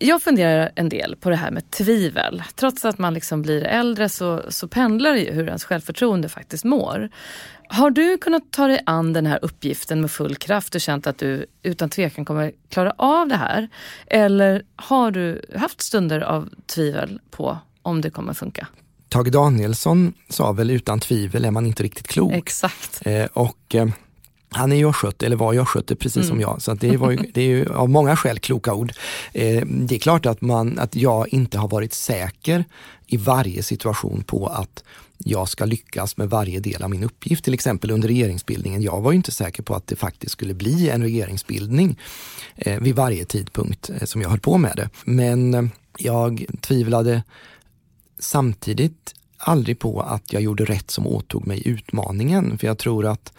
Jag 0.02 0.22
funderar 0.22 0.72
en 0.76 0.90
del 0.90 1.16
på 1.16 1.30
det 1.30 1.36
här 1.36 1.52
med 1.52 1.72
tvivel. 1.72 2.44
Trots 2.56 2.86
att 2.86 2.98
man 2.98 3.14
liksom 3.14 3.42
blir 3.42 3.64
äldre 3.64 4.10
så, 4.10 4.42
så 4.50 4.68
pendlar 4.68 5.14
det 5.14 5.20
ju 5.20 5.32
hur 5.32 5.48
ens 5.48 5.64
självförtroende 5.64 6.30
faktiskt 6.30 6.64
mår. 6.64 7.10
Har 7.68 7.90
du 7.92 8.18
kunnat 8.18 8.52
ta 8.52 8.68
dig 8.68 8.80
an 8.86 9.14
den 9.14 9.26
här 9.26 9.40
uppgiften 9.42 10.02
med 10.02 10.12
full 10.12 10.36
kraft 10.36 10.76
och 10.76 10.82
känt 10.82 11.08
att 11.08 11.18
du 11.18 11.46
utan 11.64 11.90
tvekan 11.90 12.26
kommer 12.26 12.52
klara 12.70 12.94
av 12.98 13.28
det 13.28 13.36
här? 13.36 13.70
Eller 14.08 14.64
har 14.76 15.12
du 15.12 15.42
haft 15.56 15.82
stunder 15.82 16.22
av 16.22 16.50
tvivel 16.66 17.20
på 17.32 17.58
om 17.82 18.02
det 18.02 18.10
kommer 18.10 18.34
funka? 18.34 18.68
Tage 19.10 19.32
Danielsson 19.32 20.14
sa 20.30 20.52
väl 20.52 20.72
utan 20.72 21.00
tvivel 21.00 21.46
är 21.46 21.52
man 21.52 21.66
inte 21.66 21.84
riktigt 21.84 22.08
klok. 22.08 22.34
Exakt. 22.34 23.02
Eh, 23.06 23.26
och 23.34 23.76
eh, 23.76 23.88
han 24.56 24.72
är 24.72 24.76
ju 24.76 24.90
östgöte, 24.90 25.26
eller 25.26 25.36
var 25.36 25.54
ju 25.54 25.62
östgöte 25.62 25.96
precis 25.96 26.16
mm. 26.18 26.28
som 26.28 26.42
jag, 26.42 26.62
så 26.62 26.74
det, 26.74 26.98
var 26.98 27.12
ju, 27.12 27.18
det 27.34 27.42
är 27.42 27.48
ju 27.48 27.74
av 27.74 27.90
många 27.90 28.16
skäl 28.16 28.40
kloka 28.40 28.74
ord. 28.74 28.94
Eh, 29.34 29.66
det 29.66 29.96
är 29.96 30.00
klart 30.00 30.26
att, 30.26 30.42
man, 30.42 30.80
att 30.80 30.96
jag 30.96 31.28
inte 31.30 31.58
har 31.58 31.68
varit 31.68 31.94
säker 31.94 32.66
i 33.08 33.18
varje 33.18 33.64
situation 33.64 34.24
på 34.24 34.48
att 34.48 34.84
jag 35.18 35.50
ska 35.50 35.66
lyckas 35.66 36.18
med 36.18 36.30
varje 36.30 36.60
del 36.60 36.84
av 36.84 36.90
min 36.90 37.04
uppgift. 37.04 37.44
Till 37.44 37.54
exempel 37.54 37.92
under 37.92 38.08
regeringsbildningen. 38.08 38.82
Jag 38.82 39.02
var 39.02 39.14
inte 39.14 39.32
säker 39.32 39.64
på 39.64 39.76
att 39.76 39.88
det 39.88 39.96
faktiskt 39.96 40.32
skulle 40.32 40.54
bli 40.54 40.90
en 40.90 41.02
regeringsbildning 41.02 42.00
eh, 42.56 42.80
vid 42.80 42.96
varje 42.96 43.26
tidpunkt 43.26 43.90
eh, 43.90 44.06
som 44.06 44.22
jag 44.22 44.30
höll 44.30 44.40
på 44.40 44.58
med 44.58 44.74
det. 44.76 44.90
Men 45.06 45.54
eh, 45.54 45.64
jag 45.98 46.46
tvivlade 46.62 47.24
samtidigt 48.20 49.16
aldrig 49.38 49.80
på 49.80 50.02
att 50.02 50.34
jag 50.34 50.42
gjorde 50.42 50.66
rätt 50.66 50.92
som 50.92 51.08
åtog 51.08 51.48
mig 51.48 51.68
utmaningen. 51.68 52.58
För 52.58 52.68
jag 52.68 52.78
tror 52.78 53.06
att 53.06 53.34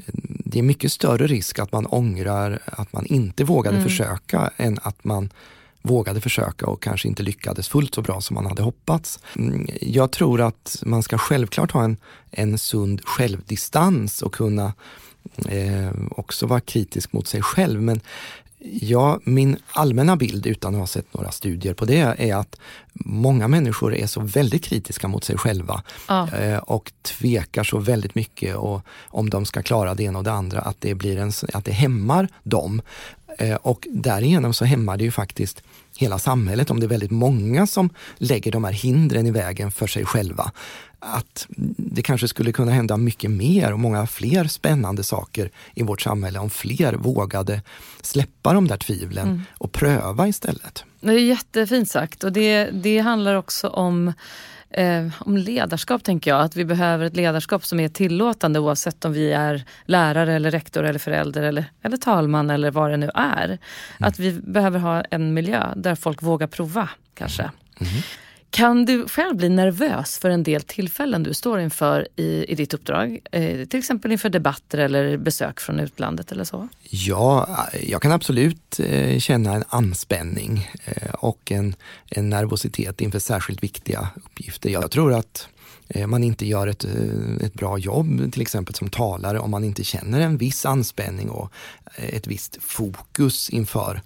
det 0.54 0.60
är 0.60 0.62
mycket 0.62 0.92
större 0.92 1.26
risk 1.26 1.58
att 1.58 1.72
man 1.72 1.86
ångrar 1.86 2.58
att 2.66 2.92
man 2.92 3.06
inte 3.06 3.44
vågade 3.44 3.76
mm. 3.76 3.88
försöka 3.88 4.50
än 4.56 4.78
att 4.82 5.04
man 5.04 5.30
vågade 5.82 6.20
försöka 6.20 6.66
och 6.66 6.82
kanske 6.82 7.08
inte 7.08 7.22
lyckades 7.22 7.68
fullt 7.68 7.94
så 7.94 8.02
bra 8.02 8.20
som 8.20 8.34
man 8.34 8.46
hade 8.46 8.62
hoppats. 8.62 9.20
Mm, 9.36 9.66
jag 9.80 10.12
tror 10.12 10.40
att 10.40 10.82
man 10.86 11.02
ska 11.02 11.18
självklart 11.18 11.70
ha 11.70 11.84
en, 11.84 11.96
en 12.30 12.58
sund 12.58 13.00
självdistans 13.04 14.22
och 14.22 14.34
kunna 14.34 14.72
eh, 15.48 15.90
också 16.10 16.46
vara 16.46 16.60
kritisk 16.60 17.12
mot 17.12 17.26
sig 17.26 17.42
själv. 17.42 17.82
Men 17.82 18.00
Ja, 18.66 19.20
min 19.24 19.56
allmänna 19.72 20.16
bild 20.16 20.46
utan 20.46 20.74
att 20.74 20.80
ha 20.80 20.86
sett 20.86 21.14
några 21.14 21.30
studier 21.30 21.74
på 21.74 21.84
det 21.84 22.14
är 22.18 22.36
att 22.36 22.56
många 22.92 23.48
människor 23.48 23.94
är 23.94 24.06
så 24.06 24.20
väldigt 24.20 24.64
kritiska 24.64 25.08
mot 25.08 25.24
sig 25.24 25.38
själva 25.38 25.82
ja. 26.08 26.28
Eh, 26.32 26.58
och 26.58 26.92
tvekar 27.02 27.64
så 27.64 27.78
väldigt 27.78 28.14
mycket 28.14 28.56
och 28.56 28.80
om 29.04 29.30
de 29.30 29.44
ska 29.44 29.62
klara 29.62 29.94
det 29.94 30.02
ena 30.02 30.18
och 30.18 30.24
det 30.24 30.32
andra, 30.32 30.60
att 30.60 30.80
det, 30.80 30.94
blir 30.94 31.18
en, 31.18 31.32
att 31.52 31.64
det 31.64 31.72
hämmar 31.72 32.28
dem. 32.42 32.82
Eh, 33.38 33.54
och 33.54 33.86
därigenom 33.90 34.54
så 34.54 34.64
hämmar 34.64 34.96
det 34.96 35.04
ju 35.04 35.10
faktiskt 35.10 35.62
hela 35.96 36.18
samhället 36.18 36.70
om 36.70 36.80
det 36.80 36.86
är 36.86 36.88
väldigt 36.88 37.10
många 37.10 37.66
som 37.66 37.90
lägger 38.16 38.52
de 38.52 38.64
här 38.64 38.72
hindren 38.72 39.26
i 39.26 39.30
vägen 39.30 39.70
för 39.70 39.86
sig 39.86 40.04
själva. 40.04 40.52
Att 40.98 41.46
det 41.76 42.02
kanske 42.02 42.28
skulle 42.28 42.52
kunna 42.52 42.72
hända 42.72 42.96
mycket 42.96 43.30
mer 43.30 43.72
och 43.72 43.80
många 43.80 44.06
fler 44.06 44.44
spännande 44.44 45.02
saker 45.02 45.50
i 45.74 45.82
vårt 45.82 46.02
samhälle 46.02 46.38
om 46.38 46.50
fler 46.50 46.92
vågade 46.92 47.62
släppa 48.02 48.52
de 48.52 48.68
där 48.68 48.76
tvivlen 48.76 49.28
mm. 49.28 49.42
och 49.58 49.72
pröva 49.72 50.28
istället. 50.28 50.84
Det 51.00 51.12
är 51.12 51.18
jättefint 51.18 51.90
sagt 51.90 52.24
och 52.24 52.32
det, 52.32 52.70
det 52.70 52.98
handlar 52.98 53.34
också 53.34 53.68
om 53.68 54.12
eh, 54.74 55.06
om 55.18 55.36
ledarskap 55.36 56.04
tänker 56.04 56.30
jag. 56.30 56.40
Att 56.40 56.56
vi 56.56 56.64
behöver 56.64 57.04
ett 57.04 57.16
ledarskap 57.16 57.64
som 57.64 57.80
är 57.80 57.88
tillåtande 57.88 58.58
oavsett 58.60 59.04
om 59.04 59.12
vi 59.12 59.32
är 59.32 59.64
lärare 59.84 60.32
eller 60.32 60.50
rektor 60.50 60.84
eller 60.84 60.98
förälder 60.98 61.42
eller, 61.42 61.64
eller 61.82 61.96
talman 61.96 62.50
eller 62.50 62.70
vad 62.70 62.90
det 62.90 62.96
nu 62.96 63.10
är. 63.14 63.44
Mm. 63.44 63.58
Att 63.98 64.18
vi 64.18 64.32
behöver 64.32 64.78
ha 64.78 65.00
en 65.00 65.34
miljö 65.34 65.72
där 65.76 65.94
folk 65.94 66.22
vågar 66.22 66.46
prova 66.46 66.88
kanske. 67.14 67.42
Mm. 67.42 67.92
Kan 68.54 68.84
du 68.84 69.08
själv 69.08 69.36
bli 69.36 69.48
nervös 69.48 70.18
för 70.18 70.30
en 70.30 70.42
del 70.42 70.62
tillfällen 70.62 71.22
du 71.22 71.34
står 71.34 71.60
inför 71.60 72.08
i, 72.16 72.44
i 72.48 72.54
ditt 72.54 72.74
uppdrag? 72.74 73.20
Eh, 73.32 73.66
till 73.66 73.78
exempel 73.78 74.12
inför 74.12 74.28
debatter 74.28 74.78
eller 74.78 75.16
besök 75.16 75.60
från 75.60 75.80
utlandet 75.80 76.32
eller 76.32 76.44
så? 76.44 76.68
Ja, 76.90 77.58
jag 77.82 78.02
kan 78.02 78.12
absolut 78.12 78.80
eh, 78.80 79.18
känna 79.18 79.54
en 79.54 79.64
anspänning 79.68 80.70
eh, 80.84 81.14
och 81.14 81.52
en, 81.52 81.74
en 82.10 82.30
nervositet 82.30 83.00
inför 83.00 83.18
särskilt 83.18 83.62
viktiga 83.62 84.08
uppgifter. 84.24 84.70
Jag 84.70 84.90
tror 84.90 85.12
att 85.12 85.48
eh, 85.88 86.06
man 86.06 86.24
inte 86.24 86.46
gör 86.46 86.66
ett, 86.66 86.84
eh, 86.84 87.46
ett 87.46 87.54
bra 87.54 87.78
jobb 87.78 88.32
till 88.32 88.42
exempel 88.42 88.74
som 88.74 88.90
talare 88.90 89.38
om 89.38 89.50
man 89.50 89.64
inte 89.64 89.84
känner 89.84 90.20
en 90.20 90.36
viss 90.36 90.66
anspänning 90.66 91.30
och 91.30 91.52
eh, 91.96 92.14
ett 92.14 92.26
visst 92.26 92.58
fokus 92.62 93.50
inför 93.50 94.00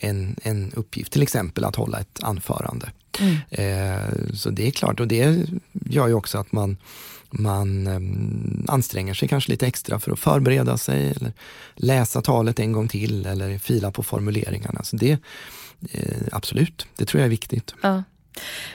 en, 0.00 0.36
en 0.42 0.72
uppgift, 0.76 1.12
till 1.12 1.22
exempel 1.22 1.64
att 1.64 1.76
hålla 1.76 2.00
ett 2.00 2.22
anförande. 2.22 2.90
Mm. 3.20 3.36
Eh, 3.50 4.34
så 4.34 4.50
det 4.50 4.66
är 4.66 4.70
klart 4.70 5.00
och 5.00 5.08
det 5.08 5.46
gör 5.72 6.08
ju 6.08 6.14
också 6.14 6.38
att 6.38 6.52
man, 6.52 6.76
man 7.30 7.86
eh, 7.86 8.72
anstränger 8.74 9.14
sig 9.14 9.28
kanske 9.28 9.50
lite 9.50 9.66
extra 9.66 10.00
för 10.00 10.12
att 10.12 10.18
förbereda 10.18 10.76
sig 10.76 11.10
eller 11.16 11.32
läsa 11.74 12.22
talet 12.22 12.58
en 12.58 12.72
gång 12.72 12.88
till 12.88 13.26
eller 13.26 13.58
fila 13.58 13.90
på 13.90 14.02
formuleringarna. 14.02 14.82
Så 14.82 14.96
det, 14.96 15.18
eh, 15.92 16.22
absolut, 16.32 16.86
det 16.96 17.04
tror 17.04 17.20
jag 17.20 17.26
är 17.26 17.30
viktigt. 17.30 17.74
Ja. 17.82 18.02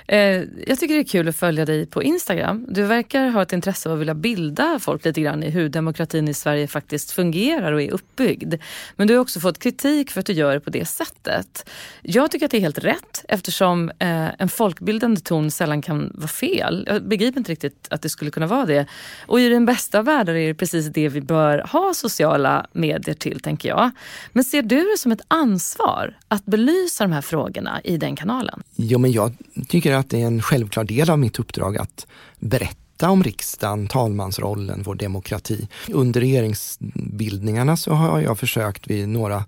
Eh, 0.07 0.19
jag 0.67 0.79
tycker 0.79 0.93
det 0.93 1.01
är 1.01 1.03
kul 1.03 1.27
att 1.27 1.35
följa 1.35 1.65
dig 1.65 1.85
på 1.85 2.03
Instagram. 2.03 2.65
Du 2.69 2.83
verkar 2.83 3.27
ha 3.27 3.41
ett 3.41 3.53
intresse 3.53 3.89
av 3.89 3.95
att 3.95 4.01
vilja 4.01 4.13
bilda 4.13 4.79
folk 4.79 5.05
lite 5.05 5.21
grann 5.21 5.43
i 5.43 5.49
hur 5.49 5.69
demokratin 5.69 6.27
i 6.27 6.33
Sverige 6.33 6.67
faktiskt 6.67 7.11
fungerar 7.11 7.71
och 7.71 7.81
är 7.81 7.91
uppbyggd. 7.91 8.53
Men 8.95 9.07
du 9.07 9.13
har 9.13 9.21
också 9.21 9.39
fått 9.39 9.59
kritik 9.59 10.11
för 10.11 10.19
att 10.19 10.25
du 10.25 10.33
gör 10.33 10.53
det 10.53 10.59
på 10.59 10.69
det 10.69 10.85
sättet. 10.85 11.69
Jag 12.01 12.31
tycker 12.31 12.45
att 12.45 12.51
det 12.51 12.57
är 12.57 12.61
helt 12.61 12.83
rätt 12.83 13.25
eftersom 13.29 13.89
eh, 13.89 14.41
en 14.41 14.49
folkbildande 14.49 15.21
ton 15.21 15.51
sällan 15.51 15.81
kan 15.81 16.11
vara 16.15 16.27
fel. 16.27 16.83
Jag 16.87 17.07
begriper 17.07 17.39
inte 17.39 17.51
riktigt 17.51 17.87
att 17.89 18.01
det 18.01 18.09
skulle 18.09 18.31
kunna 18.31 18.47
vara 18.47 18.65
det. 18.65 18.85
Och 19.25 19.39
i 19.39 19.49
den 19.49 19.65
bästa 19.65 19.99
av 19.99 20.05
världar 20.05 20.33
är 20.33 20.47
det 20.47 20.53
precis 20.53 20.87
det 20.87 21.09
vi 21.09 21.21
bör 21.21 21.59
ha 21.59 21.93
sociala 21.93 22.65
medier 22.71 23.15
till, 23.15 23.39
tänker 23.39 23.69
jag. 23.69 23.91
Men 24.33 24.43
ser 24.43 24.61
du 24.61 24.75
det 24.75 24.97
som 24.97 25.11
ett 25.11 25.21
ansvar 25.27 26.17
att 26.27 26.45
belysa 26.45 27.03
de 27.03 27.13
här 27.13 27.21
frågorna 27.21 27.81
i 27.83 27.97
den 27.97 28.15
kanalen? 28.15 28.63
Jo, 28.75 28.99
men 28.99 29.11
jag 29.11 29.33
tycker 29.67 29.93
att 29.93 30.09
det 30.09 30.21
är 30.21 30.27
en 30.27 30.41
självklar 30.41 30.83
del 30.83 31.09
av 31.09 31.19
mitt 31.19 31.39
uppdrag 31.39 31.77
att 31.77 32.07
berätta 32.39 33.09
om 33.09 33.23
riksdagen, 33.23 33.87
talmansrollen, 33.87 34.83
vår 34.85 34.95
demokrati. 34.95 35.67
Under 35.89 36.21
regeringsbildningarna 36.21 37.77
så 37.77 37.93
har 37.93 38.19
jag 38.19 38.39
försökt 38.39 38.87
vid 38.87 39.09
några 39.09 39.45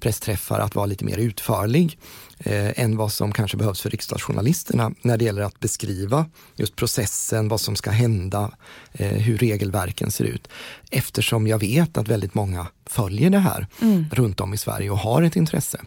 pressträffar 0.00 0.58
att 0.58 0.74
vara 0.74 0.86
lite 0.86 1.04
mer 1.04 1.18
utförlig 1.18 1.98
eh, 2.38 2.82
än 2.82 2.96
vad 2.96 3.12
som 3.12 3.32
kanske 3.32 3.56
behövs 3.56 3.80
för 3.80 3.90
riksdagsjournalisterna 3.90 4.92
när 5.02 5.16
det 5.16 5.24
gäller 5.24 5.42
att 5.42 5.60
beskriva 5.60 6.26
just 6.56 6.76
processen, 6.76 7.48
vad 7.48 7.60
som 7.60 7.76
ska 7.76 7.90
hända, 7.90 8.50
eh, 8.92 9.08
hur 9.08 9.38
regelverken 9.38 10.10
ser 10.10 10.24
ut. 10.24 10.48
Eftersom 10.90 11.46
jag 11.46 11.58
vet 11.58 11.98
att 11.98 12.08
väldigt 12.08 12.34
många 12.34 12.66
följer 12.86 13.30
det 13.30 13.38
här 13.38 13.66
mm. 13.82 14.04
runt 14.12 14.40
om 14.40 14.54
i 14.54 14.56
Sverige 14.56 14.90
och 14.90 14.98
har 14.98 15.22
ett 15.22 15.36
intresse. 15.36 15.80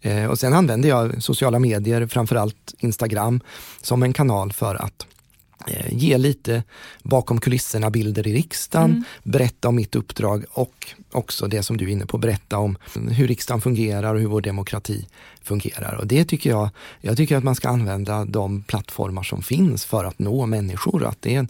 Eh, 0.00 0.26
och 0.26 0.38
sen 0.38 0.54
använder 0.54 0.88
jag 0.88 1.22
sociala 1.22 1.58
medier, 1.58 2.06
framförallt 2.06 2.74
Instagram, 2.78 3.40
som 3.82 4.02
en 4.02 4.12
kanal 4.12 4.52
för 4.52 4.74
att 4.74 5.06
ge 5.88 6.18
lite 6.18 6.62
bakom 7.02 7.40
kulisserna 7.40 7.90
bilder 7.90 8.26
i 8.26 8.32
riksdagen, 8.32 8.90
mm. 8.90 9.04
berätta 9.22 9.68
om 9.68 9.76
mitt 9.76 9.94
uppdrag 9.94 10.44
och 10.50 10.94
också 11.12 11.46
det 11.46 11.62
som 11.62 11.76
du 11.76 11.84
är 11.84 11.88
inne 11.88 12.06
på, 12.06 12.18
berätta 12.18 12.58
om 12.58 12.76
hur 13.10 13.28
riksdagen 13.28 13.60
fungerar 13.60 14.14
och 14.14 14.20
hur 14.20 14.26
vår 14.26 14.40
demokrati 14.40 15.06
fungerar. 15.42 15.94
Och 15.94 16.06
det 16.06 16.24
tycker 16.24 16.50
jag, 16.50 16.70
jag 17.00 17.16
tycker 17.16 17.36
att 17.36 17.44
man 17.44 17.54
ska 17.54 17.68
använda 17.68 18.24
de 18.24 18.62
plattformar 18.62 19.22
som 19.22 19.42
finns 19.42 19.84
för 19.84 20.04
att 20.04 20.18
nå 20.18 20.46
människor. 20.46 21.04
Att 21.04 21.22
det 21.22 21.34
är 21.34 21.38
en, 21.38 21.48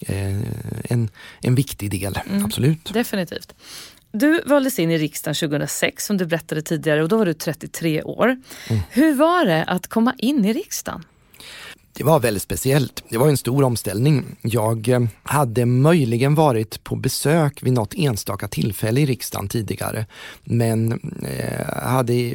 eh, 0.00 0.50
en, 0.84 1.10
en 1.40 1.54
viktig 1.54 1.90
del, 1.90 2.18
mm. 2.26 2.44
absolut. 2.44 2.92
Definitivt. 2.92 3.54
Du 4.12 4.42
valdes 4.46 4.78
in 4.78 4.90
i 4.90 4.98
riksdagen 4.98 5.34
2006 5.34 6.06
som 6.06 6.16
du 6.16 6.26
berättade 6.26 6.62
tidigare 6.62 7.02
och 7.02 7.08
då 7.08 7.16
var 7.16 7.26
du 7.26 7.34
33 7.34 8.02
år. 8.02 8.26
Mm. 8.68 8.82
Hur 8.90 9.14
var 9.14 9.44
det 9.44 9.64
att 9.64 9.86
komma 9.86 10.14
in 10.18 10.44
i 10.44 10.52
riksdagen? 10.52 11.04
Det 12.00 12.04
var 12.04 12.20
väldigt 12.20 12.42
speciellt. 12.42 13.04
Det 13.08 13.18
var 13.18 13.28
en 13.28 13.36
stor 13.36 13.62
omställning. 13.62 14.24
Jag 14.42 14.88
eh, 14.88 15.00
hade 15.22 15.66
möjligen 15.66 16.34
varit 16.34 16.84
på 16.84 16.96
besök 16.96 17.62
vid 17.62 17.72
något 17.72 17.94
enstaka 17.94 18.48
tillfälle 18.48 19.00
i 19.00 19.06
riksdagen 19.06 19.48
tidigare, 19.48 20.06
men 20.44 20.92
eh, 21.22 21.82
hade 21.82 22.34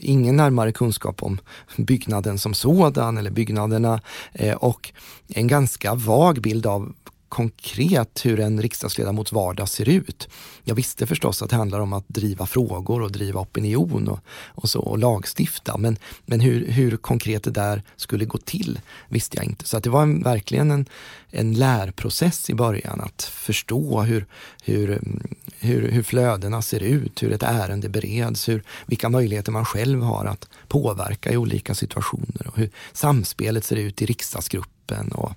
ingen 0.00 0.36
närmare 0.36 0.72
kunskap 0.72 1.22
om 1.22 1.38
byggnaden 1.76 2.38
som 2.38 2.54
sådan 2.54 3.18
eller 3.18 3.30
byggnaderna 3.30 4.00
eh, 4.32 4.54
och 4.54 4.92
en 5.28 5.46
ganska 5.46 5.94
vag 5.94 6.40
bild 6.40 6.66
av 6.66 6.92
konkret 7.28 8.26
hur 8.26 8.40
en 8.40 8.62
riksdagsledamots 8.62 9.32
vardag 9.32 9.68
ser 9.68 9.88
ut. 9.88 10.28
Jag 10.64 10.74
visste 10.74 11.06
förstås 11.06 11.42
att 11.42 11.50
det 11.50 11.56
handlar 11.56 11.80
om 11.80 11.92
att 11.92 12.08
driva 12.08 12.46
frågor 12.46 13.02
och 13.02 13.12
driva 13.12 13.40
opinion 13.40 14.08
och, 14.08 14.20
och 14.46 14.68
så 14.68 14.80
och 14.80 14.98
lagstifta. 14.98 15.76
Men, 15.78 15.98
men 16.26 16.40
hur, 16.40 16.66
hur 16.66 16.96
konkret 16.96 17.42
det 17.42 17.50
där 17.50 17.82
skulle 17.96 18.24
gå 18.24 18.38
till 18.38 18.80
visste 19.08 19.36
jag 19.36 19.44
inte. 19.44 19.66
Så 19.66 19.76
att 19.76 19.84
det 19.84 19.90
var 19.90 20.02
en, 20.02 20.22
verkligen 20.22 20.70
en, 20.70 20.86
en 21.30 21.54
lärprocess 21.54 22.50
i 22.50 22.54
början 22.54 23.00
att 23.00 23.22
förstå 23.22 24.02
hur, 24.02 24.26
hur, 24.62 24.90
mm, 24.90 25.22
hur, 25.66 25.90
hur 25.90 26.02
flödena 26.02 26.62
ser 26.62 26.82
ut, 26.82 27.22
hur 27.22 27.32
ett 27.32 27.42
ärende 27.42 27.88
bereds, 27.88 28.48
hur, 28.48 28.62
vilka 28.86 29.08
möjligheter 29.08 29.52
man 29.52 29.64
själv 29.64 30.02
har 30.02 30.24
att 30.24 30.48
påverka 30.68 31.32
i 31.32 31.36
olika 31.36 31.74
situationer 31.74 32.46
och 32.46 32.56
hur 32.56 32.70
samspelet 32.92 33.64
ser 33.64 33.76
ut 33.76 34.02
i 34.02 34.06
riksdagsgruppen. 34.06 35.12
Och, 35.12 35.32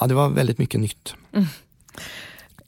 ja, 0.00 0.06
det 0.06 0.14
var 0.14 0.28
väldigt 0.28 0.58
mycket 0.58 0.80
nytt. 0.80 1.14
Mm. 1.32 1.46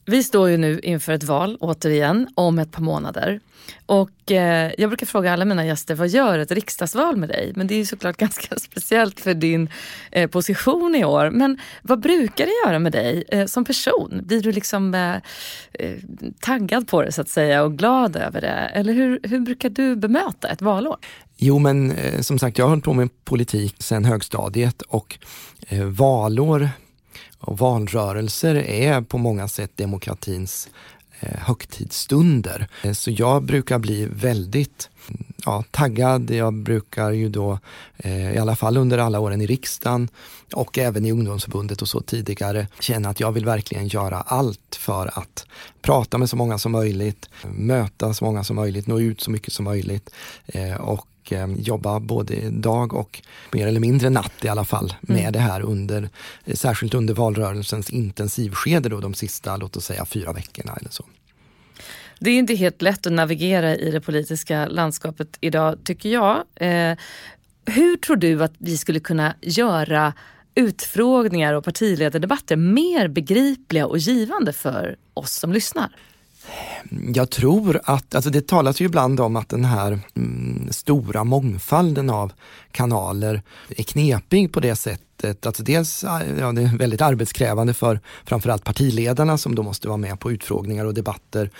Vi 0.07 0.23
står 0.23 0.51
ju 0.51 0.57
nu 0.57 0.81
inför 0.81 1.13
ett 1.13 1.25
val 1.25 1.57
återigen 1.61 2.29
om 2.35 2.59
ett 2.59 2.73
par 2.73 2.83
månader. 2.83 3.41
Och 3.87 4.33
eh, 4.33 4.73
jag 4.79 4.91
brukar 4.91 5.07
fråga 5.07 5.33
alla 5.33 5.45
mina 5.45 5.67
gäster, 5.67 5.95
vad 5.95 6.09
gör 6.09 6.39
ett 6.39 6.51
riksdagsval 6.51 7.17
med 7.17 7.29
dig? 7.29 7.53
Men 7.57 7.67
det 7.67 7.75
är 7.75 7.77
ju 7.77 7.87
såklart 7.87 8.17
ganska 8.19 8.57
speciellt 8.57 9.21
för 9.21 9.35
din 9.35 9.69
eh, 10.11 10.31
position 10.31 10.95
i 10.95 11.05
år. 11.05 11.31
Men 11.31 11.59
vad 11.83 12.01
brukar 12.01 12.47
det 12.47 12.53
göra 12.67 12.79
med 12.79 12.93
dig 12.93 13.25
eh, 13.29 13.47
som 13.47 13.65
person? 13.65 14.21
Blir 14.25 14.43
du 14.43 14.53
liksom 14.53 14.95
eh, 14.95 15.15
eh, 15.73 15.99
taggad 16.41 16.89
på 16.89 17.03
det 17.03 17.13
så 17.13 17.21
att 17.21 17.29
säga 17.29 17.63
och 17.63 17.79
glad 17.79 18.17
över 18.17 18.41
det? 18.41 18.71
Eller 18.75 18.93
hur, 18.93 19.21
hur 19.23 19.41
brukar 19.41 19.71
du 19.71 19.97
bemöta 19.97 20.49
ett 20.49 20.63
valår? 20.63 20.97
Jo 21.37 21.59
men 21.59 21.91
eh, 21.91 22.21
som 22.21 22.39
sagt, 22.39 22.59
jag 22.59 22.65
har 22.65 22.71
hållit 22.71 22.85
på 22.85 22.93
med 22.93 23.25
politik 23.25 23.77
sedan 23.79 24.05
högstadiet 24.05 24.83
och 24.83 25.19
eh, 25.69 25.85
valår 25.85 26.69
och 27.47 27.59
valrörelser 27.59 28.55
är 28.55 29.01
på 29.01 29.19
många 29.19 29.49
sätt 29.49 29.77
demokratins 29.77 30.69
eh, 31.21 31.39
högtidsstunder. 31.39 32.69
Eh, 32.83 32.93
så 32.93 33.11
jag 33.11 33.43
brukar 33.43 33.79
bli 33.79 34.09
väldigt 34.13 34.91
ja, 35.45 35.65
taggad. 35.71 36.31
Jag 36.31 36.55
brukar 36.55 37.11
ju 37.11 37.29
då, 37.29 37.59
eh, 37.97 38.35
i 38.35 38.39
alla 38.39 38.57
fall 38.57 38.77
under 38.77 38.99
alla 38.99 39.21
åren 39.21 39.41
i 39.41 39.47
riksdagen 39.47 40.09
och 40.53 40.79
även 40.79 41.05
i 41.05 41.13
ungdomsförbundet 41.13 41.83
och 41.83 41.89
så 41.89 42.01
tidigare, 42.01 42.67
känna 42.81 43.09
att 43.09 43.21
jag 43.21 43.33
vill 43.33 43.45
verkligen 43.45 43.89
göra 43.89 44.21
allt 44.21 44.79
för 44.81 45.19
att 45.19 45.47
prata 45.83 46.19
med 46.19 46.31
så 46.31 46.37
många 46.37 46.59
som 46.59 46.73
möjligt, 46.73 47.29
möta 47.45 48.15
så 48.15 48.25
många 48.25 48.45
som 48.45 48.57
möjligt, 48.57 48.87
nå 48.87 49.01
ut 49.01 49.21
så 49.21 49.31
mycket 49.31 49.53
som 49.53 49.65
möjligt 49.65 50.11
eh, 50.47 50.75
och 50.75 51.07
och 51.25 51.33
eh, 51.33 51.49
jobba 51.59 52.01
både 52.01 52.51
dag 52.51 52.95
och 52.95 53.23
mer 53.53 53.67
eller 53.67 53.81
mindre 53.81 54.11
natt 54.11 54.45
i 54.45 54.49
alla 54.49 54.65
fall 54.65 54.95
med 55.01 55.21
mm. 55.21 55.33
det 55.33 55.39
här 55.39 55.61
under, 55.61 56.09
eh, 56.45 56.55
särskilt 56.55 56.95
under 56.95 57.15
valrörelsens 57.15 57.91
intensivskede 57.91 58.89
då 58.89 59.01
de 59.01 59.15
sista, 59.15 59.57
låt 59.57 59.77
oss 59.77 59.85
säga 59.85 60.05
fyra 60.05 60.33
veckorna 60.33 60.77
eller 60.81 60.91
så. 60.91 61.05
Det 62.19 62.31
är 62.31 62.39
inte 62.39 62.55
helt 62.55 62.83
lätt 62.83 63.07
att 63.07 63.13
navigera 63.13 63.77
i 63.77 63.91
det 63.91 64.01
politiska 64.01 64.67
landskapet 64.67 65.29
idag 65.41 65.79
tycker 65.85 66.09
jag. 66.09 66.37
Eh, 66.55 66.97
hur 67.67 67.97
tror 67.97 68.17
du 68.17 68.45
att 68.45 68.55
vi 68.59 68.77
skulle 68.77 69.01
kunna 69.01 69.35
göra 69.41 70.13
utfrågningar 70.55 71.55
och 71.55 71.65
partiledardebatter 71.65 72.57
mer 72.57 73.09
begripliga 73.09 73.87
och 73.87 73.99
givande 73.99 74.53
för 74.53 74.97
oss 75.15 75.33
som 75.33 75.53
lyssnar? 75.53 75.97
Jag 77.15 77.31
tror 77.31 77.81
att, 77.85 78.15
alltså 78.15 78.31
det 78.31 78.47
talas 78.47 78.81
ju 78.81 78.85
ibland 78.85 79.21
om 79.21 79.37
att 79.37 79.49
den 79.49 79.65
här 79.65 79.99
mm, 80.17 80.69
stora 80.71 81.25
mångfalden 81.25 82.11
av 82.11 82.33
kanaler 82.71 83.43
är 83.69 83.83
knepig 83.83 84.53
på 84.53 84.61
det 84.61 84.77
sättet. 84.77 85.47
Alltså 85.47 85.63
dels 85.63 86.05
ja, 86.39 86.53
det 86.53 86.63
är 86.63 86.79
väldigt 86.79 87.01
arbetskrävande 87.01 87.75
för 87.75 88.01
framförallt 88.25 88.65
partiledarna 88.65 89.39
som 89.39 89.55
då 89.55 89.63
måste 89.63 89.89
vara 89.89 89.97
med 89.97 90.21
på 90.21 90.33
utfrågningar 90.33 90.85
och 90.85 90.95
debatter 90.95 91.51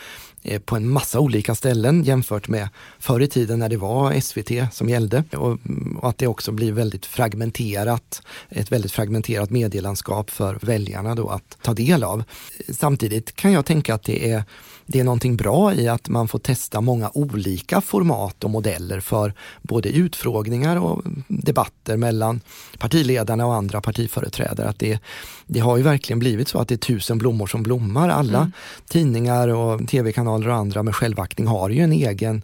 eh, 0.43 0.61
på 0.61 0.77
en 0.77 0.89
massa 0.89 1.21
olika 1.21 1.55
ställen 1.55 2.05
jämfört 2.05 2.49
med 2.49 2.69
förr 2.99 3.21
i 3.21 3.27
tiden 3.27 3.59
när 3.59 3.69
det 3.69 3.77
var 3.77 4.21
SVT 4.21 4.75
som 4.75 4.89
gällde. 4.89 5.25
Och, 5.33 5.59
mm, 5.67 5.99
och, 6.03 6.09
att 6.09 6.19
det 6.19 6.27
också 6.27 6.53
blir 6.53 6.73
väldigt 6.73 7.07
fragmenterat, 7.07 8.23
ett 8.49 8.73
väldigt 8.73 8.93
fragmenterat 8.93 9.51
medielandskap 9.51 10.31
för 10.31 10.59
väljarna 10.63 11.15
då 11.15 11.29
att 11.29 11.59
ta 11.63 11.75
del 11.75 12.05
av. 12.05 12.25
Samtidigt 12.69 13.37
kan 13.37 13.53
jag 13.53 13.67
tänka 13.67 13.95
att 13.95 14.03
det 14.03 14.31
är 14.31 14.45
det 14.87 15.01
är 15.01 15.05
någonting 15.05 15.37
bra 15.37 15.75
i 15.75 15.89
att 15.89 16.09
man 16.09 16.29
får 16.29 16.39
testa 16.39 16.81
många 16.81 17.11
olika 17.15 17.81
format 17.81 18.45
och 18.45 18.51
modeller 18.51 19.01
för 19.01 19.35
både 19.63 19.89
utfrågningar 19.89 20.77
och 20.77 21.03
debatter 21.29 21.97
mellan 21.97 22.41
partiledarna 22.79 23.47
och 23.47 23.55
andra 23.55 23.81
partiföreträdare. 23.81 24.69
Att 24.69 24.79
det, 24.79 24.99
det 25.47 25.61
har 25.61 25.77
ju 25.77 25.83
verkligen 25.83 26.19
blivit 26.19 26.49
så 26.49 26.59
att 26.59 26.69
det 26.69 26.75
är 26.75 26.77
tusen 26.77 27.19
blommor 27.19 27.47
som 27.47 27.63
blommar. 27.63 28.09
Alla 28.09 28.39
mm. 28.39 28.53
tidningar 28.89 29.49
och 29.49 29.89
tv-kanaler 29.89 30.49
och 30.49 30.57
andra 30.57 30.83
med 30.83 30.95
självaktning 30.95 31.47
har 31.47 31.71
ju 31.71 31.81
en 31.81 31.93
egen 31.93 32.43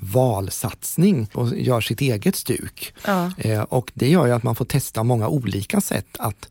valsatsning 0.00 1.28
och 1.32 1.56
gör 1.56 1.80
sitt 1.80 2.00
eget 2.00 2.36
stuk. 2.36 2.94
Ja. 3.06 3.32
Eh, 3.38 3.62
och 3.62 3.90
det 3.94 4.08
gör 4.08 4.26
ju 4.26 4.32
att 4.32 4.42
man 4.42 4.54
får 4.54 4.64
testa 4.64 5.02
många 5.02 5.28
olika 5.28 5.80
sätt 5.80 6.16
att 6.18 6.48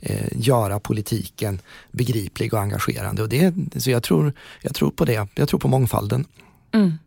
eh, 0.00 0.26
göra 0.32 0.80
politiken 0.80 1.60
begriplig 1.90 2.54
och 2.54 2.60
engagerande. 2.60 3.22
Och 3.22 3.28
det, 3.28 3.54
så 3.76 3.90
jag 3.90 4.02
tror, 4.02 4.32
jag 4.62 4.74
tror 4.74 4.90
på 4.90 5.04
det, 5.04 5.28
jag 5.34 5.48
tror 5.48 5.60
på 5.60 5.68
mångfalden. 5.68 6.24
Mm. 6.72 6.98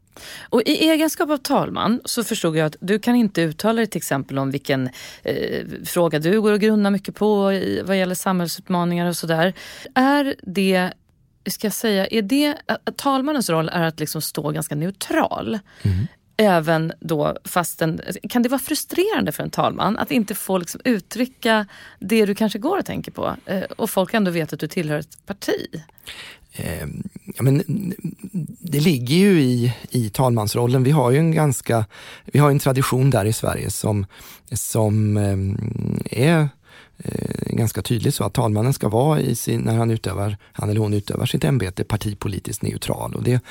Och 0.50 0.62
I 0.66 0.90
egenskap 0.90 1.30
av 1.30 1.38
talman 1.38 2.02
så 2.06 2.24
förstod 2.24 2.58
jag 2.58 2.66
att 2.66 2.76
du 2.80 3.00
kan 3.00 3.16
inte 3.16 3.42
uttala 3.42 3.76
dig 3.76 3.88
till 3.88 3.98
exempel 3.98 4.40
om 4.40 4.52
vilken 4.52 4.90
eh, 5.24 5.66
fråga 5.86 6.20
du 6.20 6.42
går 6.42 6.54
och 6.54 6.60
grunnar 6.60 6.92
mycket 6.92 7.16
på 7.16 7.44
vad 7.84 7.98
gäller 7.98 8.16
samhällsutmaningar 8.16 9.08
och 9.08 9.16
sådär. 9.16 9.54
Är 9.96 10.36
det 10.42 10.94
ska 11.50 11.68
jag 11.68 11.74
säga, 11.74 12.08
är 12.08 12.22
det, 12.22 12.56
talmannens 12.96 13.50
roll 13.50 13.70
är 13.70 13.84
att 13.84 14.00
liksom 14.00 14.22
stå 14.22 14.52
ganska 14.52 14.76
neutral. 14.76 15.60
Mm. 15.82 16.08
Även 16.38 16.94
då 17.00 17.38
fastän, 17.46 18.02
kan 18.30 18.42
det 18.42 18.50
vara 18.50 18.60
frustrerande 18.60 19.32
för 19.32 19.44
en 19.44 19.50
talman 19.50 19.98
att 19.98 20.12
inte 20.12 20.36
få 20.36 20.58
liksom 20.58 20.82
uttrycka 20.84 21.68
det 22.00 22.26
du 22.26 22.36
kanske 22.36 22.60
går 22.60 22.78
och 22.78 22.86
tänker 22.86 23.12
på 23.12 23.36
eh, 23.46 23.62
och 23.62 23.90
folk 23.90 24.14
ändå 24.14 24.32
vet 24.32 24.54
att 24.54 24.60
du 24.60 24.68
tillhör 24.68 25.00
ett 25.00 25.26
parti? 25.26 25.82
Eh, 26.52 26.88
ja, 27.36 27.44
men, 27.44 27.64
det 28.60 28.80
ligger 28.80 29.16
ju 29.16 29.42
i, 29.42 29.74
i 29.90 30.10
talmansrollen. 30.10 30.84
Vi 30.84 30.92
har 30.92 31.12
ju 31.12 31.18
en 31.18 31.32
ganska, 31.32 31.86
vi 32.26 32.40
har 32.40 32.52
en 32.52 32.60
tradition 32.60 33.10
där 33.10 33.26
i 33.26 33.34
Sverige 33.34 33.70
som, 33.70 34.06
som 34.52 35.18
eh, 35.18 36.22
är 36.24 36.50
eh, 37.04 37.56
ganska 37.56 37.82
tydligt 37.82 38.16
så 38.16 38.24
att 38.24 38.34
talmannen 38.34 38.74
ska 38.74 38.90
vara 38.90 39.22
i 39.22 39.36
sin, 39.36 39.62
när 39.62 39.76
han 39.76 39.92
utövar, 39.92 40.38
han 40.54 40.70
eller 40.70 40.80
hon 40.80 40.94
utövar 40.94 41.26
sitt 41.26 41.44
ämbete 41.44 41.84
partipolitiskt 41.84 42.62
neutral. 42.62 43.16
Och 43.16 43.24
det 43.24 43.42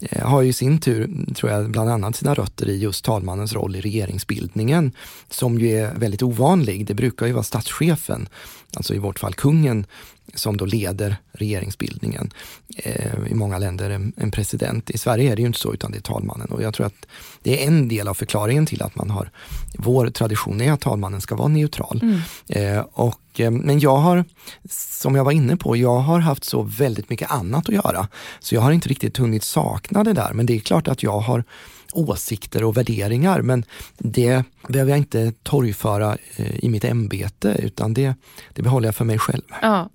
eh, 0.00 0.26
har 0.26 0.42
ju 0.42 0.48
i 0.48 0.52
sin 0.52 0.80
tur, 0.80 1.10
tror 1.34 1.52
jag, 1.52 1.70
bland 1.70 1.90
annat 1.90 2.16
sina 2.16 2.34
rötter 2.34 2.68
i 2.68 2.78
just 2.78 3.04
talmannens 3.04 3.52
roll 3.52 3.76
i 3.76 3.80
regeringsbildningen, 3.80 4.92
som 5.30 5.58
ju 5.58 5.78
är 5.78 5.94
väldigt 5.94 6.22
ovanlig. 6.22 6.86
Det 6.86 6.94
brukar 6.94 7.26
ju 7.26 7.32
vara 7.32 7.44
statschefen, 7.44 8.28
alltså 8.76 8.94
i 8.94 8.98
vårt 8.98 9.18
fall 9.18 9.34
kungen, 9.34 9.86
som 10.34 10.56
då 10.56 10.64
leder 10.64 11.16
regeringsbildningen. 11.32 12.30
Eh, 12.76 13.30
I 13.30 13.34
många 13.34 13.58
länder 13.58 13.90
en, 13.90 14.12
en, 14.16 14.30
president. 14.30 14.90
I 14.90 14.98
Sverige 14.98 15.32
är 15.32 15.36
det 15.36 15.42
ju 15.42 15.46
inte 15.46 15.58
så 15.58 15.74
utan 15.74 15.92
det 15.92 15.98
är 15.98 16.02
talmannen 16.02 16.48
och 16.48 16.62
jag 16.62 16.74
tror 16.74 16.86
att 16.86 17.06
det 17.42 17.62
är 17.62 17.66
en 17.66 17.88
del 17.88 18.08
av 18.08 18.14
förklaringen 18.14 18.66
till 18.66 18.82
att 18.82 18.94
man 18.94 19.10
har, 19.10 19.30
vår 19.78 20.10
tradition 20.10 20.60
är 20.60 20.72
att 20.72 20.80
talmannen 20.80 21.20
ska 21.20 21.36
vara 21.36 21.48
neutral. 21.48 22.00
Mm. 22.02 22.20
Eh, 22.48 22.84
och, 22.92 23.40
eh, 23.40 23.50
men 23.50 23.80
jag 23.80 23.96
har, 23.96 24.24
som 24.70 25.14
jag 25.14 25.24
var 25.24 25.32
inne 25.32 25.56
på, 25.56 25.76
jag 25.76 25.98
har 25.98 26.18
haft 26.18 26.44
så 26.44 26.62
väldigt 26.62 27.10
mycket 27.10 27.30
annat 27.30 27.68
att 27.68 27.74
göra. 27.74 28.08
Så 28.40 28.54
jag 28.54 28.62
har 28.62 28.72
inte 28.72 28.88
riktigt 28.88 29.16
hunnit 29.16 29.44
sakna 29.44 30.04
det 30.04 30.12
där 30.12 30.32
men 30.32 30.46
det 30.46 30.54
är 30.54 30.60
klart 30.60 30.88
att 30.88 31.02
jag 31.02 31.20
har 31.20 31.44
åsikter 31.92 32.64
och 32.64 32.76
värderingar 32.76 33.42
men 33.42 33.64
det 33.98 34.44
behöver 34.68 34.90
jag 34.90 34.98
inte 34.98 35.32
torgföra 35.42 36.16
eh, 36.36 36.64
i 36.64 36.68
mitt 36.68 36.84
ämbete 36.84 37.56
utan 37.58 37.94
det, 37.94 38.14
det 38.52 38.62
behåller 38.62 38.88
jag 38.88 38.94
för 38.94 39.04
mig 39.04 39.18
själv. 39.18 39.42
Ja. 39.62 39.90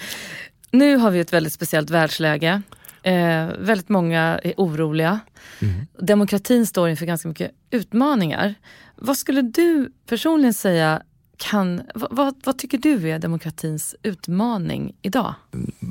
nu 0.70 0.96
har 0.96 1.10
vi 1.10 1.20
ett 1.20 1.32
väldigt 1.32 1.52
speciellt 1.52 1.90
världsläge. 1.90 2.62
Eh, 3.02 3.46
väldigt 3.58 3.88
många 3.88 4.40
är 4.42 4.54
oroliga. 4.56 5.20
Mm. 5.60 5.86
Demokratin 5.98 6.66
står 6.66 6.88
inför 6.88 7.06
ganska 7.06 7.28
mycket 7.28 7.50
utmaningar. 7.70 8.54
Vad 8.96 9.16
skulle 9.16 9.42
du 9.42 9.92
personligen 10.08 10.54
säga 10.54 11.02
kan, 11.36 11.82
vad, 11.94 12.34
vad, 12.44 12.58
tycker 12.58 12.78
du 12.78 13.10
är 13.10 13.18
demokratins 13.18 13.94
utmaning 14.02 14.94
idag? 15.02 15.34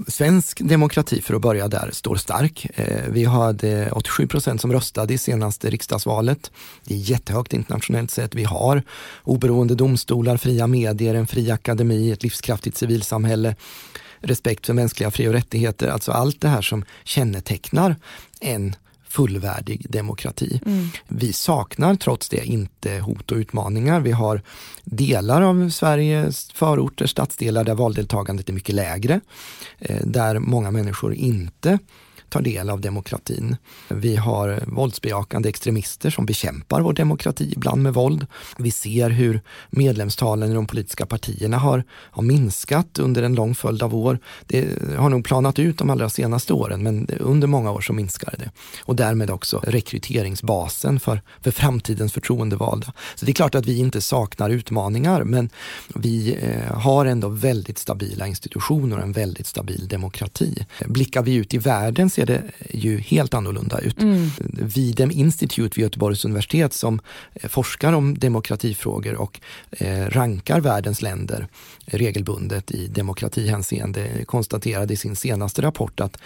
Svensk 0.08 0.62
demokrati, 0.62 1.22
för 1.22 1.34
att 1.34 1.42
börja 1.42 1.68
där, 1.68 1.90
står 1.92 2.16
stark. 2.16 2.68
Eh, 2.76 3.04
vi 3.10 3.26
hade 3.26 3.92
87 3.92 4.28
procent 4.28 4.62
som 4.62 4.74
röstade 4.74 5.14
i 5.14 5.18
senaste 5.18 5.70
riksdagsvalet. 5.70 6.52
Det 6.84 6.94
är 6.94 6.98
jättehögt 6.98 7.54
internationellt 7.54 8.12
sett. 8.12 8.36
Vi 8.36 8.44
har 8.44 8.84
oberoende 9.24 9.76
domstolar, 9.76 10.38
fria 10.38 10.68
medier, 10.68 11.16
en 11.16 11.28
fri 11.28 11.52
akademi, 11.52 12.12
ett 12.12 12.24
livskraftigt 12.24 12.78
civilsamhälle, 12.78 13.56
respekt 14.20 14.66
för 14.66 14.74
mänskliga 14.74 15.12
fri 15.12 15.28
och 15.28 15.34
rättigheter. 15.34 15.88
Alltså 15.88 16.12
allt 16.12 16.42
det 16.42 16.48
här 16.48 16.62
som 16.62 16.86
kännetecknar 17.04 17.96
en 18.42 18.76
fullvärdig 19.14 19.86
demokrati. 19.90 20.62
Mm. 20.66 20.88
Vi 21.08 21.34
saknar 21.34 21.96
trots 21.96 22.30
det 22.30 22.46
inte 22.46 23.00
hot 23.00 23.32
och 23.32 23.38
utmaningar. 23.38 24.00
Vi 24.00 24.12
har 24.12 24.42
delar 24.84 25.42
av 25.42 25.70
Sveriges 25.70 26.52
förorter, 26.52 27.06
stadsdelar 27.08 27.64
där 27.64 27.76
valdeltagandet 27.76 28.50
är 28.50 28.54
mycket 28.54 28.76
lägre, 28.76 29.22
eh, 29.80 30.02
där 30.04 30.40
många 30.40 30.72
människor 30.72 31.14
inte 31.14 31.80
tar 32.34 32.42
del 32.42 32.70
av 32.70 32.82
demokratin. 32.82 33.56
Vi 33.88 34.16
har 34.16 34.64
våldsbejakande 34.68 35.50
extremister 35.50 36.10
som 36.10 36.26
bekämpar 36.26 36.82
vår 36.82 36.94
demokrati, 36.94 37.54
ibland 37.54 37.84
med 37.84 37.94
våld. 37.94 38.28
Vi 38.58 38.72
ser 38.72 39.10
hur 39.10 39.42
medlemstalen 39.70 40.52
i 40.52 40.54
de 40.54 40.68
politiska 40.68 41.06
partierna 41.06 41.58
har, 41.58 41.84
har 41.92 42.24
minskat 42.24 43.00
under 43.00 43.24
en 43.24 43.36
lång 43.36 43.56
följd 43.56 43.84
av 43.84 43.96
år. 43.96 44.20
Det 44.48 44.68
har 44.98 45.10
nog 45.10 45.26
planat 45.26 45.60
ut 45.60 45.78
de 45.78 45.90
allra 45.90 46.10
senaste 46.10 46.54
åren, 46.54 46.84
men 46.84 47.10
under 47.20 47.48
många 47.48 47.72
år 47.72 47.82
så 47.82 47.94
minskar 47.94 48.36
det. 48.40 48.52
Och 48.80 48.96
därmed 48.96 49.30
också 49.30 49.62
rekryteringsbasen 49.68 51.00
för, 51.00 51.22
för 51.42 51.52
framtidens 51.52 52.14
förtroendevalda. 52.14 52.94
Så 53.16 53.26
det 53.26 53.32
är 53.32 53.34
klart 53.34 53.56
att 53.56 53.66
vi 53.66 53.78
inte 53.78 54.02
saknar 54.02 54.50
utmaningar, 54.50 55.24
men 55.24 55.50
vi 55.96 56.38
eh, 56.42 56.78
har 56.78 57.06
ändå 57.06 57.30
väldigt 57.30 57.78
stabila 57.78 58.28
institutioner 58.28 58.98
och 58.98 59.04
en 59.04 59.12
väldigt 59.12 59.48
stabil 59.48 59.88
demokrati. 59.88 60.66
Blickar 60.86 61.22
vi 61.24 61.36
ut 61.36 61.54
i 61.54 61.58
världen 61.58 62.10
ser 62.24 62.34
det 62.34 62.44
ju 62.70 62.98
helt 62.98 63.34
annorlunda 63.34 63.80
ut. 63.80 64.02
Mm. 64.02 64.30
Videm 64.54 65.12
Institute 65.12 65.76
vid 65.76 65.84
Göteborgs 65.84 66.26
universitet 66.26 66.74
som 66.74 67.00
eh, 67.34 67.50
forskar 67.50 67.94
om 67.94 68.18
demokratifrågor 68.18 69.16
och 69.16 69.40
eh, 69.72 70.10
rankar 70.10 70.62
världens 70.62 71.02
länder 71.02 71.48
regelbundet 71.86 72.72
i 72.72 72.88
demokratihänseende 72.88 74.26
konstaterade 74.26 74.94
i 74.94 74.98
sin 74.98 75.16
senaste 75.16 75.62
rapport 75.62 76.00
att 76.00 76.18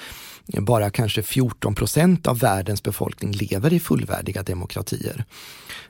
bara 0.47 0.89
kanske 0.89 1.23
14 1.23 1.75
procent 1.75 2.27
av 2.27 2.39
världens 2.39 2.83
befolkning 2.83 3.31
lever 3.31 3.73
i 3.73 3.79
fullvärdiga 3.79 4.43
demokratier. 4.43 5.25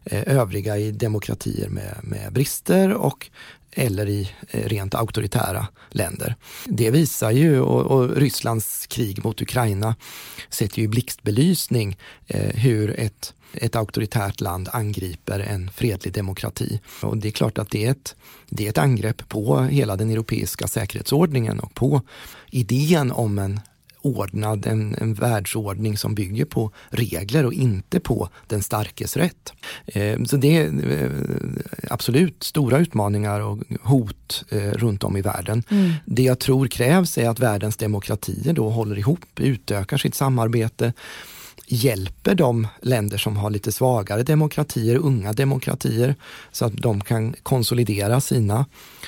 Eh, 0.05 0.38
övriga 0.38 0.78
i 0.78 0.91
demokratier 0.91 1.70
med, 1.70 1.99
med 2.03 2.34
brister 2.34 2.93
och 2.93 3.30
eller 3.78 4.09
i 4.09 4.30
eh, 4.49 4.63
rent 4.69 4.95
auktoritära 4.95 5.67
länder. 5.89 6.36
Det 6.65 6.91
visar 6.91 7.32
ju, 7.32 7.59
och, 7.59 7.82
och 7.82 8.15
Rysslands 8.15 8.88
krig 8.88 9.23
mot 9.23 9.41
Ukraina 9.41 9.95
sätter 10.49 10.78
ju 10.78 10.84
i 10.84 10.88
blixtbelysning 10.88 11.97
eh, 12.28 12.55
hur 12.55 12.99
ett 12.99 13.34
ett 13.53 13.75
auktoritärt 13.75 14.41
land 14.41 14.69
angriper 14.73 15.39
en 15.39 15.71
fredlig 15.71 16.13
demokrati. 16.13 16.80
Och 17.01 17.17
det 17.17 17.28
är 17.28 17.32
klart 17.32 17.57
att 17.57 17.69
det 17.69 17.86
är, 17.86 17.91
ett, 17.91 18.15
det 18.49 18.65
är 18.65 18.69
ett 18.69 18.78
angrepp 18.78 19.30
på 19.30 19.59
hela 19.61 19.95
den 19.95 20.09
europeiska 20.09 20.67
säkerhetsordningen 20.67 21.59
och 21.59 21.73
på 21.73 22.01
idén 22.51 23.11
om 23.11 23.39
en 23.39 23.59
ordnad, 24.08 24.68
en, 24.68 24.95
en 24.95 25.14
världsordning 25.14 25.97
som 25.97 26.16
bygger 26.16 26.45
på 26.45 26.72
regler 26.89 27.45
och 27.45 27.53
inte 27.53 27.99
på 27.99 28.30
den 28.47 28.64
starkes 28.64 29.18
rätt. 29.18 29.53
Eh, 29.86 30.24
så 30.24 30.38
det 30.38 30.58
är 30.58 30.91
eh, 30.91 31.12
absolut 31.89 32.43
stora 32.43 32.78
utmaningar 32.78 33.39
och 33.39 33.60
hot 33.82 34.43
eh, 34.49 34.72
runt 34.72 35.03
om 35.03 35.18
i 35.18 35.22
världen. 35.22 35.64
Mm. 35.70 35.93
Det 36.05 36.24
jag 36.24 36.39
tror 36.39 36.68
krävs 36.68 37.18
är 37.18 37.30
att 37.30 37.39
världens 37.39 37.78
demokratier 37.78 38.53
då 38.53 38.70
håller 38.70 38.97
ihop, 38.97 39.39
utökar 39.39 39.97
sitt 39.97 40.16
samarbete 40.16 40.93
hjälper 41.68 42.36
de 42.36 42.68
länder 42.82 43.18
som 43.18 43.38
har 43.38 43.49
lite 43.49 43.72
svagare 43.72 44.24
demokratier, 44.24 44.95
unga 44.97 45.34
demokratier, 45.34 46.16
så 46.51 46.66
att 46.66 46.74
de 46.78 47.01
kan 47.01 47.36
konsolidera 47.43 48.22
sina 48.22 48.66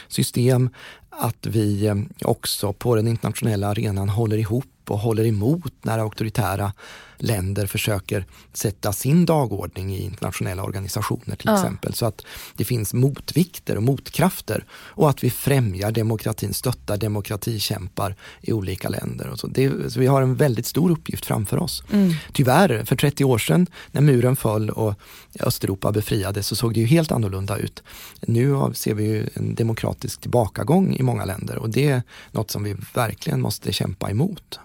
system. 0.08 0.70
Att 1.10 1.46
vi 1.46 1.94
också 2.22 2.74
på 2.74 2.96
den 2.96 3.08
internationella 3.08 3.68
arenan 3.68 4.10
håller 4.10 4.38
ihop 4.38 4.66
och 4.92 5.00
håller 5.00 5.26
emot 5.26 5.74
när 5.82 6.00
auktoritära 6.00 6.72
länder 7.20 7.68
försöker 7.68 8.26
sätta 8.54 8.94
sin 8.94 9.26
dagordning 9.26 9.96
i 9.96 10.04
internationella 10.04 10.64
organisationer 10.64 11.36
till 11.36 11.50
ja. 11.50 11.56
exempel. 11.56 11.94
Så 11.94 12.06
att 12.06 12.26
det 12.56 12.66
finns 12.66 12.94
motvikter 12.94 13.76
och 13.76 13.84
motkrafter 13.84 14.66
och 14.72 15.10
att 15.10 15.24
vi 15.24 15.30
främjar 15.30 15.92
demokratin, 15.92 16.54
stöttar 16.54 16.98
demokratikämpar 16.98 18.16
i 18.42 18.54
olika 18.54 18.90
länder. 18.90 19.30
Och 19.30 19.40
så. 19.40 19.48
Det, 19.48 19.94
så 19.94 20.00
vi 20.00 20.08
har 20.08 20.22
en 20.22 20.36
väldigt 20.36 20.66
stor 20.66 20.92
uppgift 20.92 21.26
framför 21.26 21.58
oss. 21.58 21.84
Mm. 21.92 22.14
Tyvärr, 22.34 22.86
för 22.86 22.96
30 22.96 23.24
år 23.24 23.38
sedan 23.38 23.68
när 23.92 24.02
muren 24.02 24.36
föll 24.36 24.70
och 24.70 24.94
Östeuropa 25.40 25.92
befriades 25.92 26.48
så 26.48 26.56
såg 26.56 26.74
det 26.74 26.80
ju 26.80 26.86
helt 26.86 27.12
annorlunda 27.12 27.58
ut. 27.58 27.84
Nu 28.22 28.56
ser 28.74 28.94
vi 28.94 29.04
ju 29.04 29.30
en 29.34 29.56
demokratisk 29.56 30.22
tillbakagång 30.22 30.96
i 30.96 31.04
många 31.04 31.26
länder 31.26 31.58
och 31.58 31.70
det 31.70 31.90
är 31.90 32.04
något 32.32 32.52
som 32.52 32.64
vi 32.64 32.76
verkligen 32.94 33.42
måste 33.42 33.74
kämpa 33.74 34.10
emot. 34.10 34.60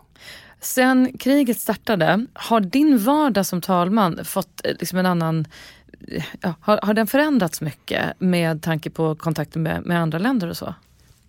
Sen 0.64 1.18
kriget 1.18 1.60
startade, 1.60 2.26
har 2.32 2.60
din 2.60 2.98
vardag 2.98 3.46
som 3.46 3.60
talman 3.60 4.24
fått 4.24 4.60
eh, 4.64 4.72
liksom 4.78 4.98
en 4.98 5.06
annan 5.06 5.46
eh, 6.08 6.24
ja, 6.40 6.54
har, 6.60 6.80
har 6.82 6.94
den 6.94 7.06
förändrats 7.06 7.60
mycket 7.60 8.20
med 8.20 8.62
tanke 8.62 8.90
på 8.90 9.14
kontakten 9.14 9.62
med, 9.62 9.86
med 9.86 10.00
andra 10.00 10.18
länder 10.18 10.48
och 10.48 10.56
så? 10.56 10.74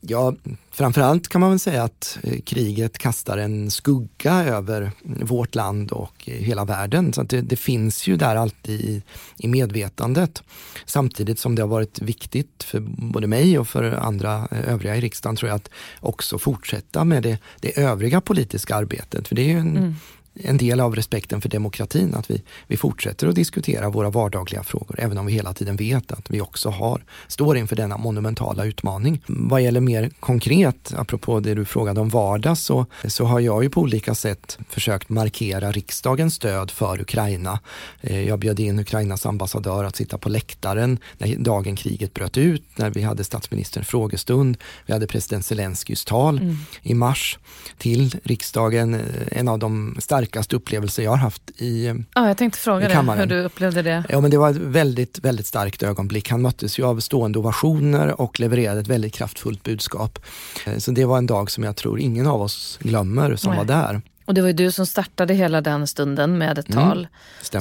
Ja, 0.08 0.36
framförallt 0.72 1.28
kan 1.28 1.42
man 1.42 1.50
väl 1.50 1.60
säga 1.60 1.84
att 1.84 2.18
eh, 2.24 2.40
kriget 2.42 2.98
kastar 2.98 3.38
en 3.38 3.72
skugga 3.72 4.34
över 4.44 4.92
vårt 5.04 5.56
land 5.56 5.92
och 5.92 6.30
eh, 6.30 6.34
hela 6.34 6.66
världen. 6.66 7.14
Så 7.14 7.24
det, 7.24 7.42
det, 7.42 7.56
finns 7.56 8.08
ju 8.08 8.18
där 8.18 8.36
alltid 8.36 8.82
i, 8.82 9.04
i, 9.38 9.48
medvetandet. 9.48 10.44
Samtidigt 10.86 11.40
som 11.40 11.56
det 11.56 11.62
har 11.62 11.70
varit 11.70 12.02
viktigt 12.02 12.64
för 12.64 12.80
både 13.12 13.28
mig 13.28 13.60
och 13.60 13.68
för 13.68 13.92
andra 13.92 14.48
eh, 14.52 14.74
övriga 14.74 14.96
i 14.96 15.02
riksdagen 15.02 15.36
tror 15.36 15.50
jag 15.50 15.56
att 15.56 15.70
också 16.00 16.38
fortsätta 16.38 17.04
med 17.04 17.24
det, 17.24 17.38
det 17.60 17.80
övriga 17.80 18.22
politiska 18.22 18.76
arbetet. 18.76 19.28
För 19.28 19.36
det 19.36 19.42
är 19.42 19.50
ju 19.50 19.60
en, 19.60 19.78
mm 19.78 19.96
en 20.36 20.58
del 20.58 20.80
av 20.80 20.96
respekten 20.96 21.42
för 21.42 21.50
demokratin, 21.50 22.16
att 22.16 22.32
vi, 22.32 22.42
vi 22.68 22.78
fortsätter 22.78 23.28
att 23.28 23.36
diskutera 23.36 23.90
våra 23.90 24.10
vardagliga 24.10 24.64
frågor, 24.64 25.00
även 25.00 25.18
om 25.18 25.26
vi 25.26 25.34
hela 25.34 25.54
tiden 25.54 25.76
vet 25.76 26.12
att 26.12 26.30
vi 26.30 26.42
också 26.42 26.70
har, 26.70 27.04
står 27.28 27.58
inför 27.58 27.76
denna 27.76 27.98
monumentala 27.98 28.66
utmaning. 28.66 29.22
Vad 29.28 29.62
gäller 29.62 29.80
mer 29.80 30.10
konkret, 30.20 30.94
apropå 30.98 31.40
det 31.40 31.54
du 31.54 31.66
frågade 31.66 32.02
om 32.02 32.10
vardag, 32.10 32.58
så, 32.58 32.86
så 33.06 33.26
har 33.26 33.40
jag 33.40 33.64
ju 33.64 33.70
på 33.70 33.82
olika 33.82 34.16
sätt 34.16 34.58
försökt 34.70 35.10
markera 35.10 35.72
riksdagens 35.72 36.36
stöd 36.36 36.72
för 36.72 37.02
Ukraina. 37.02 37.60
Eh, 38.02 38.28
jag 38.28 38.40
bjöd 38.40 38.60
in 38.60 38.80
Ukrainas 38.80 39.26
ambassadör 39.26 39.84
att 39.84 39.96
sitta 39.96 40.18
på 40.18 40.30
läktaren 40.30 41.00
när 41.18 41.36
dagen 41.36 41.76
kriget 41.76 42.14
bröt 42.14 42.38
ut, 42.38 42.64
när 42.76 42.90
vi 42.90 43.02
hade 43.02 43.24
statsministerns 43.24 43.88
frågestund. 43.88 44.58
Vi 44.86 44.94
hade 44.94 45.08
president 45.08 45.46
Zelenskyjs 45.46 46.06
tal 46.06 46.38
mm. 46.38 46.58
i 46.82 46.94
mars 46.94 47.40
till 47.78 48.16
riksdagen, 48.24 48.94
eh, 48.94 49.00
en 49.32 49.48
av 49.48 49.60
de 49.60 49.98
starkaste 50.00 50.25
starkaste 50.26 50.56
upplevelser 50.56 51.04
jag 51.04 51.12
har 51.12 51.18
haft 51.18 51.52
i 51.58 52.04
Ja, 52.16 52.28
jag 52.28 52.38
tänkte 52.38 52.60
fråga 52.60 52.88
dig 52.88 53.18
hur 53.18 53.26
du 53.26 53.44
upplevde 53.44 53.82
det. 53.82 54.04
Ja, 54.10 54.22
men 54.22 54.32
det 54.32 54.38
var 54.38 54.50
ett 54.50 54.58
väldigt, 54.58 55.20
väldigt 55.20 55.46
starkt 55.46 55.84
ögonblick. 55.84 56.30
Han 56.30 56.42
möttes 56.42 56.80
ju 56.80 56.86
av 56.86 57.00
stående 57.00 57.40
ovationer 57.40 58.22
och 58.22 58.40
levererade 58.40 58.80
ett 58.80 58.88
väldigt 58.88 59.14
kraftfullt 59.14 59.64
budskap. 59.64 60.20
Eh, 60.66 60.78
så 60.78 60.92
det 60.92 61.06
var 61.06 61.18
en 61.18 61.28
dag 61.28 61.52
som 61.52 61.64
jag 61.64 61.76
tror 61.76 62.00
ingen 62.00 62.28
av 62.28 62.42
oss 62.42 62.80
glömmer 62.82 63.36
som 63.36 63.50
Nej. 63.50 63.58
var 63.58 63.66
där. 63.66 64.02
Och 64.26 64.34
det 64.34 64.42
var 64.42 64.48
ju 64.48 64.54
du 64.54 64.72
som 64.72 64.86
startade 64.86 65.34
hela 65.34 65.62
den 65.62 65.88
stunden 65.88 66.38
med 66.38 66.58
ett 66.58 66.70
mm, 66.70 66.84
tal 66.84 67.08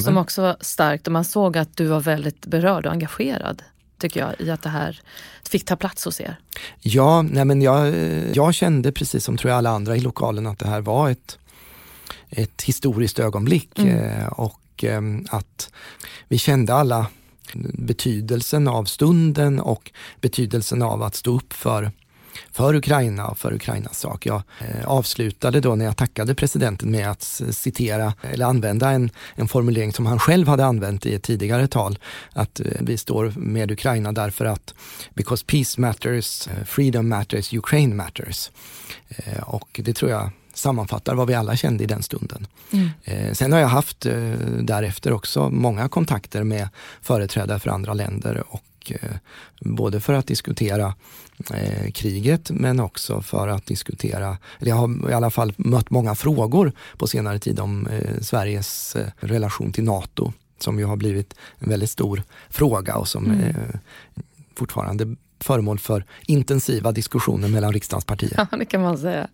som 0.01 0.17
också 0.17 0.43
var 0.43 0.57
starkt 0.61 1.07
och 1.07 1.13
man 1.13 1.25
såg 1.25 1.59
att 1.59 1.77
du 1.77 1.87
var 1.87 2.01
väldigt 2.01 2.47
berörd 2.47 2.87
och 2.87 2.93
engagerad 2.93 3.63
tycker 3.99 4.21
jag, 4.21 4.35
i 4.39 4.51
att 4.51 4.63
det 4.63 4.69
här 4.69 5.01
fick 5.51 5.65
ta 5.65 5.77
plats 5.77 6.05
hos 6.05 6.21
er? 6.21 6.37
Ja, 6.81 7.23
nej 7.23 7.45
men 7.45 7.63
jag, 7.63 7.95
jag 8.35 8.55
kände 8.55 8.93
precis 8.93 9.25
som 9.25 9.37
tror 9.37 9.51
jag 9.51 9.59
alla 9.59 9.71
andra 9.71 9.97
i 9.97 10.01
lokalen 10.01 10.47
att 10.47 10.59
det 10.59 10.69
här 10.69 10.81
var 10.81 11.11
ett, 11.11 11.39
ett 12.31 12.63
historiskt 12.63 13.19
ögonblick 13.19 13.79
mm. 13.79 13.99
Eh, 13.99 14.27
och 14.27 14.85
ehm, 14.85 15.27
att 15.31 15.71
vi 16.29 16.39
kände 16.39 16.75
alla 16.75 17.07
betydelsen 17.75 18.69
av 18.69 18.85
stunden 18.85 19.61
och 19.61 19.91
betydelsen 20.21 20.83
av 20.83 21.03
att 21.03 21.15
stå 21.15 21.37
upp 21.37 21.53
för 21.53 21.91
för 22.53 22.75
Ukraina 22.75 23.27
och 23.27 23.39
för 23.39 23.53
Ukrainas 23.53 23.99
sak. 23.99 24.27
Jag 24.27 24.43
eh, 24.59 24.87
avslutade 24.87 25.61
då 25.61 25.75
när 25.75 25.85
jag 25.85 25.97
tackade 25.97 26.35
presidenten 26.35 26.91
med 26.91 27.11
att 27.11 27.23
citera 27.51 28.15
eller 28.23 28.47
använda 28.47 28.91
en, 28.91 29.11
en 29.35 29.49
formulering 29.49 29.93
som 29.93 30.07
han 30.07 30.19
själv 30.19 30.49
hade 30.49 30.65
använt 30.65 31.07
i 31.07 31.15
ett 31.15 31.23
tidigare 31.23 31.67
tal. 31.67 31.99
Att 32.33 32.61
eh, 32.61 32.67
vi 32.81 32.97
står 32.97 33.33
med 33.37 33.71
Ukraina 33.71 34.13
därför 34.13 34.45
att 34.45 34.75
because 35.15 35.45
peace 35.47 35.81
matters, 35.81 36.49
freedom 36.67 37.09
matters, 37.09 37.53
Ukraine 37.53 37.97
matters. 37.97 38.51
och 39.47 39.81
det 39.85 39.93
tror 39.93 40.11
jag 40.11 40.31
sammanfattar 40.55 41.15
vad 41.15 41.27
vi 41.27 41.35
alla 41.35 41.57
kände 41.57 41.85
i 41.85 41.87
den 41.87 42.03
stunden. 42.03 42.47
Mm. 42.71 42.89
Eh, 43.05 43.33
sen 43.33 43.53
har 43.53 43.61
jag 43.61 43.69
haft 43.69 44.07
eh, 44.07 44.33
därefter 44.61 45.13
också 45.13 45.51
många 45.51 45.89
kontakter 45.89 46.45
med 46.45 46.69
företrädare 47.03 47.59
för 47.59 47.71
andra 47.71 47.95
länder 47.95 48.45
och 48.49 48.93
eh, 49.03 49.17
både 49.61 50.01
för 50.01 50.13
att 50.13 50.27
diskutera 50.27 50.95
kriget 51.95 52.51
men 52.51 52.81
också 52.81 53.23
för 53.23 53.49
att 53.49 53.67
diskutera, 53.67 54.39
eller 54.61 54.71
jag 54.71 54.77
har 54.77 55.11
i 55.11 55.13
alla 55.13 55.31
fall 55.31 55.53
mött 55.57 55.91
många 55.91 56.15
frågor 56.15 56.73
på 56.97 57.07
senare 57.07 57.39
tid 57.39 57.61
om 57.61 57.89
Sveriges 58.21 58.97
relation 59.17 59.73
till 59.73 59.85
NATO 59.85 60.33
som 60.59 60.79
ju 60.79 60.85
har 60.85 60.97
blivit 60.97 61.35
en 61.59 61.69
väldigt 61.69 61.91
stor 61.91 62.23
fråga 62.51 62.97
och 62.97 63.09
som 63.09 63.25
mm. 63.25 63.57
fortfarande 64.55 65.17
föremål 65.41 65.79
för 65.79 66.05
intensiva 66.23 66.93
diskussioner 66.93 67.49
mellan 67.49 67.73
riksdagens 67.73 68.05
partier. 68.05 68.47
Ja, 68.51 68.57
det 68.59 68.65
kan 68.65 68.83
man 68.83 68.99
säga. 68.99 69.29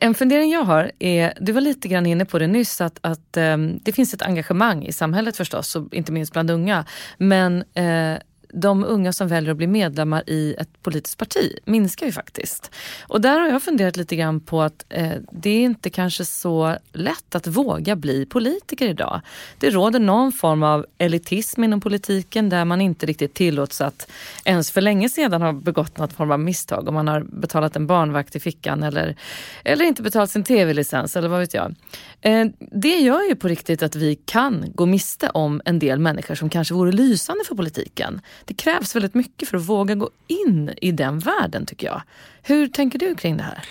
En 0.00 0.14
fundering 0.14 0.50
jag 0.50 0.64
har 0.64 0.92
är, 0.98 1.32
du 1.40 1.52
var 1.52 1.60
lite 1.60 1.88
grann 1.88 2.06
inne 2.06 2.24
på 2.24 2.38
det 2.38 2.46
nyss, 2.46 2.80
att, 2.80 2.98
att 3.00 3.36
um, 3.36 3.78
det 3.82 3.92
finns 3.92 4.14
ett 4.14 4.22
engagemang 4.22 4.84
i 4.84 4.92
samhället 4.92 5.36
förstås, 5.36 5.76
och 5.76 5.94
inte 5.94 6.12
minst 6.12 6.32
bland 6.32 6.50
unga. 6.50 6.84
Men 7.18 7.56
uh, 7.78 8.18
de 8.52 8.84
unga 8.84 9.12
som 9.12 9.28
väljer 9.28 9.50
att 9.50 9.56
bli 9.56 9.66
medlemmar 9.66 10.22
i 10.26 10.54
ett 10.58 10.82
politiskt 10.82 11.18
parti 11.18 11.58
minskar 11.64 12.06
ju 12.06 12.12
faktiskt. 12.12 12.70
Och 13.02 13.20
där 13.20 13.40
har 13.40 13.48
jag 13.48 13.62
funderat 13.62 13.96
lite 13.96 14.16
grann 14.16 14.40
på 14.40 14.62
att 14.62 14.84
eh, 14.88 15.12
det 15.32 15.50
är 15.50 15.60
inte 15.60 15.90
kanske 15.90 16.24
så 16.24 16.76
lätt 16.92 17.34
att 17.34 17.46
våga 17.46 17.96
bli 17.96 18.26
politiker 18.26 18.88
idag. 18.88 19.20
Det 19.58 19.70
råder 19.70 20.00
någon 20.00 20.32
form 20.32 20.62
av 20.62 20.86
elitism 20.98 21.64
inom 21.64 21.80
politiken 21.80 22.48
där 22.48 22.64
man 22.64 22.80
inte 22.80 23.06
riktigt 23.06 23.34
tillåts 23.34 23.80
att 23.80 24.10
ens 24.44 24.70
för 24.70 24.80
länge 24.80 25.08
sedan 25.08 25.42
ha 25.42 25.52
begått 25.52 25.98
något 25.98 26.12
form 26.12 26.30
av 26.30 26.40
misstag 26.40 26.88
om 26.88 26.94
man 26.94 27.08
har 27.08 27.20
betalat 27.20 27.76
en 27.76 27.86
barnvakt 27.86 28.36
i 28.36 28.40
fickan 28.40 28.82
eller, 28.82 29.16
eller 29.64 29.84
inte 29.84 30.02
betalat 30.02 30.30
sin 30.30 30.44
tv-licens 30.44 31.16
eller 31.16 31.28
vad 31.28 31.40
vet 31.40 31.54
jag. 31.54 31.74
Eh, 32.20 32.46
det 32.58 32.94
gör 32.94 33.28
ju 33.28 33.36
på 33.36 33.48
riktigt 33.48 33.82
att 33.82 33.96
vi 33.96 34.14
kan 34.14 34.64
gå 34.74 34.86
miste 34.86 35.30
om 35.30 35.60
en 35.64 35.78
del 35.78 35.98
människor 35.98 36.34
som 36.34 36.50
kanske 36.50 36.74
vore 36.74 36.92
lysande 36.92 37.44
för 37.44 37.54
politiken. 37.54 38.20
Det 38.44 38.54
krävs 38.54 38.96
väldigt 38.96 39.14
mycket 39.14 39.48
för 39.48 39.56
att 39.56 39.64
våga 39.64 39.94
gå 39.94 40.10
in 40.26 40.70
i 40.82 40.92
den 40.92 41.18
världen 41.18 41.66
tycker 41.66 41.86
jag. 41.86 42.02
Hur 42.42 42.68
tänker 42.68 42.98
du 42.98 43.14
kring 43.14 43.36
det 43.36 43.42
här? 43.42 43.64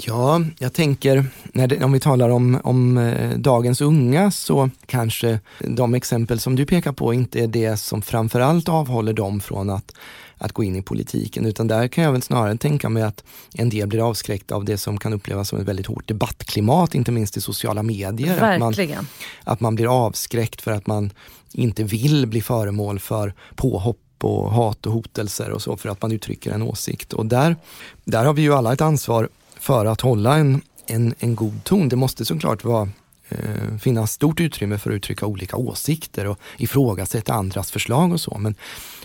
Ja, 0.00 0.40
jag 0.58 0.72
tänker, 0.72 1.26
när 1.52 1.66
det, 1.66 1.84
om 1.84 1.92
vi 1.92 2.00
talar 2.00 2.28
om, 2.28 2.60
om 2.64 2.98
eh, 2.98 3.38
dagens 3.38 3.80
unga 3.80 4.30
så 4.30 4.70
kanske 4.86 5.40
de 5.58 5.94
exempel 5.94 6.40
som 6.40 6.56
du 6.56 6.66
pekar 6.66 6.92
på 6.92 7.14
inte 7.14 7.40
är 7.40 7.46
det 7.46 7.76
som 7.76 8.02
framförallt 8.02 8.68
avhåller 8.68 9.12
dem 9.12 9.40
från 9.40 9.70
att, 9.70 9.94
att 10.38 10.52
gå 10.52 10.64
in 10.64 10.76
i 10.76 10.82
politiken. 10.82 11.46
Utan 11.46 11.68
där 11.68 11.88
kan 11.88 12.04
jag 12.04 12.12
väl 12.12 12.22
snarare 12.22 12.56
tänka 12.56 12.88
mig 12.88 13.02
att 13.02 13.24
en 13.54 13.68
del 13.68 13.88
blir 13.88 14.08
avskräckta 14.08 14.54
av 14.54 14.64
det 14.64 14.78
som 14.78 14.98
kan 14.98 15.12
upplevas 15.12 15.48
som 15.48 15.58
ett 15.58 15.68
väldigt 15.68 15.86
hårt 15.86 16.08
debattklimat, 16.08 16.94
inte 16.94 17.12
minst 17.12 17.36
i 17.36 17.40
sociala 17.40 17.82
medier. 17.82 18.40
Verkligen. 18.40 18.98
Att 18.98 19.04
man, 19.04 19.52
att 19.52 19.60
man 19.60 19.74
blir 19.74 20.06
avskräckt 20.06 20.60
för 20.60 20.72
att 20.72 20.86
man 20.86 21.10
inte 21.54 21.84
vill 21.84 22.26
bli 22.26 22.42
föremål 22.42 22.98
för 22.98 23.34
påhopp 23.54 23.98
och 24.20 24.52
hat 24.52 24.86
och 24.86 24.92
hotelser 24.92 25.50
och 25.50 25.62
så 25.62 25.76
för 25.76 25.88
att 25.88 26.02
man 26.02 26.12
uttrycker 26.12 26.52
en 26.52 26.62
åsikt. 26.62 27.12
Och 27.12 27.26
där, 27.26 27.56
där 28.04 28.24
har 28.24 28.34
vi 28.34 28.42
ju 28.42 28.54
alla 28.54 28.72
ett 28.72 28.80
ansvar 28.80 29.28
för 29.60 29.86
att 29.86 30.00
hålla 30.00 30.36
en, 30.36 30.62
en, 30.86 31.14
en 31.18 31.34
god 31.34 31.64
ton. 31.64 31.88
Det 31.88 31.96
måste 31.96 32.24
såklart 32.24 32.64
vara 32.64 32.88
eh, 33.28 33.76
finnas 33.80 34.12
stort 34.12 34.40
utrymme 34.40 34.78
för 34.78 34.90
att 34.90 34.96
uttrycka 34.96 35.26
olika 35.26 35.56
åsikter 35.56 36.26
och 36.26 36.38
ifrågasätta 36.56 37.34
andras 37.34 37.70
förslag 37.70 38.12
och 38.12 38.20
så. 38.20 38.38
Men 38.38 38.54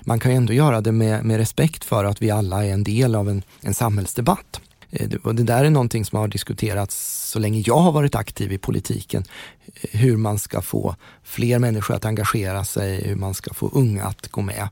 man 0.02 0.20
kan 0.20 0.32
ju 0.32 0.38
ändå 0.38 0.54
göra 0.54 0.82
det 0.82 0.92
med, 0.92 1.26
med 1.26 1.38
respekt 1.38 1.86
för 1.86 2.04
att 2.04 2.22
vi 2.22 2.32
alla 2.32 2.66
är 2.66 2.74
en 2.74 2.84
del 2.84 3.16
av 3.16 3.30
en, 3.30 3.44
en 3.62 3.74
samhällsdebatt. 3.74 4.62
Eh, 4.92 5.10
och 5.24 5.36
det 5.36 5.44
där 5.44 5.66
är 5.66 5.70
någonting 5.70 6.06
som 6.06 6.20
har 6.20 6.28
diskuterats 6.28 7.30
så 7.30 7.40
länge 7.40 7.64
jag 7.66 7.78
har 7.78 7.92
varit 7.92 8.16
aktiv 8.16 8.52
i 8.52 8.58
politiken. 8.58 9.24
Eh, 9.66 10.00
hur 10.00 10.18
man 10.18 10.40
ska 10.40 10.62
få 10.62 10.96
fler 11.24 11.60
människor 11.60 11.96
att 11.96 12.06
engagera 12.06 12.66
sig, 12.66 13.08
hur 13.08 13.16
man 13.16 13.34
ska 13.34 13.54
få 13.54 13.70
unga 13.74 14.04
att 14.04 14.28
gå 14.28 14.42
med. 14.42 14.70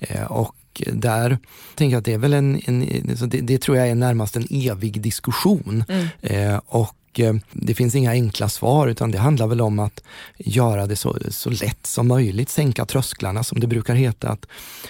Eh, 0.00 0.24
och 0.24 0.54
där 0.92 1.38
tänker 1.74 1.94
jag 1.94 1.98
att 1.98 2.04
det 2.04 2.12
är 2.12 2.18
väl 2.18 2.32
en, 2.32 2.60
en 2.64 2.80
det, 3.28 3.40
det, 3.40 3.58
tror 3.58 3.76
jag 3.76 3.88
är 3.88 3.94
närmast 3.94 4.36
en 4.36 4.46
evig 4.50 5.00
diskussion. 5.00 5.84
Mm. 5.88 6.60
och 6.66 6.96
Eh, 7.20 7.34
det 7.52 7.74
finns 7.74 7.94
inga 7.94 8.10
enkla 8.10 8.48
svar 8.48 8.88
utan 8.88 9.10
det 9.10 9.18
handlar 9.18 9.46
väl 9.46 9.60
om 9.60 9.78
att 9.78 10.02
göra 10.38 10.86
det 10.86 10.96
så, 10.96 11.18
så 11.30 11.50
lätt 11.50 11.86
som 11.86 12.08
möjligt, 12.08 12.48
sänka 12.48 12.84
trösklarna 12.84 13.44
som 13.44 13.60
det 13.60 13.66
brukar 13.66 13.94
heta. 13.94 14.28
Att, 14.28 14.46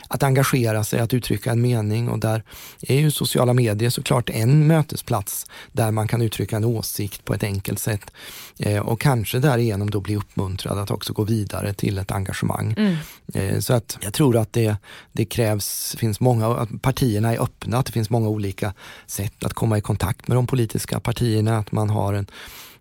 att 0.08 0.22
engagera 0.22 0.84
sig, 0.84 1.00
att 1.00 1.14
uttrycka 1.14 1.50
en 1.50 1.62
mening 1.62 2.08
och 2.08 2.18
där 2.18 2.42
är 2.80 2.96
ju 2.96 3.10
sociala 3.10 3.54
medier 3.54 3.90
såklart 3.90 4.30
en 4.30 4.66
mötesplats 4.66 5.46
där 5.72 5.90
man 5.90 6.08
kan 6.08 6.22
uttrycka 6.22 6.56
en 6.56 6.64
åsikt 6.64 7.24
på 7.24 7.34
ett 7.34 7.42
enkelt 7.42 7.78
sätt 7.78 8.10
eh, 8.58 8.78
och 8.78 9.00
kanske 9.00 9.38
därigenom 9.38 9.90
då 9.90 10.00
bli 10.00 10.16
uppmuntrad 10.16 10.78
att 10.78 10.90
också 10.90 11.12
gå 11.12 11.24
vidare 11.24 11.74
till 11.74 11.98
ett 11.98 12.10
engagemang. 12.10 12.74
Mm. 12.78 12.96
Eh, 13.34 13.58
så 13.58 13.74
att 13.74 13.98
jag 14.00 14.12
tror 14.12 14.36
att 14.36 14.52
det, 14.52 14.76
det 15.12 15.24
krävs, 15.24 15.96
finns 15.98 16.20
många, 16.20 16.46
att 16.46 16.82
partierna 16.82 17.32
är 17.32 17.42
öppna, 17.42 17.78
att 17.78 17.86
det 17.86 17.92
finns 17.92 18.10
många 18.10 18.28
olika 18.28 18.74
sätt 19.06 19.44
att 19.44 19.54
komma 19.54 19.78
i 19.78 19.80
kontakt 19.80 20.28
med 20.28 20.36
de 20.36 20.46
politiska 20.46 21.00
partierna, 21.00 21.58
att 21.58 21.72
man 21.72 21.90
har 21.90 22.11
en, 22.14 22.26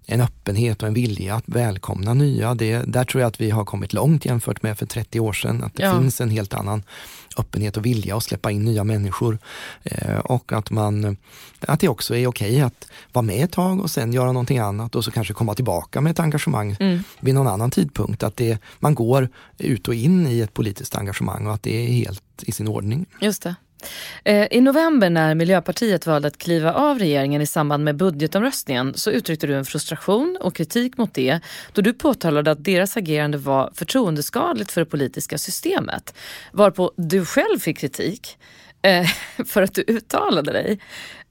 en 0.06 0.22
öppenhet 0.22 0.82
och 0.82 0.88
en 0.88 0.94
vilja 0.94 1.36
att 1.36 1.44
välkomna 1.48 2.14
nya. 2.14 2.56
Det, 2.56 2.78
där 2.78 3.06
tror 3.06 3.22
jag 3.22 3.28
att 3.28 3.42
vi 3.42 3.50
har 3.50 3.66
kommit 3.66 3.94
långt 3.94 4.26
jämfört 4.26 4.64
med 4.64 4.78
för 4.78 4.86
30 4.86 5.20
år 5.20 5.34
sedan. 5.34 5.64
Att 5.64 5.76
det 5.76 5.84
ja. 5.84 6.00
finns 6.00 6.22
en 6.22 6.30
helt 6.30 6.54
annan 6.54 6.84
öppenhet 7.38 7.78
och 7.78 7.86
vilja 7.86 8.18
att 8.18 8.24
släppa 8.24 8.52
in 8.52 8.66
nya 8.66 8.84
människor. 8.84 9.38
Eh, 9.84 10.18
och 10.18 10.54
att, 10.54 10.72
man, 10.72 11.18
att 11.60 11.80
det 11.80 11.88
också 11.88 12.16
är 12.16 12.28
okej 12.28 12.62
att 12.62 12.88
vara 13.12 13.24
med 13.24 13.44
ett 13.44 13.52
tag 13.52 13.82
och 13.82 13.92
sen 13.92 14.14
göra 14.14 14.32
någonting 14.32 14.58
annat 14.60 14.96
och 14.96 15.06
så 15.06 15.12
kanske 15.12 15.34
komma 15.34 15.56
tillbaka 15.56 16.02
med 16.02 16.12
ett 16.12 16.20
engagemang 16.20 16.76
mm. 16.80 17.04
vid 17.20 17.36
någon 17.36 17.48
annan 17.48 17.72
tidpunkt. 17.72 18.24
Att 18.24 18.36
det, 18.36 18.58
man 18.80 18.96
går 18.96 19.30
ut 19.58 19.88
och 19.88 19.96
in 19.96 20.28
i 20.28 20.40
ett 20.40 20.54
politiskt 20.54 20.96
engagemang 20.96 21.48
och 21.48 21.54
att 21.54 21.64
det 21.64 21.88
är 21.88 21.88
helt 21.88 22.24
i 22.42 22.52
sin 22.52 22.68
ordning. 22.68 23.06
Just 23.22 23.44
det. 23.44 23.56
Eh, 24.24 24.48
I 24.52 24.62
november 24.62 25.10
när 25.10 25.36
Miljöpartiet 25.36 26.08
valde 26.08 26.28
att 26.28 26.38
kliva 26.38 26.74
av 26.74 27.00
regeringen 27.00 27.42
i 27.42 27.46
samband 27.46 27.84
med 27.84 27.96
budgetomröstningen 27.96 28.94
så 28.94 29.12
uttryckte 29.12 29.48
du 29.48 29.56
en 29.56 29.66
frustration 29.66 30.38
och 30.42 30.56
kritik 30.56 30.98
mot 30.98 31.14
det 31.14 31.40
då 31.74 31.82
du 31.82 31.94
påtalade 31.94 32.52
att 32.52 32.64
deras 32.64 32.98
agerande 32.98 33.38
var 33.38 33.72
förtroendeskadligt 33.76 34.72
för 34.72 34.82
det 34.82 34.86
politiska 34.86 35.38
systemet. 35.38 36.16
Varpå 36.52 36.92
du 36.96 37.26
själv 37.26 37.60
fick 37.60 37.78
kritik 37.78 38.38
eh, 38.82 39.06
för 39.46 39.62
att 39.62 39.74
du 39.74 39.84
uttalade 39.88 40.52
dig. 40.52 40.80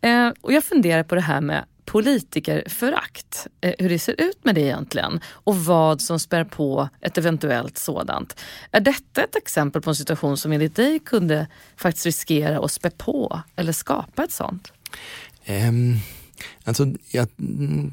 Eh, 0.01 0.29
och 0.41 0.53
jag 0.53 0.65
funderar 0.65 1.03
på 1.03 1.15
det 1.15 1.21
här 1.21 1.41
med 1.41 1.65
politikerförakt. 1.91 3.47
Eh, 3.61 3.75
hur 3.79 3.89
det 3.89 3.99
ser 3.99 4.21
ut 4.21 4.45
med 4.45 4.55
det 4.55 4.61
egentligen 4.61 5.21
och 5.27 5.57
vad 5.57 6.01
som 6.01 6.19
spär 6.19 6.45
på 6.45 6.89
ett 7.01 7.19
eventuellt 7.19 7.79
sådant. 7.79 8.41
Är 8.71 8.81
detta 8.81 9.25
ett 9.25 9.37
exempel 9.37 9.83
på 9.83 9.91
en 9.91 9.97
situation 9.97 10.37
som 10.37 10.53
enligt 10.53 10.77
dig 10.77 10.99
kunde 10.99 11.47
faktiskt 11.77 12.07
riskera 12.07 12.59
att 12.59 12.73
spä 12.73 12.91
på 12.91 13.41
eller 13.57 13.73
skapa 13.73 14.25
ett 14.25 14.33
sånt? 14.33 14.73
Um. 15.49 15.97
Alltså, 16.65 16.87
jag 17.11 17.29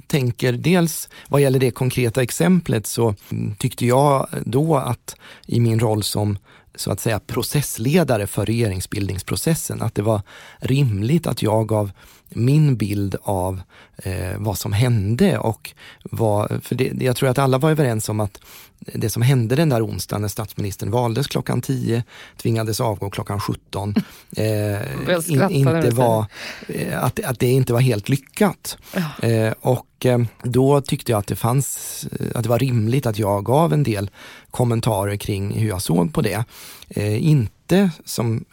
tänker 0.08 0.54
dels 0.54 1.10
vad 1.30 1.42
gäller 1.42 1.60
det 1.60 1.72
konkreta 1.72 2.22
exemplet 2.22 2.88
så 2.88 3.16
tyckte 3.58 3.86
jag 3.86 4.28
då 4.46 4.76
att 4.76 5.16
i 5.46 5.60
min 5.60 5.80
roll 5.80 6.04
som 6.04 6.38
så 6.78 6.92
att 6.92 7.00
säga 7.00 7.20
processledare 7.20 8.28
för 8.28 8.46
regeringsbildningsprocessen, 8.46 9.82
att 9.82 9.96
det 9.96 10.02
var 10.02 10.22
rimligt 10.60 11.28
att 11.28 11.42
jag 11.42 11.68
gav 11.68 11.92
min 12.30 12.78
bild 12.78 13.16
av 13.22 13.62
eh, 13.98 14.38
vad 14.38 14.58
som 14.58 14.74
hände 14.74 15.38
och 15.38 15.74
vad, 16.04 16.64
för 16.64 16.76
det, 16.76 17.04
jag 17.04 17.16
tror 17.16 17.30
att 17.30 17.38
alla 17.38 17.58
var 17.58 17.72
överens 17.72 18.10
om 18.10 18.20
att 18.20 18.40
det 18.80 19.10
som 19.10 19.22
hände 19.22 19.56
den 19.56 19.70
där 19.70 19.86
onsdagen 19.86 20.22
när 20.22 20.30
statsministern 20.30 20.92
valdes 20.92 21.28
klockan 21.28 21.62
10, 21.62 22.04
tvingades 22.38 22.82
avgå 22.82 23.10
klockan 23.10 23.40
17, 23.40 23.96
eh, 24.38 24.82
in, 25.28 25.50
inte 25.50 25.90
var, 25.90 26.26
eh, 26.68 27.04
att, 27.04 27.24
att 27.24 27.40
det 27.40 27.52
inte 27.52 27.74
var 27.74 27.80
helt 27.80 28.10
lyckat. 28.10 28.78
Ja. 28.94 29.28
Eh, 29.28 29.54
och 29.62 29.87
eh, 30.06 30.20
då 30.44 30.82
tyckte 30.82 31.12
jag 31.12 31.20
att 31.20 31.28
det 31.28 31.36
fanns, 31.36 32.08
att 32.36 32.44
det 32.44 32.50
var 32.50 32.60
rimligt 32.60 33.06
att 33.06 33.20
jag 33.20 33.46
gav 33.46 33.74
en 33.74 33.84
del 33.84 34.10
kommentarer 34.52 35.18
kring 35.18 35.52
hur 35.52 35.68
jag 35.68 35.82
såg 35.82 36.14
på 36.14 36.22
det. 36.22 36.46
Eh, 36.90 37.28
inte 37.28 37.92
som 38.06 38.46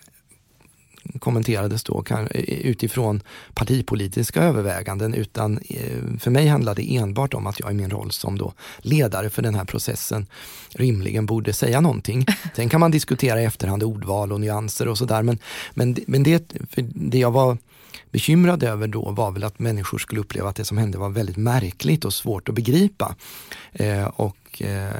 kommenterades 1.18 1.84
då 1.84 2.05
utifrån 2.47 3.22
partipolitiska 3.55 4.42
överväganden 4.42 5.14
utan 5.14 5.59
eh, 5.68 6.18
för 6.18 6.30
mig 6.30 6.47
handlade 6.47 6.82
det 6.82 6.97
enbart 6.97 7.34
om 7.34 7.47
att 7.47 7.61
jag 7.61 7.70
i 7.70 7.74
min 7.74 7.90
roll 7.90 8.11
som 8.11 8.38
då 8.38 8.53
ledare 8.78 9.30
för 9.30 9.42
den 9.42 9.55
här 9.55 9.64
processen 9.64 10.26
rimligen 10.70 11.26
borde 11.26 11.53
säga 11.53 11.80
någonting. 11.80 12.26
Sen 12.57 12.68
kan 12.68 12.80
man 12.80 12.90
diskutera 12.90 13.42
i 13.42 13.45
efterhand 13.45 13.82
ordval 13.82 14.32
och 14.32 14.40
nyanser 14.40 14.88
och 14.88 14.99
sådär 14.99 15.22
men, 15.22 15.38
men, 15.74 15.97
men 16.07 16.22
det, 16.22 16.53
det 16.95 17.18
jag 17.18 17.30
var 17.30 17.59
bekymrad 18.11 18.62
över 18.62 18.86
då 18.86 19.11
var 19.11 19.30
väl 19.30 19.45
att 19.45 19.59
människor 19.59 19.99
skulle 19.99 20.20
uppleva 20.20 20.49
att 20.49 20.57
det 20.57 20.64
som 20.64 20.78
hände 20.78 20.99
var 20.99 21.11
väldigt 21.11 21.36
märkligt 21.36 22.05
och 22.05 22.14
svårt 22.14 22.49
att 22.49 22.55
begripa. 22.55 23.14
Eh, 23.72 24.05
och 24.05 24.62
eh, 24.62 24.90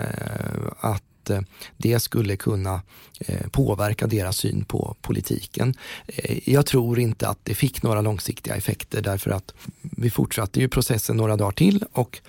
att 0.81 1.03
Eh, 1.31 1.41
det 1.77 2.01
skulle 2.01 2.37
kunna 2.37 2.83
eh, 3.21 3.49
påverka 3.51 4.07
deras 4.07 4.37
syn 4.37 4.65
på 4.65 4.97
politiken. 5.01 5.75
Eh, 6.07 6.39
jag 6.51 6.67
tror 6.67 6.99
inte 6.99 7.29
att 7.29 7.39
det 7.43 7.55
fick 7.55 7.83
några 7.83 8.01
långsiktiga 8.01 8.55
effekter 8.55 9.03
därför 9.03 9.31
att 9.31 9.55
vi 9.81 10.11
fortsatte 10.11 10.61
ju 10.61 10.69
processen 10.69 11.17
några 11.17 11.37
dagar 11.37 11.53
till 11.53 11.85
och 11.93 12.21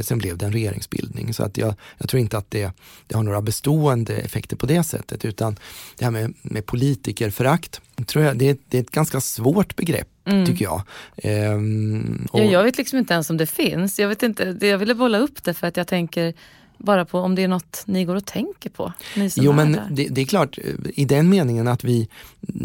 sen 0.00 0.18
blev 0.18 0.38
det 0.38 0.46
en 0.46 0.52
regeringsbildning. 0.52 1.34
Så 1.34 1.42
att 1.42 1.58
jag, 1.58 1.74
jag 1.98 2.08
tror 2.08 2.20
inte 2.20 2.38
att 2.38 2.50
det, 2.50 2.72
det, 3.06 3.16
har 3.16 3.22
några 3.22 3.42
bestående 3.42 4.16
effekter 4.16 4.56
på 4.56 4.66
det 4.66 4.84
sättet 4.84 5.24
utan 5.24 5.56
det 5.98 6.04
här 6.04 6.12
med, 6.12 6.34
med 6.42 6.66
politikerförakt, 6.66 7.80
tror 8.06 8.24
jag, 8.24 8.38
det, 8.38 8.60
det 8.68 8.78
är 8.78 8.82
ett 8.82 8.90
ganska 8.90 9.20
svårt 9.20 9.76
begrepp 9.76 10.08
Mm. 10.24 10.46
tycker 10.46 10.64
jag. 10.64 10.82
Ehm, 11.16 12.28
och... 12.32 12.40
ja, 12.40 12.44
jag 12.44 12.62
vet 12.62 12.78
liksom 12.78 12.98
inte 12.98 13.14
ens 13.14 13.30
om 13.30 13.36
det 13.36 13.46
finns. 13.46 13.98
Jag, 13.98 14.08
vet 14.08 14.22
inte, 14.22 14.56
jag 14.60 14.78
ville 14.78 14.94
bolla 14.94 15.18
upp 15.18 15.44
det 15.44 15.54
för 15.54 15.66
att 15.66 15.76
jag 15.76 15.86
tänker 15.86 16.34
bara 16.80 17.04
på 17.04 17.18
om 17.18 17.34
det 17.34 17.42
är 17.42 17.48
något 17.48 17.82
ni 17.86 18.04
går 18.04 18.16
och 18.16 18.26
tänker 18.26 18.70
på? 18.70 18.92
jo 19.36 19.52
men 19.52 19.78
det, 19.90 20.08
det, 20.08 20.20
är 20.20 20.24
klart, 20.24 20.58
i 20.94 21.04
den 21.04 21.28
meningen 21.28 21.68
att 21.68 21.84
vi, 21.84 22.08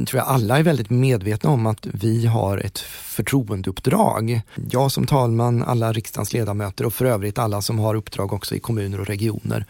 tror 0.08 0.20
jag 0.20 0.28
alla 0.28 0.60
är 0.60 0.64
väldigt 0.64 0.90
medvetna 0.90 1.50
om 1.50 1.66
att 1.66 1.88
vi 1.94 2.26
har 2.26 2.58
ett 2.58 2.80
förtroendeuppdrag. 2.80 4.42
Jag 4.70 4.92
som 4.92 5.06
talman, 5.06 5.64
alla 5.64 5.94
riksdagens 5.94 6.34
ledamöter 6.34 6.86
och 6.86 6.94
för 6.94 7.06
övrigt 7.06 7.38
alla 7.38 7.62
som 7.62 7.80
har 7.80 7.96
uppdrag 7.96 8.34
också 8.34 8.56
i 8.56 8.60
kommuner 8.60 9.00
och 9.00 9.08
regioner 9.08 9.66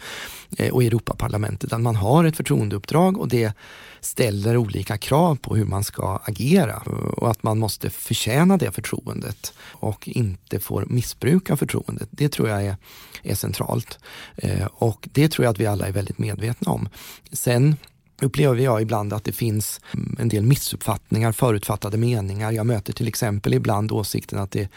Eh, 0.57 0.73
och 0.73 0.83
i 0.83 0.87
Europaparlamentet. 0.87 1.73
Att 1.73 1.81
man 1.81 1.95
har 1.95 2.23
ett 2.23 2.37
förtroendeuppdrag 2.37 3.17
och 3.17 3.27
det 3.27 3.53
ställer 3.99 4.57
olika 4.57 4.97
krav 4.97 5.35
på 5.35 5.55
hur 5.55 5.65
man 5.65 5.83
ska 5.83 6.19
agera 6.23 6.77
och 7.17 7.31
att 7.31 7.43
man 7.43 7.59
måste 7.59 7.89
förtjäna 7.89 8.57
det 8.57 8.71
förtroendet 8.71 9.53
och 9.59 10.07
inte 10.07 10.59
får 10.59 10.85
missbruka 10.85 11.57
förtroendet. 11.57 12.09
Det 12.11 12.29
tror 12.29 12.49
jag 12.49 12.65
är, 12.65 12.77
är 13.23 13.35
centralt 13.35 13.99
eh, 14.35 14.65
och 14.65 15.09
det 15.11 15.29
tror 15.29 15.45
jag 15.45 15.51
att 15.51 15.59
vi 15.59 15.65
alla 15.65 15.87
är 15.87 15.91
väldigt 15.91 16.17
medvetna 16.17 16.71
om. 16.71 16.89
Sen 17.31 17.75
upplever 18.21 18.55
jag 18.55 18.81
ibland 18.81 19.13
att 19.13 19.23
det 19.23 19.31
finns 19.31 19.81
mm, 19.93 20.15
en 20.19 20.29
del 20.29 20.43
missuppfattningar, 20.43 21.31
förutfattade 21.31 21.97
meningar. 21.97 22.51
Jag 22.51 22.65
möter 22.65 22.93
till 22.93 23.07
exempel 23.07 23.53
ibland 23.53 23.91
åsikten 23.91 24.39
att 24.39 24.51
det, 24.51 24.69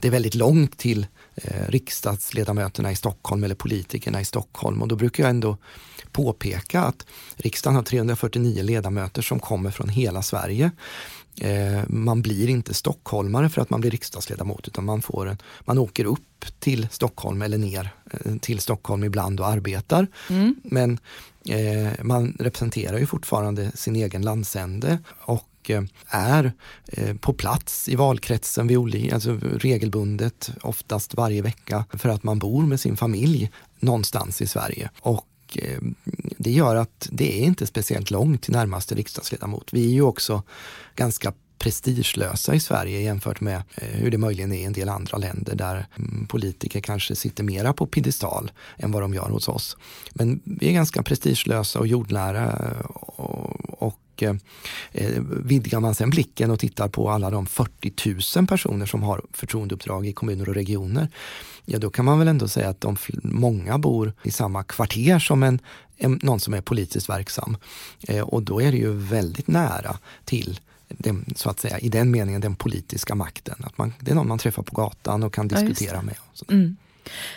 det 0.00 0.08
är 0.08 0.12
väldigt 0.12 0.34
långt 0.34 0.78
till 0.78 1.06
eh, 1.34 1.68
riksdagsledamöterna 1.68 2.92
i 2.92 2.96
Stockholm 2.96 3.44
eller 3.44 3.54
politikerna 3.54 4.20
i 4.20 4.24
Stockholm 4.24 4.82
och 4.82 4.88
då 4.88 4.96
brukar 4.96 5.22
jag 5.22 5.30
ändå 5.30 5.56
påpeka 6.12 6.80
att 6.80 7.06
riksdagen 7.36 7.76
har 7.76 7.82
349 7.82 8.62
ledamöter 8.62 9.22
som 9.22 9.40
kommer 9.40 9.70
från 9.70 9.88
hela 9.88 10.22
Sverige. 10.22 10.70
Eh, 11.40 11.82
man 11.88 12.22
blir 12.22 12.48
inte 12.48 12.74
stockholmare 12.74 13.48
för 13.48 13.62
att 13.62 13.70
man 13.70 13.80
blir 13.80 13.90
riksdagsledamot 13.90 14.68
utan 14.68 14.84
man, 14.84 15.02
får 15.02 15.28
en, 15.28 15.38
man 15.60 15.78
åker 15.78 16.04
upp 16.04 16.44
till 16.58 16.88
Stockholm 16.90 17.42
eller 17.42 17.58
ner 17.58 17.90
eh, 18.10 18.36
till 18.36 18.60
Stockholm 18.60 19.04
ibland 19.04 19.40
och 19.40 19.46
arbetar. 19.46 20.06
Mm. 20.30 20.54
Men 20.62 20.98
eh, 21.48 21.92
man 22.02 22.36
representerar 22.38 22.98
ju 22.98 23.06
fortfarande 23.06 23.70
sin 23.74 23.96
egen 23.96 24.22
landsände 24.22 24.98
och 25.20 25.48
och 25.64 25.70
eh, 25.70 25.82
är 26.06 26.52
eh, 26.86 27.16
på 27.16 27.32
plats 27.32 27.88
i 27.88 27.96
valkretsen 27.96 28.66
vid 28.66 28.76
olika, 28.76 29.14
alltså 29.14 29.38
regelbundet, 29.42 30.50
oftast 30.62 31.14
varje 31.14 31.42
vecka, 31.42 31.84
för 31.92 32.08
att 32.08 32.22
man 32.22 32.38
bor 32.38 32.66
med 32.66 32.80
sin 32.80 32.96
familj 32.96 33.50
någonstans 33.80 34.42
i 34.42 34.46
Sverige. 34.46 34.90
Och 35.00 35.26
eh, 35.54 35.78
det 36.38 36.50
gör 36.50 36.76
att 36.76 37.08
det 37.12 37.42
är 37.42 37.44
inte 37.44 37.66
speciellt 37.66 38.10
långt 38.10 38.42
till 38.42 38.52
närmaste 38.52 38.94
riksdagsledamot. 38.94 39.72
Vi 39.72 39.86
är 39.86 39.92
ju 39.92 40.02
också 40.02 40.42
ganska 40.96 41.32
prestigelösa 41.58 42.54
i 42.54 42.60
Sverige 42.60 43.00
jämfört 43.00 43.40
med 43.40 43.62
hur 43.76 44.10
det 44.10 44.18
möjligen 44.18 44.52
är 44.52 44.58
i 44.58 44.64
en 44.64 44.72
del 44.72 44.88
andra 44.88 45.18
länder 45.18 45.54
där 45.54 45.86
mm, 45.96 46.26
politiker 46.26 46.80
kanske 46.80 47.16
sitter 47.16 47.44
mera 47.44 47.72
på 47.72 47.86
piedestal 47.86 48.52
än 48.76 48.92
vad 48.92 49.02
de 49.02 49.14
gör 49.14 49.28
hos 49.28 49.48
oss. 49.48 49.76
Men 50.12 50.40
vi 50.44 50.68
är 50.68 50.72
ganska 50.72 51.02
prestigelösa 51.02 51.78
och 51.78 51.86
jordnära 51.86 52.52
och, 53.16 53.82
och 53.82 53.98
eh, 54.22 54.34
vidgar 55.44 55.80
man 55.80 55.94
sen 55.94 56.10
blicken 56.10 56.50
och 56.50 56.58
tittar 56.58 56.88
på 56.88 57.10
alla 57.10 57.30
de 57.30 57.46
40 57.46 58.38
000 58.38 58.46
personer 58.46 58.86
som 58.86 59.02
har 59.02 59.22
förtroendeuppdrag 59.32 60.06
i 60.06 60.12
kommuner 60.12 60.48
och 60.48 60.54
regioner 60.54 61.08
ja 61.64 61.78
då 61.78 61.90
kan 61.90 62.04
man 62.04 62.18
väl 62.18 62.28
ändå 62.28 62.48
säga 62.48 62.68
att 62.68 62.80
de, 62.80 62.96
många 63.22 63.78
bor 63.78 64.12
i 64.22 64.30
samma 64.30 64.62
kvarter 64.62 65.18
som 65.18 65.42
en, 65.42 65.60
en 65.96 66.18
någon 66.22 66.40
som 66.40 66.54
är 66.54 66.60
politiskt 66.60 67.08
verksam. 67.08 67.56
Eh, 68.08 68.20
och 68.20 68.42
då 68.42 68.62
är 68.62 68.72
det 68.72 68.78
ju 68.78 68.92
väldigt 68.92 69.48
nära 69.48 69.98
till 70.24 70.60
den, 70.88 71.24
så 71.36 71.50
att 71.50 71.60
säga, 71.60 71.78
i 71.78 71.88
den 71.88 72.10
meningen 72.10 72.40
den 72.40 72.56
politiska 72.56 73.14
makten. 73.14 73.64
Att 73.64 73.78
man, 73.78 73.92
det 74.00 74.10
är 74.10 74.14
någon 74.14 74.28
man 74.28 74.38
träffar 74.38 74.62
på 74.62 74.76
gatan 74.76 75.22
och 75.22 75.34
kan 75.34 75.48
diskutera 75.48 75.96
ja, 75.96 76.02
med. 76.02 76.16
Och 76.22 76.52
mm. 76.52 76.76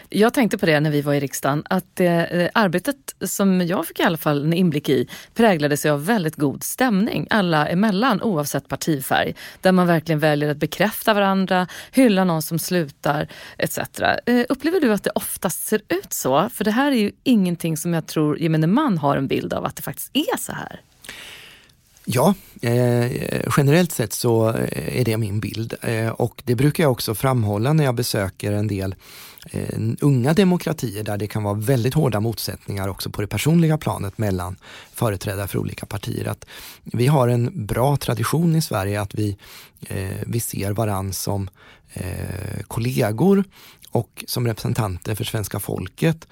Jag 0.09 0.33
tänkte 0.33 0.57
på 0.57 0.65
det 0.65 0.79
när 0.79 0.91
vi 0.91 1.01
var 1.01 1.13
i 1.13 1.19
riksdagen, 1.19 1.63
att 1.69 1.99
eh, 1.99 2.49
arbetet 2.53 3.15
som 3.21 3.61
jag 3.61 3.87
fick 3.87 3.99
i 3.99 4.03
alla 4.03 4.17
fall 4.17 4.45
en 4.45 4.53
inblick 4.53 4.89
i 4.89 5.07
präglades 5.33 5.85
av 5.85 6.05
väldigt 6.05 6.35
god 6.35 6.63
stämning 6.63 7.27
alla 7.29 7.67
emellan 7.67 8.21
oavsett 8.21 8.67
partifärg. 8.67 9.35
Där 9.61 9.71
man 9.71 9.87
verkligen 9.87 10.19
väljer 10.19 10.49
att 10.49 10.57
bekräfta 10.57 11.13
varandra, 11.13 11.67
hylla 11.91 12.23
någon 12.23 12.41
som 12.41 12.59
slutar 12.59 13.27
etc. 13.57 13.77
Eh, 14.25 14.45
upplever 14.49 14.79
du 14.79 14.93
att 14.93 15.03
det 15.03 15.11
oftast 15.15 15.67
ser 15.67 15.81
ut 15.87 16.13
så? 16.13 16.49
För 16.53 16.63
det 16.63 16.71
här 16.71 16.91
är 16.91 16.95
ju 16.95 17.11
ingenting 17.23 17.77
som 17.77 17.93
jag 17.93 18.07
tror 18.07 18.39
gemene 18.39 18.67
man 18.67 18.97
har 18.97 19.17
en 19.17 19.27
bild 19.27 19.53
av 19.53 19.65
att 19.65 19.75
det 19.75 19.81
faktiskt 19.81 20.11
är 20.13 20.37
så 20.37 20.51
här. 20.51 20.81
Ja, 22.09 22.33
eh, 22.61 23.11
generellt 23.57 23.91
sett 23.91 24.13
så 24.13 24.49
eh, 24.49 24.99
är 24.99 25.05
det 25.05 25.17
min 25.17 25.39
bild 25.39 25.73
eh, 25.81 26.09
och 26.09 26.41
det 26.45 26.55
brukar 26.55 26.83
jag 26.83 26.91
också 26.91 27.15
framhålla 27.15 27.73
när 27.73 27.83
jag 27.83 27.95
besöker 27.95 28.51
en 28.51 28.67
del 28.67 28.95
eh, 29.51 29.79
unga 30.01 30.33
demokratier 30.33 31.03
där 31.03 31.17
det 31.17 31.27
kan 31.27 31.43
vara 31.43 31.53
väldigt 31.53 31.93
hårda 31.93 32.19
motsättningar 32.19 32.87
också 32.87 33.09
på 33.09 33.21
det 33.21 33.27
personliga 33.27 33.77
planet 33.77 34.17
mellan 34.17 34.55
företrädare 34.93 35.47
för 35.47 35.59
olika 35.59 35.85
partier. 35.85 36.25
Att 36.27 36.45
vi 36.83 37.07
har 37.07 37.27
en 37.27 37.65
bra 37.65 37.97
tradition 37.97 38.55
i 38.55 38.61
Sverige 38.61 39.01
att 39.01 39.15
vi, 39.15 39.37
eh, 39.87 40.17
vi 40.27 40.39
ser 40.39 40.71
varann 40.71 41.13
som 41.13 41.49
eh, 41.93 42.61
kollegor 42.67 43.43
och 43.91 44.23
som 44.27 44.47
representanter 44.47 45.15
för 45.15 45.23
svenska 45.23 45.59
folket 45.59 46.27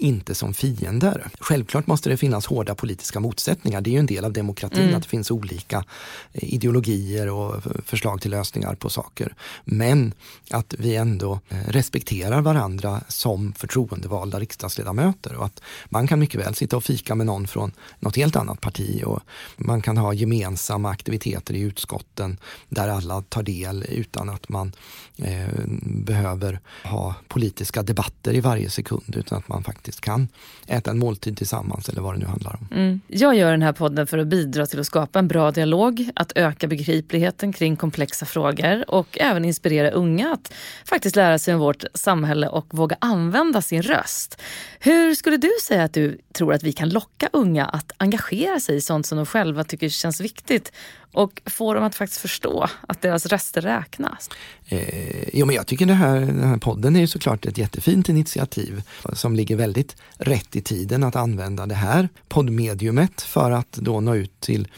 inte 0.00 0.34
som 0.34 0.54
fiender. 0.54 1.26
Självklart 1.40 1.86
måste 1.86 2.08
det 2.08 2.16
finnas 2.16 2.46
hårda 2.46 2.74
politiska 2.74 3.20
motsättningar. 3.20 3.80
Det 3.80 3.90
är 3.90 3.92
ju 3.92 3.98
en 3.98 4.06
del 4.06 4.24
av 4.24 4.32
demokratin 4.32 4.82
mm. 4.82 4.96
att 4.96 5.02
det 5.02 5.08
finns 5.08 5.30
olika 5.30 5.84
eh, 6.32 6.54
ideologier 6.54 7.28
och 7.28 7.62
förslag 7.84 8.20
till 8.20 8.30
lösningar 8.30 8.74
på 8.74 8.90
saker. 8.90 9.34
Men 9.64 10.14
att 10.50 10.74
vi 10.78 10.96
ändå 10.96 11.40
eh, 11.48 11.56
respekterar 11.68 12.40
varandra 12.40 13.00
som 13.08 13.52
förtroendevalda 13.52 14.40
riksdagsledamöter 14.40 15.34
och 15.34 15.44
att 15.44 15.60
man 15.88 16.06
kan 16.06 16.18
mycket 16.18 16.40
väl 16.40 16.54
sitta 16.54 16.76
och 16.76 16.84
fika 16.84 17.14
med 17.14 17.26
någon 17.26 17.46
från 17.46 17.72
något 17.98 18.16
helt 18.16 18.36
annat 18.36 18.60
parti 18.60 19.02
och 19.06 19.20
man 19.56 19.82
kan 19.82 19.96
ha 19.96 20.12
gemensamma 20.12 20.90
aktiviteter 20.90 21.54
i 21.54 21.60
utskotten 21.60 22.38
där 22.68 22.88
alla 22.88 23.22
tar 23.22 23.42
del 23.42 23.84
utan 23.88 24.28
att 24.28 24.48
man 24.48 24.72
eh, 25.16 25.48
behöver 25.82 26.60
ha 26.84 27.14
politiska 27.28 27.82
debatter 27.82 28.34
i 28.34 28.40
varje 28.40 28.70
sekund 28.70 29.16
utan 29.16 29.38
att 29.38 29.48
man 29.48 29.64
faktiskt 29.64 29.89
faktiskt 29.90 30.04
kan 30.04 30.28
äta 30.66 30.90
en 30.90 30.98
måltid 30.98 31.36
tillsammans 31.36 31.88
eller 31.88 32.02
vad 32.02 32.14
det 32.14 32.18
nu 32.18 32.26
handlar 32.26 32.56
om. 32.60 32.68
Mm. 32.76 33.00
Jag 33.08 33.34
gör 33.34 33.50
den 33.50 33.62
här 33.62 33.72
podden 33.72 34.06
för 34.06 34.18
att 34.18 34.26
bidra 34.26 34.66
till 34.66 34.80
att 34.80 34.86
skapa 34.86 35.18
en 35.18 35.28
bra 35.28 35.50
dialog, 35.50 36.10
att 36.14 36.32
öka 36.36 36.66
begripligheten 36.66 37.52
kring 37.52 37.76
komplexa 37.76 38.26
frågor 38.26 38.84
och 38.90 39.18
även 39.20 39.44
inspirera 39.44 39.90
unga 39.90 40.32
att 40.32 40.52
faktiskt 40.84 41.16
lära 41.16 41.38
sig 41.38 41.54
om 41.54 41.60
vårt 41.60 41.84
samhälle 41.94 42.48
och 42.48 42.66
våga 42.70 42.96
använda 43.00 43.62
sin 43.62 43.82
röst. 43.82 44.40
Hur 44.80 45.14
skulle 45.14 45.36
du 45.36 45.50
säga 45.62 45.84
att 45.84 45.94
du 45.94 46.18
tror 46.32 46.54
att 46.54 46.62
vi 46.62 46.72
kan 46.72 46.88
locka 46.88 47.28
unga 47.32 47.66
att 47.66 47.92
engagera 47.98 48.60
sig 48.60 48.76
i 48.76 48.80
sånt 48.80 49.06
som 49.06 49.16
de 49.16 49.26
själva 49.26 49.64
tycker 49.64 49.88
känns 49.88 50.20
viktigt 50.20 50.72
och 51.12 51.42
få 51.46 51.74
dem 51.74 51.84
att 51.84 51.94
faktiskt 51.94 52.20
förstå 52.20 52.66
att 52.88 53.02
deras 53.02 53.26
röster 53.26 53.60
räknas? 53.60 54.30
Eh, 54.66 55.28
jo, 55.32 55.46
men 55.46 55.56
jag 55.56 55.66
tycker 55.66 55.86
det 55.86 55.94
här, 55.94 56.20
den 56.20 56.48
här 56.48 56.56
podden 56.56 56.96
är 56.96 57.00
ju 57.00 57.06
såklart 57.06 57.46
ett 57.46 57.58
jättefint 57.58 58.08
initiativ 58.08 58.82
som 59.12 59.36
ligger 59.36 59.56
väldigt 59.56 59.96
rätt 60.18 60.56
i 60.56 60.60
tiden 60.60 61.04
att 61.04 61.16
använda 61.16 61.66
det 61.66 61.74
här 61.74 62.08
poddmediumet 62.28 63.22
för 63.22 63.50
att 63.50 63.72
då 63.72 64.00
nå 64.00 64.14
ut 64.14 64.40
till, 64.40 64.68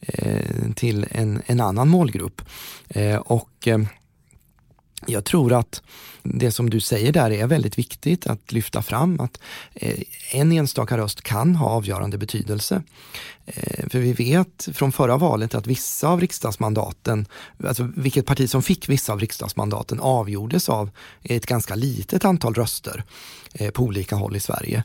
eh, 0.00 0.72
till 0.76 1.06
en, 1.10 1.42
en 1.46 1.60
annan 1.60 1.88
målgrupp. 1.88 2.42
Eh, 2.88 3.16
och 3.16 3.68
eh, 3.68 3.78
jag 5.06 5.24
tror 5.24 5.52
att 5.52 5.82
det 6.22 6.50
som 6.50 6.70
du 6.70 6.80
säger 6.80 7.12
där 7.12 7.30
är 7.30 7.46
väldigt 7.46 7.78
viktigt 7.78 8.26
att 8.26 8.52
lyfta 8.52 8.82
fram 8.82 9.20
att 9.20 9.40
eh, 9.74 10.00
en 10.32 10.52
enstaka 10.52 10.98
röst 10.98 11.22
kan 11.22 11.56
ha 11.56 11.68
avgörande 11.68 12.18
betydelse. 12.18 12.82
Eh, 13.46 13.88
för 13.88 13.98
vi 13.98 14.12
vet 14.12 14.68
från 14.72 14.92
förra 14.92 15.16
valet 15.16 15.54
att 15.54 15.66
vissa 15.66 16.08
av 16.08 16.20
riksdagsmandaten, 16.20 17.26
alltså 17.64 17.88
vilket 17.96 18.26
parti 18.26 18.50
som 18.50 18.62
fick 18.62 18.88
vissa 18.88 19.12
av 19.12 19.20
riksdagsmandaten 19.20 20.00
avgjordes 20.00 20.68
av 20.68 20.90
ett 21.22 21.46
ganska 21.46 21.74
litet 21.74 22.24
antal 22.24 22.54
röster 22.54 23.04
eh, 23.54 23.70
på 23.70 23.82
olika 23.82 24.16
håll 24.16 24.36
i 24.36 24.40
Sverige. 24.40 24.84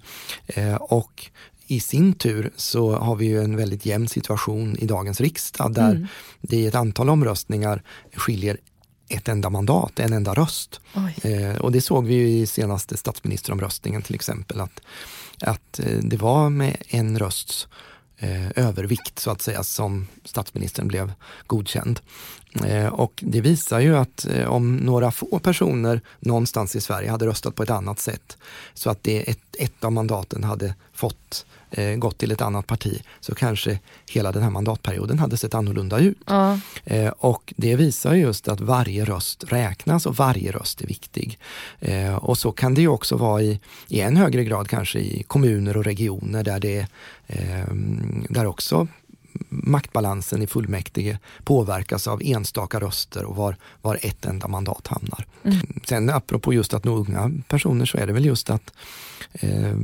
Och 0.79 1.29
i 1.67 1.79
sin 1.79 2.13
tur 2.13 2.51
så 2.55 2.91
har 2.91 3.15
vi 3.15 3.25
ju 3.25 3.43
en 3.43 3.55
väldigt 3.55 3.85
jämn 3.85 4.07
situation 4.07 4.77
i 4.77 4.85
dagens 4.85 5.21
riksdag 5.21 5.73
där 5.73 5.91
mm. 5.91 6.07
det 6.41 6.57
i 6.57 6.67
ett 6.67 6.75
antal 6.75 7.09
omröstningar 7.09 7.83
skiljer 8.13 8.57
ett 9.09 9.27
enda 9.27 9.49
mandat, 9.49 9.99
en 9.99 10.13
enda 10.13 10.33
röst. 10.33 10.81
Eh, 11.21 11.55
och 11.55 11.71
det 11.71 11.81
såg 11.81 12.05
vi 12.05 12.39
i 12.39 12.47
senaste 12.47 12.97
statsministeromröstningen 12.97 14.01
till 14.01 14.15
exempel, 14.15 14.61
att, 14.61 14.81
att 15.41 15.79
eh, 15.79 15.97
det 16.01 16.17
var 16.17 16.49
med 16.49 16.77
en 16.87 17.19
rösts 17.19 17.67
eh, 18.17 18.49
övervikt 18.55 19.19
så 19.19 19.31
att 19.31 19.41
säga 19.41 19.63
som 19.63 20.07
statsministern 20.25 20.87
blev 20.87 21.13
godkänd. 21.47 21.99
Eh, 22.65 22.87
och 22.87 23.23
det 23.25 23.41
visar 23.41 23.79
ju 23.79 23.97
att 23.97 24.25
eh, 24.25 24.47
om 24.47 24.75
några 24.75 25.11
få 25.11 25.39
personer 25.39 26.01
någonstans 26.19 26.75
i 26.75 26.81
Sverige 26.81 27.11
hade 27.11 27.25
röstat 27.25 27.55
på 27.55 27.63
ett 27.63 27.69
annat 27.69 27.99
sätt 27.99 28.37
så 28.73 28.89
att 28.89 29.03
det 29.03 29.29
ett, 29.29 29.55
ett 29.59 29.83
av 29.83 29.91
mandaten 29.91 30.43
hade 30.43 30.75
fått 30.93 31.45
eh, 31.71 31.95
gått 31.95 32.17
till 32.17 32.31
ett 32.31 32.41
annat 32.41 32.67
parti 32.67 33.01
så 33.19 33.35
kanske 33.35 33.79
hela 34.09 34.31
den 34.31 34.43
här 34.43 34.49
mandatperioden 34.49 35.19
hade 35.19 35.37
sett 35.37 35.53
annorlunda 35.53 35.99
ut. 35.99 36.17
Ja. 36.25 36.59
Eh, 36.85 37.13
och 37.17 37.53
det 37.57 37.75
visar 37.75 38.13
just 38.13 38.47
att 38.47 38.61
varje 38.61 39.05
röst 39.05 39.43
räknas 39.47 40.05
och 40.05 40.15
varje 40.15 40.51
röst 40.51 40.81
är 40.81 40.87
viktig. 40.87 41.39
Eh, 41.79 42.15
och 42.15 42.37
så 42.37 42.51
kan 42.51 42.73
det 42.73 42.81
ju 42.81 42.87
också 42.87 43.17
vara 43.17 43.41
i, 43.41 43.59
i 43.87 44.01
än 44.01 44.17
högre 44.17 44.43
grad 44.43 44.67
kanske 44.67 44.99
i 44.99 45.23
kommuner 45.23 45.77
och 45.77 45.83
regioner 45.83 46.43
där 46.43 46.59
det 46.59 46.87
eh, 47.27 47.73
där 48.29 48.45
också 48.45 48.87
maktbalansen 49.49 50.41
i 50.41 50.47
fullmäktige 50.47 51.19
påverkas 51.43 52.07
av 52.07 52.21
enstaka 52.23 52.79
röster 52.79 53.23
och 53.23 53.35
var, 53.35 53.55
var 53.81 53.99
ett 54.01 54.25
enda 54.25 54.47
mandat 54.47 54.87
hamnar. 54.87 55.25
Mm. 55.43 55.57
Sen 55.85 56.09
apropå 56.09 56.53
just 56.53 56.73
att 56.73 56.83
nå 56.83 56.95
unga 56.95 57.31
personer 57.47 57.85
så 57.85 57.97
är 57.97 58.07
det 58.07 58.13
väl 58.13 58.25
just 58.25 58.49
att 58.49 58.73
eh, 59.33 59.75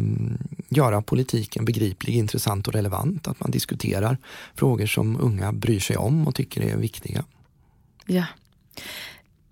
göra 0.70 1.02
politiken 1.02 1.66
begriplig, 1.66 2.16
intressant 2.16 2.68
och 2.68 2.74
relevant. 2.74 3.28
Att 3.28 3.40
man 3.40 3.52
diskuterar 3.52 4.18
frågor 4.56 4.86
som 4.86 5.22
unga 5.22 5.54
bryr 5.54 5.80
sig 5.80 5.98
om 5.98 6.28
och 6.28 6.36
tycker 6.36 6.62
är 6.62 6.78
viktiga. 6.78 7.24
Ja. 8.06 8.24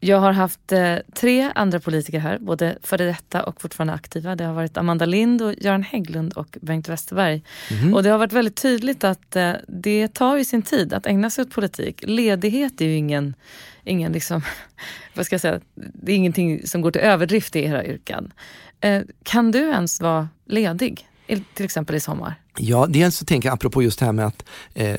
Jag 0.05 0.19
har 0.19 0.31
haft 0.31 0.71
eh, 0.71 0.95
tre 1.13 1.51
andra 1.55 1.79
politiker 1.79 2.19
här, 2.19 2.37
både 2.39 2.77
före 2.83 3.05
detta 3.05 3.43
och 3.43 3.61
fortfarande 3.61 3.93
aktiva. 3.93 4.35
Det 4.35 4.43
har 4.43 4.53
varit 4.53 4.77
Amanda 4.77 5.05
Lind, 5.05 5.41
och 5.41 5.53
Göran 5.57 5.83
Hägglund 5.83 6.33
och 6.33 6.57
Bengt 6.61 6.89
Westerberg. 6.89 7.43
Mm. 7.71 7.93
Och 7.93 8.03
det 8.03 8.09
har 8.09 8.17
varit 8.17 8.33
väldigt 8.33 8.55
tydligt 8.55 9.03
att 9.03 9.35
eh, 9.35 9.53
det 9.67 10.07
tar 10.07 10.37
ju 10.37 10.45
sin 10.45 10.61
tid 10.61 10.93
att 10.93 11.05
ägna 11.05 11.29
sig 11.29 11.41
åt 11.41 11.51
politik. 11.51 12.03
Ledighet 12.07 12.81
är 12.81 12.85
ju 12.85 12.95
ingen, 12.95 13.35
ingen 13.83 14.11
liksom, 14.11 14.41
vad 15.13 15.25
ska 15.25 15.33
jag 15.33 15.41
säga, 15.41 15.59
det 15.75 16.11
är 16.11 16.15
ingenting 16.15 16.67
som 16.67 16.81
går 16.81 16.91
till 16.91 17.01
överdrift 17.01 17.55
i 17.55 17.59
era 17.59 17.85
yrken. 17.85 18.33
Eh, 18.79 19.01
kan 19.23 19.51
du 19.51 19.59
ens 19.59 20.01
vara 20.01 20.29
ledig, 20.45 21.07
till 21.53 21.65
exempel 21.65 21.95
i 21.95 21.99
sommar? 21.99 22.35
Ja, 22.57 22.85
dels 22.89 23.17
så 23.17 23.25
tänker 23.25 23.49
jag 23.49 23.53
apropå 23.53 23.83
just 23.83 23.99
det 23.99 24.05
här 24.05 24.11
med 24.11 24.25
att 24.25 24.45
eh, 24.73 24.97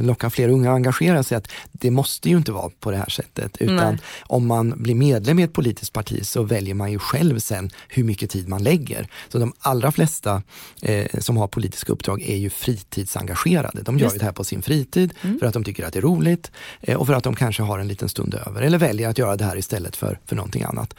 locka 0.00 0.30
fler 0.30 0.48
unga 0.48 0.70
att 0.70 0.74
engagera 0.74 1.22
sig, 1.22 1.36
att 1.36 1.48
det 1.72 1.90
måste 1.90 2.28
ju 2.28 2.36
inte 2.36 2.52
vara 2.52 2.70
på 2.80 2.90
det 2.90 2.96
här 2.96 3.08
sättet. 3.08 3.56
Utan 3.56 3.76
Nej. 3.76 3.98
om 4.22 4.46
man 4.46 4.74
blir 4.76 4.94
medlem 4.94 5.38
i 5.38 5.42
ett 5.42 5.52
politiskt 5.52 5.92
parti 5.92 6.26
så 6.26 6.42
väljer 6.42 6.74
man 6.74 6.92
ju 6.92 6.98
själv 6.98 7.38
sen 7.38 7.70
hur 7.88 8.04
mycket 8.04 8.30
tid 8.30 8.48
man 8.48 8.62
lägger. 8.62 9.08
Så 9.28 9.38
de 9.38 9.52
allra 9.58 9.92
flesta 9.92 10.42
eh, 10.82 11.06
som 11.18 11.36
har 11.36 11.48
politiska 11.48 11.92
uppdrag 11.92 12.22
är 12.22 12.36
ju 12.36 12.50
fritidsengagerade. 12.50 13.82
De 13.82 13.98
gör 13.98 14.06
just. 14.06 14.18
det 14.18 14.24
här 14.24 14.32
på 14.32 14.44
sin 14.44 14.62
fritid 14.62 15.14
mm. 15.22 15.38
för 15.38 15.46
att 15.46 15.54
de 15.54 15.64
tycker 15.64 15.84
att 15.84 15.92
det 15.92 15.98
är 15.98 16.02
roligt 16.02 16.50
eh, 16.80 16.96
och 16.96 17.06
för 17.06 17.14
att 17.14 17.24
de 17.24 17.34
kanske 17.34 17.62
har 17.62 17.78
en 17.78 17.88
liten 17.88 18.08
stund 18.08 18.34
över 18.34 18.62
eller 18.62 18.78
väljer 18.78 19.08
att 19.08 19.18
göra 19.18 19.36
det 19.36 19.44
här 19.44 19.56
istället 19.56 19.96
för, 19.96 20.18
för 20.26 20.36
någonting 20.36 20.62
annat. 20.62 20.94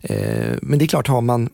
Eh, 0.00 0.54
men 0.62 0.78
det 0.78 0.84
är 0.84 0.86
klart, 0.86 1.08
har 1.08 1.20
man 1.20 1.48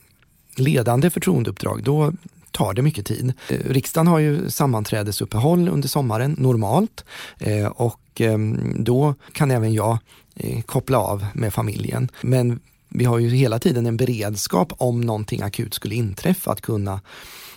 ledande 0.57 1.11
förtroendeuppdrag, 1.11 1.83
då 1.83 2.13
tar 2.53 2.75
det 2.75 2.83
mycket 2.83 3.07
tid. 3.07 3.33
Eh, 3.49 3.59
riksdagen 3.65 4.07
har 4.07 4.19
ju 4.19 4.51
sammanträdesuppehåll 4.51 5.69
under 5.69 5.89
sommaren 5.89 6.37
normalt 6.39 7.05
eh, 7.39 7.67
och 7.67 8.21
ehm, 8.21 8.85
då 8.85 9.15
kan 9.33 9.51
även 9.51 9.73
jag 9.73 9.99
eh, 10.37 10.63
koppla 10.63 10.99
av 10.99 11.27
med 11.35 11.55
familjen. 11.55 12.09
Men 12.21 12.61
vi 12.89 13.05
har 13.05 13.19
ju 13.19 13.29
hela 13.29 13.59
tiden 13.59 13.87
en 13.87 13.97
beredskap 13.97 14.73
om 14.79 15.01
någonting 15.01 15.43
akut 15.43 15.75
skulle 15.75 15.95
inträffa 15.95 16.53
att 16.53 16.61
kunna 16.61 17.01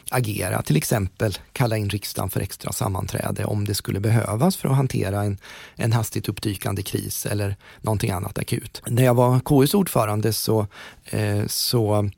agera, 0.10 0.62
till 0.62 0.78
exempel 0.78 1.38
kalla 1.54 1.78
in 1.78 1.90
riksdagen 1.90 2.30
för 2.30 2.40
extra 2.40 2.72
sammanträde 2.72 3.46
om 3.46 3.66
det 3.66 3.76
skulle 3.76 4.00
behövas 4.00 4.56
för 4.56 4.70
att 4.70 4.76
hantera 4.76 5.24
en, 5.24 5.38
en 5.76 5.94
hastigt 5.94 6.30
uppdykande 6.30 6.84
kris 6.84 7.26
eller 7.26 7.56
någonting 7.82 8.12
annat 8.12 8.38
akut. 8.38 8.82
När 8.88 9.04
jag 9.04 9.14
var 9.14 9.40
KUs 9.40 9.74
ordförande 9.74 10.34
så, 10.34 10.68
eh, 11.06 11.46
så 11.48 12.10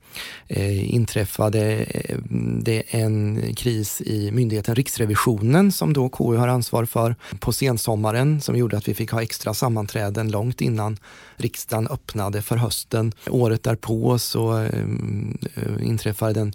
eh, 0.48 0.94
inträffade 0.94 1.76
eh, 1.76 2.18
det 2.60 2.82
en 2.88 3.42
kris 3.54 4.00
i 4.00 4.30
myndigheten 4.30 4.74
Riksrevisionen 4.74 5.72
som 5.72 5.92
då 5.92 6.08
KU 6.08 6.36
har 6.36 6.48
ansvar 6.48 6.84
för 6.84 7.16
på 7.40 7.52
sensommaren 7.52 8.40
som 8.40 8.56
gjorde 8.56 8.76
att 8.76 8.88
vi 8.88 8.94
fick 8.94 9.10
ha 9.10 9.22
extra 9.22 9.54
sammanträden 9.54 10.30
långt 10.30 10.60
innan 10.60 10.98
riksdagen 11.36 11.88
öppnade 11.88 12.42
för 12.42 12.56
hösten. 12.56 13.12
Året 13.30 13.62
därpå 13.62 14.18
så 14.18 14.58
eh, 14.58 14.80
eh 15.54 15.86
inträffade 15.86 16.32
den 16.32 16.52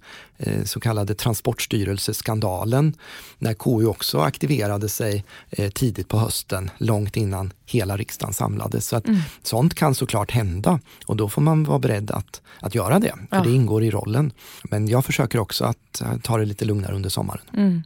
så 0.65 0.79
kallade 0.79 1.15
Transportstyrelseskandalen 1.15 2.95
när 3.37 3.53
KU 3.53 3.85
också 3.85 4.19
aktiverade 4.19 4.89
sig 4.89 5.23
eh, 5.49 5.71
tidigt 5.71 6.07
på 6.07 6.19
hösten, 6.19 6.71
långt 6.77 7.17
innan 7.17 7.53
hela 7.65 7.97
riksdagen 7.97 8.33
samlades. 8.33 8.87
Så 8.87 8.95
att 8.95 9.07
mm. 9.07 9.19
Sånt 9.43 9.73
kan 9.73 9.95
såklart 9.95 10.31
hända 10.31 10.79
och 11.05 11.17
då 11.17 11.29
får 11.29 11.41
man 11.41 11.63
vara 11.63 11.79
beredd 11.79 12.11
att, 12.11 12.41
att 12.59 12.75
göra 12.75 12.99
det, 12.99 13.13
för 13.29 13.37
ja. 13.37 13.43
det 13.43 13.51
ingår 13.51 13.83
i 13.83 13.91
rollen. 13.91 14.31
Men 14.63 14.87
jag 14.87 15.05
försöker 15.05 15.39
också 15.39 15.65
att 15.65 16.01
ta 16.23 16.37
det 16.37 16.45
lite 16.45 16.65
lugnare 16.65 16.95
under 16.95 17.09
sommaren. 17.09 17.41
Mm. 17.53 17.83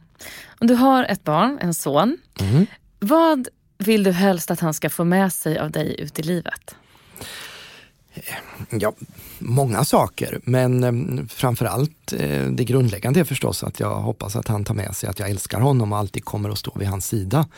du 0.60 0.74
har 0.74 1.04
ett 1.04 1.24
barn, 1.24 1.58
en 1.60 1.74
son. 1.74 2.18
Mm. 2.40 2.66
Vad 2.98 3.48
vill 3.78 4.02
du 4.02 4.12
helst 4.12 4.50
att 4.50 4.60
han 4.60 4.74
ska 4.74 4.90
få 4.90 5.04
med 5.04 5.32
sig 5.32 5.58
av 5.58 5.70
dig 5.70 6.00
ut 6.00 6.18
i 6.18 6.22
livet? 6.22 6.76
Eh, 8.16 8.78
ja, 8.80 8.92
många 9.38 9.84
saker, 9.84 10.40
men 10.44 10.84
eh, 10.84 11.24
framförallt 11.26 12.12
eh, 12.12 12.46
det 12.46 12.64
grundläggande 12.64 13.20
är 13.20 13.24
förstås 13.24 13.64
att 13.64 13.80
jag 13.80 13.94
hoppas 13.94 14.36
att 14.36 14.48
han 14.48 14.64
tar 14.64 14.74
med 14.74 14.96
sig 14.96 15.08
att 15.08 15.18
jag 15.18 15.30
älskar 15.30 15.60
honom 15.60 15.92
och 15.92 15.98
alltid 15.98 16.24
kommer 16.24 16.50
att 16.50 16.58
stå 16.58 16.72
vid 16.78 16.88
hans 16.88 17.06
sida. 17.06 17.48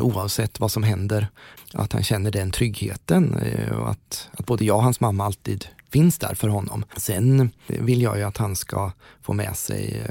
Oavsett 0.00 0.60
vad 0.60 0.72
som 0.72 0.82
händer, 0.82 1.28
att 1.72 1.92
han 1.92 2.02
känner 2.02 2.30
den 2.30 2.50
tryggheten 2.50 3.34
och 3.80 3.90
att, 3.90 4.28
att 4.32 4.46
både 4.46 4.64
jag 4.64 4.76
och 4.76 4.82
hans 4.82 5.00
mamma 5.00 5.24
alltid 5.24 5.66
finns 5.90 6.18
där 6.18 6.34
för 6.34 6.48
honom. 6.48 6.84
Sen 6.96 7.50
vill 7.66 8.02
jag 8.02 8.18
ju 8.18 8.22
att 8.22 8.36
han 8.36 8.56
ska 8.56 8.92
få 9.22 9.32
med 9.32 9.56
sig 9.56 10.06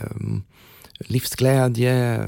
livsglädje, 0.97 2.23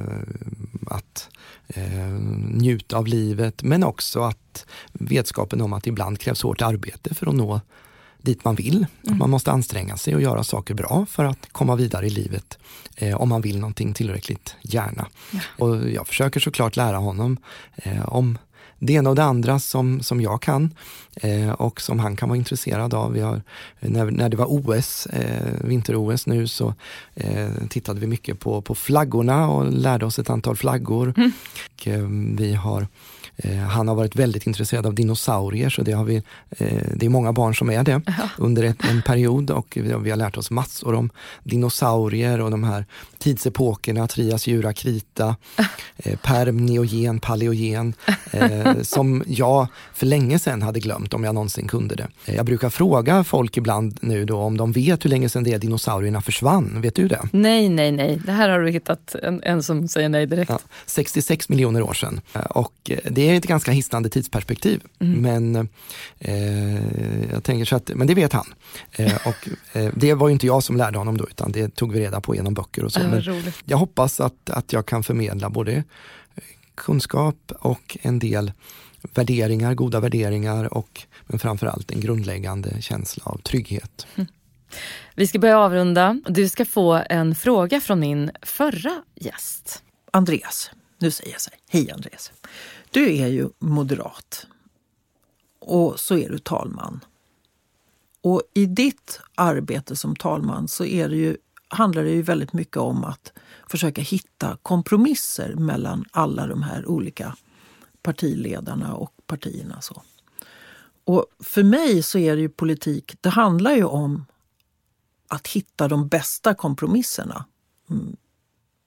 att 0.88 1.30
eh, 1.68 2.10
njuta 2.54 2.98
av 2.98 3.08
livet, 3.08 3.64
men 3.64 3.84
också 3.84 4.22
att 4.22 4.66
vetskapen 4.94 5.62
om 5.62 5.74
att 5.74 5.88
ibland 5.88 6.20
krävs 6.20 6.42
hårt 6.42 6.62
arbete 6.62 7.16
för 7.16 7.28
att 7.28 7.36
nå 7.36 7.62
dit 8.26 8.46
man 8.46 8.56
vill. 8.56 8.86
Mm. 9.08 9.18
Man 9.18 9.30
måste 9.30 9.52
anstränga 9.52 9.98
sig 9.98 10.16
och 10.16 10.22
göra 10.22 10.44
saker 10.44 10.74
bra 10.74 11.06
för 11.10 11.26
att 11.26 11.48
komma 11.52 11.76
vidare 11.76 12.08
i 12.08 12.10
livet 12.10 12.58
eh, 12.96 13.22
om 13.22 13.30
man 13.30 13.42
vill 13.42 13.60
någonting 13.60 13.94
tillräckligt 13.94 14.56
gärna. 14.62 15.08
Ja. 15.32 15.40
Och 15.66 15.90
jag 15.90 16.08
försöker 16.08 16.40
såklart 16.40 16.76
lära 16.76 16.98
honom 16.98 17.38
eh, 17.76 18.06
om 18.06 18.38
det 18.80 18.94
ena 18.94 19.10
och 19.10 19.16
det 19.16 19.24
andra 19.24 19.60
som, 19.60 20.02
som 20.02 20.22
jag 20.22 20.42
kan 20.42 20.74
eh, 21.16 21.50
och 21.50 21.82
som 21.82 22.00
han 22.00 22.16
kan 22.16 22.30
vara 22.30 22.38
intresserad 22.38 22.94
av. 22.94 23.14
Vi 23.14 23.22
har, 23.22 23.42
när, 23.80 24.12
när 24.12 24.30
det 24.30 24.38
var 24.38 24.46
OS, 24.46 25.06
eh, 25.06 25.54
vinter-OS 25.62 26.28
nu, 26.28 26.48
så 26.48 26.74
eh, 27.16 27.50
tittade 27.70 28.00
vi 28.00 28.08
mycket 28.08 28.40
på, 28.40 28.62
på 28.62 28.76
flaggorna 28.76 29.50
och 29.50 29.72
lärde 29.72 30.06
oss 30.06 30.20
ett 30.20 30.30
antal 30.30 30.56
flaggor. 30.56 31.14
Mm. 31.18 31.32
Och, 31.76 31.88
eh, 31.88 32.08
vi 32.38 32.54
har 32.54 32.88
han 33.70 33.88
har 33.88 33.96
varit 33.96 34.16
väldigt 34.16 34.48
intresserad 34.48 34.86
av 34.86 34.94
dinosaurier, 34.94 35.70
så 35.70 35.82
det, 35.82 35.92
har 35.92 36.04
vi, 36.04 36.16
eh, 36.50 36.84
det 36.94 37.06
är 37.06 37.10
många 37.10 37.34
barn 37.34 37.56
som 37.56 37.70
är 37.70 37.84
det 37.84 38.02
ja. 38.06 38.30
under 38.38 38.64
ett, 38.64 38.86
en 38.90 39.02
period 39.02 39.52
och 39.52 39.78
vi, 39.82 40.10
har 40.10 40.18
lärt 40.18 40.38
oss 40.38 40.52
massor 40.52 40.96
om 40.96 41.10
dinosaurier 41.44 42.42
och 42.42 42.52
de 42.52 42.64
här 42.64 42.86
tidsepokerna, 43.18 44.08
Trias, 44.08 44.48
Jura, 44.48 44.74
Krita, 44.74 45.36
eh, 45.98 46.20
Perm, 46.20 46.66
Neogen, 46.66 47.20
Paleogen, 47.20 47.94
eh, 48.32 48.82
som 48.82 49.24
jag 49.28 49.68
för 49.94 50.06
länge 50.06 50.40
sedan 50.40 50.62
hade 50.62 50.80
glömt 50.80 51.14
om 51.14 51.24
jag 51.24 51.36
någonsin 51.36 51.68
kunde 51.68 51.96
det. 51.96 52.08
Eh, 52.26 52.36
jag 52.36 52.46
brukar 52.46 52.70
fråga 52.70 53.24
folk 53.24 53.58
ibland 53.58 53.98
nu 54.02 54.26
då 54.26 54.38
om 54.38 54.58
de 54.58 54.72
vet 54.72 55.06
hur 55.06 55.10
länge 55.10 55.30
sedan 55.30 55.44
det 55.44 55.54
är 55.54 55.60
dinosaurierna 55.60 56.22
försvann. 56.22 56.82
Vet 56.82 56.96
du 56.96 57.08
det? 57.08 57.22
Nej, 57.32 57.70
nej, 57.70 57.92
nej. 57.92 58.22
Det 58.26 58.32
här 58.32 58.50
har 58.50 58.60
du 58.60 58.72
hittat 58.72 59.16
en, 59.16 59.44
en 59.44 59.64
som 59.64 59.88
säger 59.88 60.10
nej 60.10 60.26
direkt. 60.26 60.52
Ja, 60.52 60.60
66 60.86 61.50
miljoner 61.50 61.82
år 61.82 61.94
sedan. 61.94 62.22
Och 62.50 62.92
det 63.04 63.25
är 63.30 63.38
ett 63.38 63.48
ganska 63.48 63.72
hisnande 63.72 64.10
tidsperspektiv. 64.10 64.82
Mm. 65.00 65.22
Men 65.22 65.70
eh, 66.20 67.32
jag 67.32 67.44
tänker 67.44 67.66
så 67.66 67.76
att, 67.76 67.92
men 67.96 68.08
det 68.08 68.14
vet 68.14 68.34
han. 68.34 68.54
Eh, 68.92 69.16
och 69.28 69.50
eh, 69.74 69.94
det 69.96 70.14
var 70.14 70.28
ju 70.28 70.34
inte 70.34 70.48
jag 70.48 70.64
som 70.64 70.78
lärde 70.78 70.98
honom 70.98 71.18
då, 71.18 71.28
utan 71.28 71.52
det 71.52 71.76
tog 71.76 71.94
vi 71.94 72.00
reda 72.00 72.22
på 72.22 72.36
genom 72.36 72.54
böcker 72.54 72.84
och 72.84 72.92
så. 72.92 73.00
Men 73.00 73.24
jag 73.66 73.78
hoppas 73.78 74.20
att, 74.20 74.50
att 74.50 74.74
jag 74.74 74.86
kan 74.86 75.04
förmedla 75.04 75.50
både 75.50 75.84
kunskap 76.76 77.52
och 77.60 77.98
en 78.02 78.20
del 78.20 78.52
värderingar, 79.14 79.74
goda 79.74 80.00
värderingar 80.00 80.74
och 80.74 81.02
men 81.28 81.40
framförallt 81.40 81.92
en 81.92 82.00
grundläggande 82.00 82.82
känsla 82.82 83.24
av 83.26 83.38
trygghet. 83.38 84.08
Mm. 84.16 84.28
Vi 85.16 85.28
ska 85.28 85.40
börja 85.40 85.60
avrunda. 85.60 86.22
Du 86.28 86.50
ska 86.50 86.66
få 86.66 87.04
en 87.10 87.36
fråga 87.36 87.82
från 87.82 88.00
min 88.00 88.32
förra 88.42 89.04
gäst. 89.16 89.84
Andreas, 90.12 90.72
nu 91.00 91.12
säger 91.12 91.32
jag 91.32 91.42
så 91.42 91.50
här. 91.50 91.60
Hej 91.70 91.92
Andreas. 91.92 92.32
Du 92.96 93.18
är 93.18 93.28
ju 93.28 93.50
moderat 93.60 94.48
och 95.60 96.00
så 96.00 96.18
är 96.18 96.30
du 96.30 96.40
talman. 96.40 97.06
Och 98.22 98.42
i 98.54 98.66
ditt 98.66 99.20
arbete 99.36 99.96
som 99.96 100.16
talman 100.16 100.68
så 100.68 100.86
är 100.86 101.10
det 101.10 101.16
ju, 101.16 101.38
handlar 101.68 102.04
det 102.04 102.10
ju 102.10 102.22
väldigt 102.22 102.54
mycket 102.54 102.78
om 102.78 103.04
att 103.04 103.34
försöka 103.70 104.02
hitta 104.02 104.58
kompromisser 104.62 105.56
mellan 105.56 106.06
alla 106.12 106.48
de 106.48 106.64
här 106.64 106.86
olika 106.86 107.36
partiledarna 108.02 108.96
och 108.96 109.14
partierna. 109.28 109.82
Så. 109.82 110.02
Och 111.04 111.26
för 111.40 111.64
mig 111.64 112.04
så 112.04 112.18
är 112.18 112.36
det 112.36 112.42
ju 112.42 112.50
politik, 112.50 113.16
det 113.22 113.30
handlar 113.30 113.72
ju 113.72 113.84
om 113.84 114.26
att 115.28 115.48
hitta 115.48 115.88
de 115.88 116.08
bästa 116.08 116.54
kompromisserna. 116.54 117.46
Mm. 117.90 118.16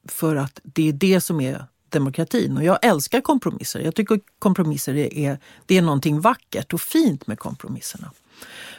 För 0.05 0.37
att 0.37 0.61
det 0.63 0.89
är 0.89 0.93
det 0.93 1.21
som 1.21 1.41
är 1.41 1.67
demokratin. 1.91 2.57
Och 2.57 2.65
jag 2.65 2.79
älskar 2.83 3.21
kompromisser. 3.21 3.81
Jag 3.81 3.95
tycker 3.95 4.21
kompromisser 4.39 4.95
är, 4.95 5.39
det 5.67 5.79
är 5.79 5.83
någonting 5.83 6.21
vackert 6.21 6.73
och 6.73 6.81
fint 6.81 7.27
med 7.27 7.39
kompromisserna. 7.39 8.11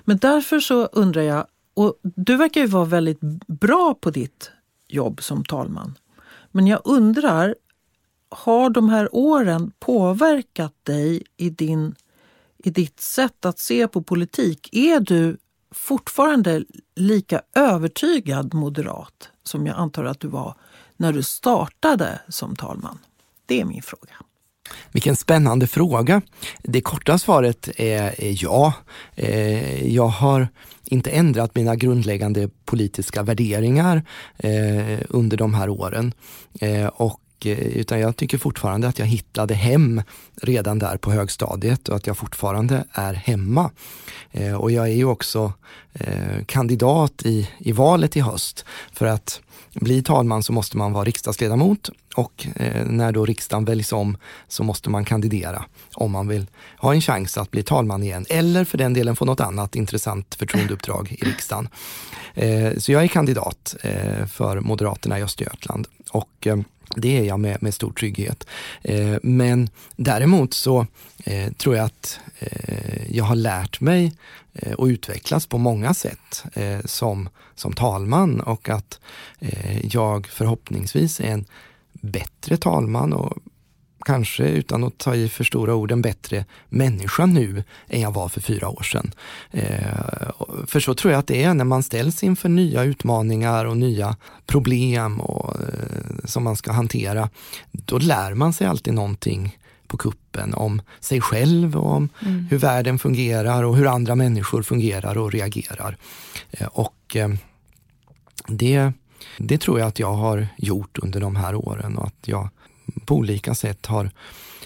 Men 0.03 0.17
därför 0.17 0.59
så 0.59 0.85
undrar 0.85 1.21
jag, 1.21 1.47
och 1.73 1.95
du 2.01 2.35
verkar 2.35 2.61
ju 2.61 2.67
vara 2.67 2.85
väldigt 2.85 3.19
bra 3.47 3.93
på 4.01 4.11
ditt 4.11 4.51
jobb 4.87 5.23
som 5.23 5.45
talman. 5.45 5.97
Men 6.51 6.67
jag 6.67 6.81
undrar 6.83 7.55
har 8.29 8.69
de 8.69 8.89
här 8.89 9.15
åren 9.15 9.71
påverkat 9.79 10.73
dig 10.83 11.23
i, 11.37 11.49
din, 11.49 11.95
i 12.57 12.69
ditt 12.69 12.99
sätt 12.99 13.45
att 13.45 13.59
se 13.59 13.87
på 13.87 14.01
politik? 14.01 14.69
Är 14.71 14.99
du 14.99 15.37
fortfarande 15.71 16.63
lika 16.95 17.41
övertygad 17.55 18.53
moderat 18.53 19.29
som 19.43 19.67
jag 19.67 19.77
antar 19.77 20.03
att 20.03 20.19
du 20.19 20.27
var 20.27 20.55
när 20.99 21.13
du 21.13 21.23
startade 21.23 22.19
som 22.29 22.55
talman? 22.55 22.99
Det 23.45 23.61
är 23.61 23.65
min 23.65 23.81
fråga. 23.81 24.13
Vilken 24.91 25.15
spännande 25.15 25.67
fråga. 25.67 26.21
Det 26.63 26.81
korta 26.81 27.17
svaret 27.17 27.69
är, 27.77 28.15
ja. 28.43 28.73
Eh, 29.15 29.87
jag 29.93 30.07
har 30.07 30.47
inte 30.85 31.09
ändrat 31.09 31.55
mina 31.55 31.75
grundläggande 31.75 32.49
politiska 32.65 33.23
värderingar 33.23 34.03
eh, 34.37 34.99
under 35.09 35.37
de 35.37 35.53
här 35.53 35.69
åren. 35.69 36.13
Eh, 36.59 36.85
och 36.85 37.21
utan 37.45 37.99
jag 37.99 38.15
tycker 38.15 38.37
fortfarande 38.37 38.87
att 38.87 38.99
jag 38.99 39.05
hittade 39.05 39.53
hem 39.53 40.01
redan 40.41 40.79
där 40.79 40.97
på 40.97 41.11
högstadiet 41.11 41.89
och 41.89 41.95
att 41.95 42.07
jag 42.07 42.17
fortfarande 42.17 42.83
är 42.91 43.13
hemma. 43.13 43.71
och 44.59 44.71
jag 44.71 44.85
är 44.85 44.93
ju 44.93 45.05
också 45.05 45.53
kandidat 46.45 47.21
i, 47.25 47.49
i 47.57 47.71
valet 47.71 48.17
i 48.17 48.19
höst 48.19 48.65
för 48.93 49.05
att 49.05 49.41
bli 49.73 50.03
talman 50.03 50.43
så 50.43 50.53
måste 50.53 50.77
man 50.77 50.93
vara 50.93 51.03
riksdagsledamot 51.03 51.89
och 52.15 52.47
eh, 52.55 52.85
när 52.85 53.11
då 53.11 53.25
riksdagen 53.25 53.65
väljs 53.65 53.93
om 53.93 54.17
så 54.47 54.63
måste 54.63 54.89
man 54.89 55.05
kandidera 55.05 55.65
om 55.93 56.11
man 56.11 56.27
vill 56.27 56.47
ha 56.77 56.93
en 56.93 57.01
chans 57.01 57.37
att 57.37 57.51
bli 57.51 57.63
talman 57.63 58.03
igen 58.03 58.25
eller 58.29 58.65
för 58.65 58.77
den 58.77 58.93
delen 58.93 59.15
få 59.15 59.25
något 59.25 59.39
annat 59.39 59.75
intressant 59.75 60.35
förtroendeuppdrag 60.35 61.11
i 61.19 61.25
riksdagen. 61.25 61.69
Eh, 62.33 62.77
så 62.77 62.91
jag 62.91 63.03
är 63.03 63.07
kandidat 63.07 63.75
eh, 63.83 64.25
för 64.25 64.59
Moderaterna 64.59 65.19
i 65.19 65.23
Östergötland 65.23 65.87
och 66.11 66.47
eh, 66.47 66.57
det 66.95 67.17
är 67.17 67.23
jag 67.23 67.39
med, 67.39 67.63
med 67.63 67.73
stor 67.73 67.91
trygghet. 67.91 68.47
Eh, 68.81 69.17
men 69.23 69.69
däremot 69.95 70.53
så 70.53 70.87
eh, 71.23 71.51
tror 71.53 71.75
jag 71.75 71.85
att 71.85 72.19
jag 73.07 73.23
har 73.23 73.35
lärt 73.35 73.81
mig 73.81 74.13
Eh, 74.53 74.73
och 74.73 74.85
utvecklats 74.85 75.47
på 75.47 75.57
många 75.57 75.93
sätt 75.93 76.43
eh, 76.53 76.79
som, 76.85 77.29
som 77.55 77.73
talman 77.73 78.39
och 78.39 78.69
att 78.69 78.99
eh, 79.39 79.85
jag 79.85 80.27
förhoppningsvis 80.27 81.19
är 81.19 81.31
en 81.31 81.45
bättre 82.01 82.57
talman 82.57 83.13
och 83.13 83.37
kanske 84.05 84.43
utan 84.43 84.83
att 84.83 84.97
ta 84.97 85.15
i 85.15 85.29
för 85.29 85.43
stora 85.43 85.75
ord, 85.75 85.91
en 85.91 86.01
bättre 86.01 86.45
människa 86.69 87.25
nu 87.25 87.63
än 87.87 88.01
jag 88.01 88.11
var 88.11 88.29
för 88.29 88.41
fyra 88.41 88.69
år 88.69 88.83
sedan. 88.83 89.11
Eh, 89.51 90.31
för 90.67 90.79
så 90.79 90.93
tror 90.93 91.13
jag 91.13 91.19
att 91.19 91.27
det 91.27 91.43
är 91.43 91.53
när 91.53 91.65
man 91.65 91.83
ställs 91.83 92.23
inför 92.23 92.49
nya 92.49 92.83
utmaningar 92.83 93.65
och 93.65 93.77
nya 93.77 94.15
problem 94.45 95.21
och, 95.21 95.55
eh, 95.55 96.25
som 96.25 96.43
man 96.43 96.55
ska 96.55 96.71
hantera. 96.71 97.29
Då 97.71 97.97
lär 97.97 98.33
man 98.33 98.53
sig 98.53 98.67
alltid 98.67 98.93
någonting 98.93 99.57
på 99.89 99.97
kuppen 99.97 100.53
om 100.53 100.81
sig 100.99 101.21
själv 101.21 101.77
och 101.77 101.91
om 101.91 102.09
mm. 102.21 102.47
hur 102.49 102.57
världen 102.57 102.99
fungerar 102.99 103.63
och 103.63 103.77
hur 103.77 103.87
andra 103.87 104.15
människor 104.15 104.63
fungerar 104.63 105.17
och 105.17 105.31
reagerar. 105.31 105.97
Eh, 106.51 106.67
och 106.67 107.15
eh, 107.15 107.29
det, 108.47 108.91
det 109.37 109.57
tror 109.57 109.79
jag 109.79 109.87
att 109.87 109.99
jag 109.99 110.13
har 110.13 110.47
gjort 110.57 110.97
under 110.97 111.19
de 111.19 111.35
här 111.35 111.55
åren 111.55 111.97
och 111.97 112.07
att 112.07 112.27
jag 112.27 112.49
på 113.05 113.15
olika 113.15 113.55
sätt 113.55 113.85
har 113.85 114.05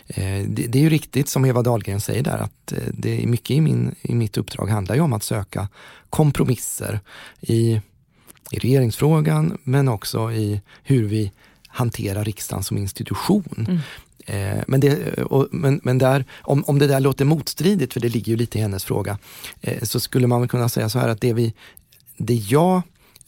eh, 0.07 0.43
det, 0.47 0.76
är 0.76 0.82
ju 0.82 0.89
riktigt 0.89 1.30
som 1.30 1.45
Eva 1.45 1.61
Dahlgren 1.61 2.01
säger 2.01 2.24
där 2.24 2.38
att 2.38 2.74
det 2.91 3.24
är 3.24 3.28
mycket 3.28 3.51
i, 3.51 3.61
min, 3.61 3.95
i 4.01 4.15
mitt 4.15 4.38
uppdrag 4.38 4.69
handlar 4.69 4.95
ju 4.95 5.01
om 5.01 5.13
att 5.13 5.24
söka 5.24 5.67
kompromisser 6.09 6.99
i, 7.41 7.82
i 8.51 8.59
regeringsfrågan 8.59 9.57
men 9.63 9.88
också 9.88 10.32
i 10.32 10.61
hur 10.84 11.05
vi 11.05 11.32
hanterar 11.74 12.24
riksdagen 12.24 12.63
som 12.63 12.78
institution. 12.78 13.65
Mm. 13.67 13.80
Eh, 14.26 14.63
men, 14.67 14.80
det, 14.80 15.13
och, 15.24 15.47
men, 15.51 15.80
men 15.84 15.97
där, 15.97 16.26
om, 16.41 16.63
om 16.67 16.80
det 16.80 16.88
där 16.88 16.99
låter 16.99 17.26
motstridigt, 17.26 17.93
för 17.93 17.99
det 17.99 18.09
ligger 18.09 18.30
ju 18.32 18.38
lite 18.38 18.57
i 18.57 18.61
hennes 18.61 18.84
fråga, 18.84 19.17
eh, 19.61 19.84
så 19.84 19.99
skulle 19.99 20.28
man 20.28 20.47
kunna 20.47 20.69
säga 20.69 20.89
så 20.89 20.99
här 20.99 21.07
att 21.07 21.21
det, 21.21 21.34
vi, 21.34 21.53
det 22.17 22.36
jag 22.36 22.82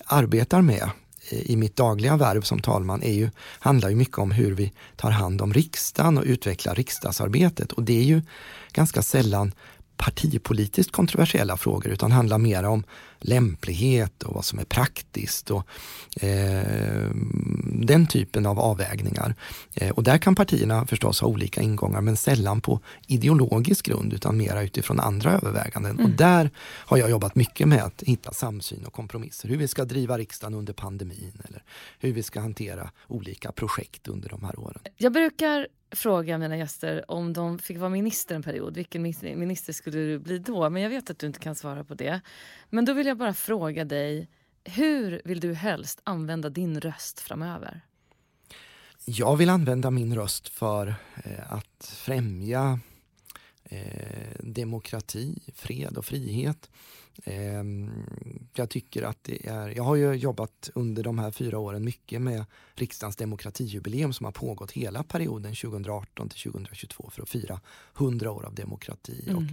arbetar 0.06 0.62
med 0.62 0.90
eh, 1.30 1.52
i 1.52 1.56
mitt 1.56 1.76
dagliga 1.76 2.18
värv 2.18 2.42
som 2.42 2.60
talman 2.60 3.04
är 3.04 3.14
ju, 3.14 3.30
handlar 3.60 3.90
ju 3.90 3.96
mycket 3.96 4.18
om 4.18 4.32
hur 4.32 4.52
vi 4.52 4.72
tar 4.96 5.12
hand 5.12 5.42
om 5.42 5.54
riksdagen 5.54 6.18
och 6.18 6.24
utvecklar 6.24 6.76
riksdagsarbetet. 6.76 7.72
Och 7.72 7.84
det 7.84 8.00
är 8.00 8.04
ju 8.04 8.22
ganska 8.72 9.02
sällan 9.02 9.52
partipolitiskt 9.98 10.92
kontroversiella 10.92 11.58
frågor 11.58 11.92
utan 11.92 12.12
handlar 12.12 12.38
mer 12.38 12.64
om 12.64 12.84
lämplighet 13.20 14.24
och 14.24 14.34
vad 14.34 14.46
som 14.46 14.60
är 14.60 14.64
praktiskt 14.64 15.52
och 15.52 15.68
eh, 16.22 17.10
den 17.64 18.08
typen 18.08 18.46
av 18.46 18.60
avvägningar. 18.60 19.36
Eh, 19.74 19.90
och 19.90 20.04
där 20.04 20.18
kan 20.18 20.36
partierna 20.36 20.86
förstås 20.86 21.22
ha 21.22 21.28
olika 21.28 21.62
ingångar 21.62 22.02
men 22.02 22.18
sällan 22.18 22.62
på 22.62 22.80
ideologisk 23.08 23.86
grund 23.86 24.14
utan 24.14 24.38
mera 24.38 24.64
utifrån 24.64 25.00
andra 25.00 25.32
överväganden. 25.32 25.92
Mm. 25.92 26.06
Och 26.06 26.12
där 26.12 26.50
har 26.60 26.98
jag 26.98 27.10
jobbat 27.10 27.36
mycket 27.36 27.68
med 27.68 27.84
att 27.84 28.04
hitta 28.06 28.34
samsyn 28.34 28.86
och 28.86 28.94
kompromisser. 28.94 29.50
Hur 29.50 29.58
vi 29.58 29.68
ska 29.68 29.86
driva 29.86 30.18
riksdagen 30.18 30.54
under 30.54 30.74
pandemin 30.74 31.42
eller 31.50 31.64
hur 32.00 32.14
vi 32.14 32.24
ska 32.24 32.40
hantera 32.40 32.92
olika 33.08 33.52
projekt 33.52 34.08
under 34.08 34.30
de 34.30 34.44
här 34.44 34.60
åren. 34.60 34.82
Jag 34.98 35.14
brukar 35.14 35.68
fråga 35.92 36.38
mina 36.38 36.58
gäster 36.58 37.12
om 37.12 37.34
de 37.34 37.60
fick 37.60 37.78
vara 37.78 37.90
minister 37.90 38.36
en 38.36 38.44
period. 38.44 38.76
Vilken 38.76 39.02
minister 39.22 39.74
skulle 39.74 39.98
du 39.98 40.20
bli 40.20 40.40
då? 40.40 40.70
Men 40.70 40.82
jag 40.82 40.90
vet 40.90 41.10
att 41.10 41.20
du 41.20 41.28
inte 41.28 41.40
kan 41.40 41.56
svara 41.56 41.84
på 41.84 41.94
det. 41.94 42.22
Men 42.76 42.86
då 42.86 42.94
vill 42.94 43.08
jag 43.08 43.18
bara 43.18 43.34
fråga 43.34 43.86
dig, 43.86 44.28
hur 44.64 45.22
vill 45.26 45.40
du 45.40 45.54
helst 45.54 46.02
använda 46.04 46.50
din 46.50 46.82
röst 46.82 47.20
framöver? 47.20 47.82
Jag 49.06 49.38
vill 49.38 49.50
använda 49.50 49.92
min 49.92 50.16
röst 50.16 50.48
för 50.48 50.96
eh, 51.24 51.54
att 51.54 51.94
främja 51.98 52.80
eh, 53.64 54.40
demokrati, 54.40 55.40
fred 55.54 55.98
och 55.98 56.06
frihet. 56.06 56.70
Eh, 57.24 57.64
jag 58.54 58.70
tycker 58.70 59.04
att 59.04 59.24
det 59.24 59.48
är, 59.48 59.70
jag 59.70 59.84
har 59.84 59.96
ju 59.96 60.14
jobbat 60.14 60.70
under 60.76 61.04
de 61.04 61.20
här 61.20 61.32
fyra 61.32 61.60
åren 61.60 61.84
mycket 61.84 62.22
med 62.22 62.46
riksdagens 62.74 63.16
demokratijubileum 63.16 64.14
som 64.14 64.26
har 64.26 64.32
pågått 64.32 64.72
hela 64.72 65.04
perioden 65.04 65.56
2018 65.56 66.30
till 66.30 66.52
2022 66.52 67.10
för 67.12 67.22
att 67.22 67.30
fira 67.30 67.60
100 67.98 68.32
år 68.32 68.46
av 68.46 68.56
demokrati. 68.56 69.24
Mm. 69.28 69.38
Och 69.38 69.44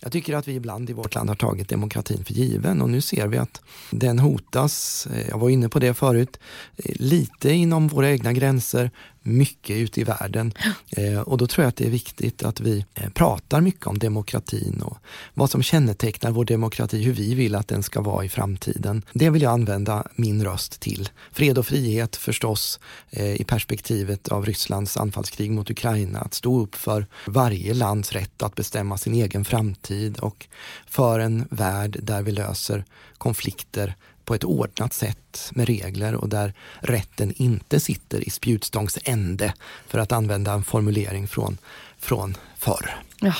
jag 0.00 0.12
tycker 0.12 0.36
att 0.36 0.48
vi 0.48 0.54
ibland 0.54 0.90
i 0.90 0.92
vårt 0.92 1.14
land 1.14 1.28
har 1.28 1.36
tagit 1.36 1.68
demokratin 1.68 2.24
för 2.24 2.34
given 2.34 2.82
och 2.82 2.90
nu 2.90 3.00
ser 3.00 3.26
vi 3.26 3.38
att 3.38 3.62
den 3.90 4.18
hotas, 4.18 5.06
eh, 5.06 5.28
jag 5.28 5.38
var 5.38 5.50
inne 5.50 5.68
på 5.68 5.78
det 5.78 5.94
förut, 5.94 6.38
eh, 6.76 6.92
lite 6.94 7.50
inom 7.50 7.88
våra 7.88 8.10
egna 8.10 8.32
gränser 8.32 8.90
mycket 9.24 9.76
ute 9.76 10.00
i 10.00 10.04
världen. 10.04 10.52
Eh, 10.90 11.20
och 11.20 11.38
då 11.38 11.46
tror 11.46 11.62
jag 11.62 11.68
att 11.68 11.76
det 11.76 11.86
är 11.86 11.90
viktigt 11.90 12.42
att 12.42 12.60
vi 12.60 12.84
eh, 12.94 13.10
pratar 13.10 13.60
mycket 13.60 13.86
om 13.86 13.98
demokratin 13.98 14.82
och 14.82 14.98
vad 15.34 15.50
som 15.50 15.62
kännetecknar 15.62 16.30
vår 16.30 16.44
demokrati, 16.44 17.02
hur 17.02 17.12
vi 17.12 17.34
vill 17.34 17.54
att 17.54 17.68
den 17.68 17.82
ska 17.82 18.00
vara 18.00 18.24
i 18.24 18.28
framtiden. 18.28 19.02
Det 19.12 19.30
vill 19.30 19.42
jag 19.42 19.52
använda 19.52 20.06
min 20.16 20.44
röst 20.44 20.80
till. 20.80 21.08
Fred 21.32 21.58
och 21.58 21.66
frihet 21.66 22.16
förstås 22.16 22.80
eh, 23.10 23.40
i 23.40 23.44
perspektivet 23.44 24.28
av 24.28 24.46
Rysslands 24.46 24.96
anfallskrig 24.96 25.50
mot 25.50 25.70
Ukraina. 25.70 26.18
Att 26.18 26.34
stå 26.34 26.60
upp 26.60 26.74
för 26.74 27.06
varje 27.26 27.74
lands 27.74 28.12
rätt 28.12 28.42
att 28.42 28.54
bestämma 28.54 28.98
sin 28.98 29.14
egen 29.14 29.44
framtid 29.44 30.18
och 30.18 30.46
för 30.86 31.18
en 31.18 31.48
värld 31.50 31.98
där 32.02 32.22
vi 32.22 32.32
löser 32.32 32.84
konflikter 33.18 33.94
på 34.24 34.34
ett 34.34 34.44
ordnat 34.44 34.92
sätt 34.92 35.50
med 35.52 35.66
regler 35.66 36.14
och 36.14 36.28
där 36.28 36.52
rätten 36.80 37.32
inte 37.36 37.80
sitter 37.80 38.28
i 38.28 38.30
spjutstångs 38.30 38.98
ände 39.04 39.54
för 39.86 39.98
att 39.98 40.12
använda 40.12 40.52
en 40.52 40.64
formulering 40.64 41.28
från, 41.28 41.58
från 41.98 42.36
förr. 42.56 42.96
Ja. 43.20 43.34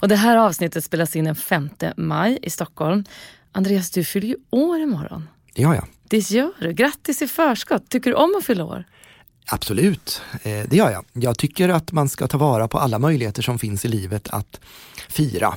Och 0.00 0.08
det 0.08 0.16
här 0.16 0.36
avsnittet 0.36 0.84
spelas 0.84 1.16
in 1.16 1.24
den 1.24 1.36
5 1.36 1.70
maj 1.96 2.38
i 2.42 2.50
Stockholm. 2.50 3.04
Andreas, 3.52 3.90
du 3.90 4.04
fyller 4.04 4.28
ju 4.28 4.36
år 4.50 4.78
imorgon. 4.78 5.28
Gör 5.54 5.74
jag. 5.74 5.86
Det 6.08 6.30
gör 6.30 6.52
du. 6.60 6.72
Grattis 6.72 7.22
i 7.22 7.28
förskott. 7.28 7.88
Tycker 7.88 8.10
du 8.10 8.16
om 8.16 8.34
att 8.38 8.44
fylla 8.44 8.64
år? 8.64 8.84
Absolut, 9.46 10.22
eh, 10.42 10.62
det 10.68 10.76
gör 10.76 10.90
jag. 10.90 11.04
Jag 11.12 11.38
tycker 11.38 11.68
att 11.68 11.92
man 11.92 12.08
ska 12.08 12.26
ta 12.26 12.38
vara 12.38 12.68
på 12.68 12.78
alla 12.78 12.98
möjligheter 12.98 13.42
som 13.42 13.58
finns 13.58 13.84
i 13.84 13.88
livet 13.88 14.28
att 14.28 14.60
fira. 15.08 15.54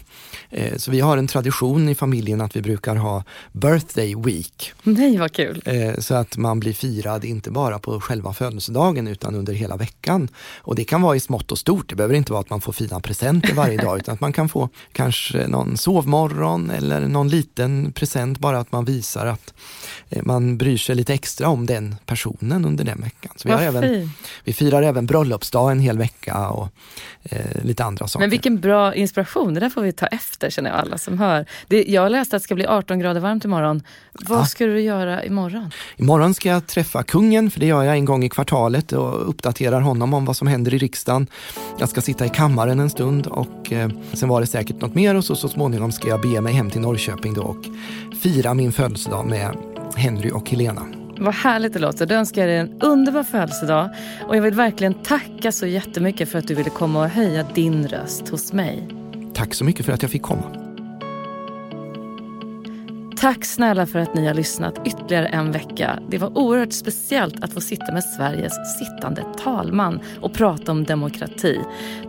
Eh, 0.50 0.78
så 0.78 0.92
vi 0.92 1.00
har 1.00 1.18
en 1.18 1.28
tradition 1.28 1.90
i 1.90 1.96
familjen 1.96 2.42
att 2.42 2.56
vi 2.56 2.62
brukar 2.62 2.96
ha 2.96 3.24
birthday 3.52 4.16
week. 4.16 4.74
Nej, 4.84 5.18
vad 5.18 5.32
kul! 5.32 5.62
Eh, 5.66 6.00
så 6.00 6.16
att 6.16 6.38
man 6.38 6.60
blir 6.60 6.74
firad 6.74 7.26
inte 7.26 7.52
bara 7.52 7.80
på 7.80 8.00
själva 8.00 8.34
födelsedagen 8.34 9.08
utan 9.08 9.36
under 9.36 9.54
hela 9.54 9.78
veckan. 9.78 10.28
Och 10.58 10.76
det 10.76 10.84
kan 10.84 11.02
vara 11.02 11.16
i 11.16 11.20
smått 11.20 11.52
och 11.52 11.58
stort. 11.58 11.90
Det 11.90 11.96
behöver 11.96 12.16
inte 12.16 12.32
vara 12.32 12.42
att 12.42 12.50
man 12.50 12.62
får 12.62 12.74
fina 12.74 13.00
presenter 13.00 13.54
varje 13.54 13.78
dag 13.78 13.98
utan 14.00 14.14
att 14.14 14.22
man 14.22 14.34
kan 14.34 14.50
få 14.50 14.70
kanske 14.92 15.48
någon 15.48 15.78
sovmorgon 15.78 16.70
eller 16.70 17.08
någon 17.08 17.30
liten 17.30 17.92
present 17.92 18.40
bara 18.40 18.60
att 18.60 18.72
man 18.72 18.86
visar 18.86 19.26
att 19.26 19.54
man 20.24 20.58
bryr 20.58 20.78
sig 20.78 20.96
lite 20.96 21.14
extra 21.14 21.48
om 21.48 21.66
den 21.66 21.96
personen 22.06 22.66
under 22.66 22.84
den 22.84 23.02
veckan. 23.02 23.34
Så 23.36 23.48
vi 23.48 23.54
har 23.54 23.62
även, 23.76 24.12
vi 24.44 24.54
firar 24.54 24.84
även 24.84 25.06
bröllopsdag 25.06 25.72
en 25.72 25.80
hel 25.80 25.98
vecka 25.98 26.48
och 26.50 26.70
eh, 27.24 27.64
lite 27.64 27.84
andra 27.84 28.08
saker. 28.08 28.24
Men 28.24 28.30
vilken 28.30 28.60
bra 28.60 28.96
inspiration, 28.96 29.54
det 29.54 29.60
där 29.60 29.70
får 29.70 29.82
vi 29.82 29.92
ta 29.92 30.08
efter 30.08 30.50
känner 30.50 30.70
jag 30.70 30.80
alla 30.80 30.98
som 30.98 31.20
hör. 31.20 31.46
Det, 31.68 31.84
jag 31.84 32.12
läste 32.12 32.36
att 32.36 32.42
det 32.42 32.44
ska 32.44 32.56
bli 32.56 32.66
18 32.66 33.00
grader 33.00 33.20
varmt 33.20 33.46
imorgon. 33.46 33.84
Vad 34.12 34.40
ja. 34.40 34.46
ska 34.46 34.66
du 34.66 34.82
göra 34.82 35.24
imorgon? 35.24 35.72
Imorgon 35.98 36.34
ska 36.34 36.50
jag 36.50 36.68
träffa 36.68 37.04
kungen, 37.04 37.52
för 37.52 37.60
det 37.60 37.66
gör 37.66 37.84
jag 37.84 37.96
en 37.96 38.06
gång 38.06 38.24
i 38.24 38.30
kvartalet 38.30 38.92
och 38.92 39.30
uppdaterar 39.30 39.82
honom 39.82 40.14
om 40.14 40.26
vad 40.26 40.38
som 40.38 40.48
händer 40.48 40.74
i 40.74 40.78
riksdagen. 40.78 41.28
Jag 41.80 41.90
ska 41.90 42.02
sitta 42.02 42.26
i 42.26 42.30
kammaren 42.30 42.80
en 42.80 42.90
stund 42.90 43.28
och 43.28 43.72
eh, 43.72 43.90
sen 44.14 44.30
var 44.30 44.42
det 44.42 44.48
säkert 44.48 44.82
något 44.82 44.96
mer 44.96 45.16
och 45.16 45.26
så, 45.26 45.36
så 45.36 45.50
småningom 45.50 45.92
ska 45.92 46.08
jag 46.08 46.22
bege 46.22 46.42
mig 46.42 46.54
hem 46.54 46.70
till 46.70 46.82
Norrköping 46.82 47.34
då 47.34 47.42
och 47.42 47.66
fira 48.22 48.54
min 48.54 48.72
födelsedag 48.72 49.26
med 49.26 49.58
Henry 49.96 50.32
och 50.32 50.50
Helena. 50.50 51.03
Vad 51.18 51.34
härligt 51.34 51.74
det 51.74 51.80
låter. 51.80 52.06
Då 52.06 52.16
önskar 52.16 52.42
jag 52.42 52.50
dig 52.50 52.58
en 52.58 52.82
underbar 52.82 53.24
födelsedag. 53.24 53.90
Och 54.28 54.38
jag 54.38 54.42
vill 54.42 54.54
verkligen 54.54 54.94
tacka 54.94 55.52
så 55.52 55.66
jättemycket 55.66 56.30
för 56.30 56.40
att 56.40 56.48
du 56.48 56.56
ville 56.56 56.70
komma 56.70 57.00
och 57.04 57.10
höja 57.10 57.44
din 57.44 57.88
röst 57.88 58.30
hos 58.30 58.54
mig. 58.54 58.88
Tack 59.34 59.54
så 59.54 59.64
mycket 59.64 59.86
för 59.86 59.94
att 59.94 60.02
jag 60.02 60.12
fick 60.12 60.22
komma. 60.22 60.44
Tack 63.18 63.46
snälla 63.46 63.86
för 63.86 64.00
att 64.00 64.16
ni 64.16 64.28
har 64.28 64.34
lyssnat 64.34 64.88
ytterligare 64.88 65.28
en 65.28 65.52
vecka. 65.52 66.00
Det 66.10 66.18
var 66.18 66.38
oerhört 66.38 66.74
speciellt 66.74 67.44
att 67.44 67.54
få 67.54 67.62
sitta 67.62 67.94
med 67.94 68.04
Sveriges 68.04 68.78
sittande 68.80 69.24
talman 69.44 70.00
och 70.22 70.34
prata 70.34 70.72
om 70.72 70.84
demokrati. 70.84 71.60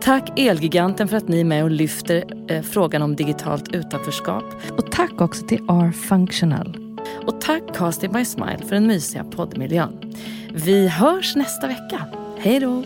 Tack 0.01 0.39
Elgiganten 0.39 1.07
för 1.07 1.17
att 1.17 1.27
ni 1.27 1.39
är 1.39 1.45
med 1.45 1.63
och 1.63 1.71
lyfter 1.71 2.23
eh, 2.51 2.61
frågan 2.61 3.01
om 3.01 3.15
digitalt 3.15 3.75
utanförskap. 3.75 4.43
Och 4.77 4.91
tack 4.91 5.21
också 5.21 5.47
till 5.47 5.59
R-Functional 5.69 6.84
och 7.27 7.41
tack 7.41 7.63
Casting 7.75 8.11
by 8.11 8.25
Smile 8.25 8.57
för 8.57 8.75
den 8.75 8.87
mysiga 8.87 9.23
poddmiljön. 9.23 10.13
Vi 10.53 10.87
hörs 10.87 11.35
nästa 11.35 11.67
vecka. 11.67 12.05
Hej 12.37 12.59
då! 12.59 12.83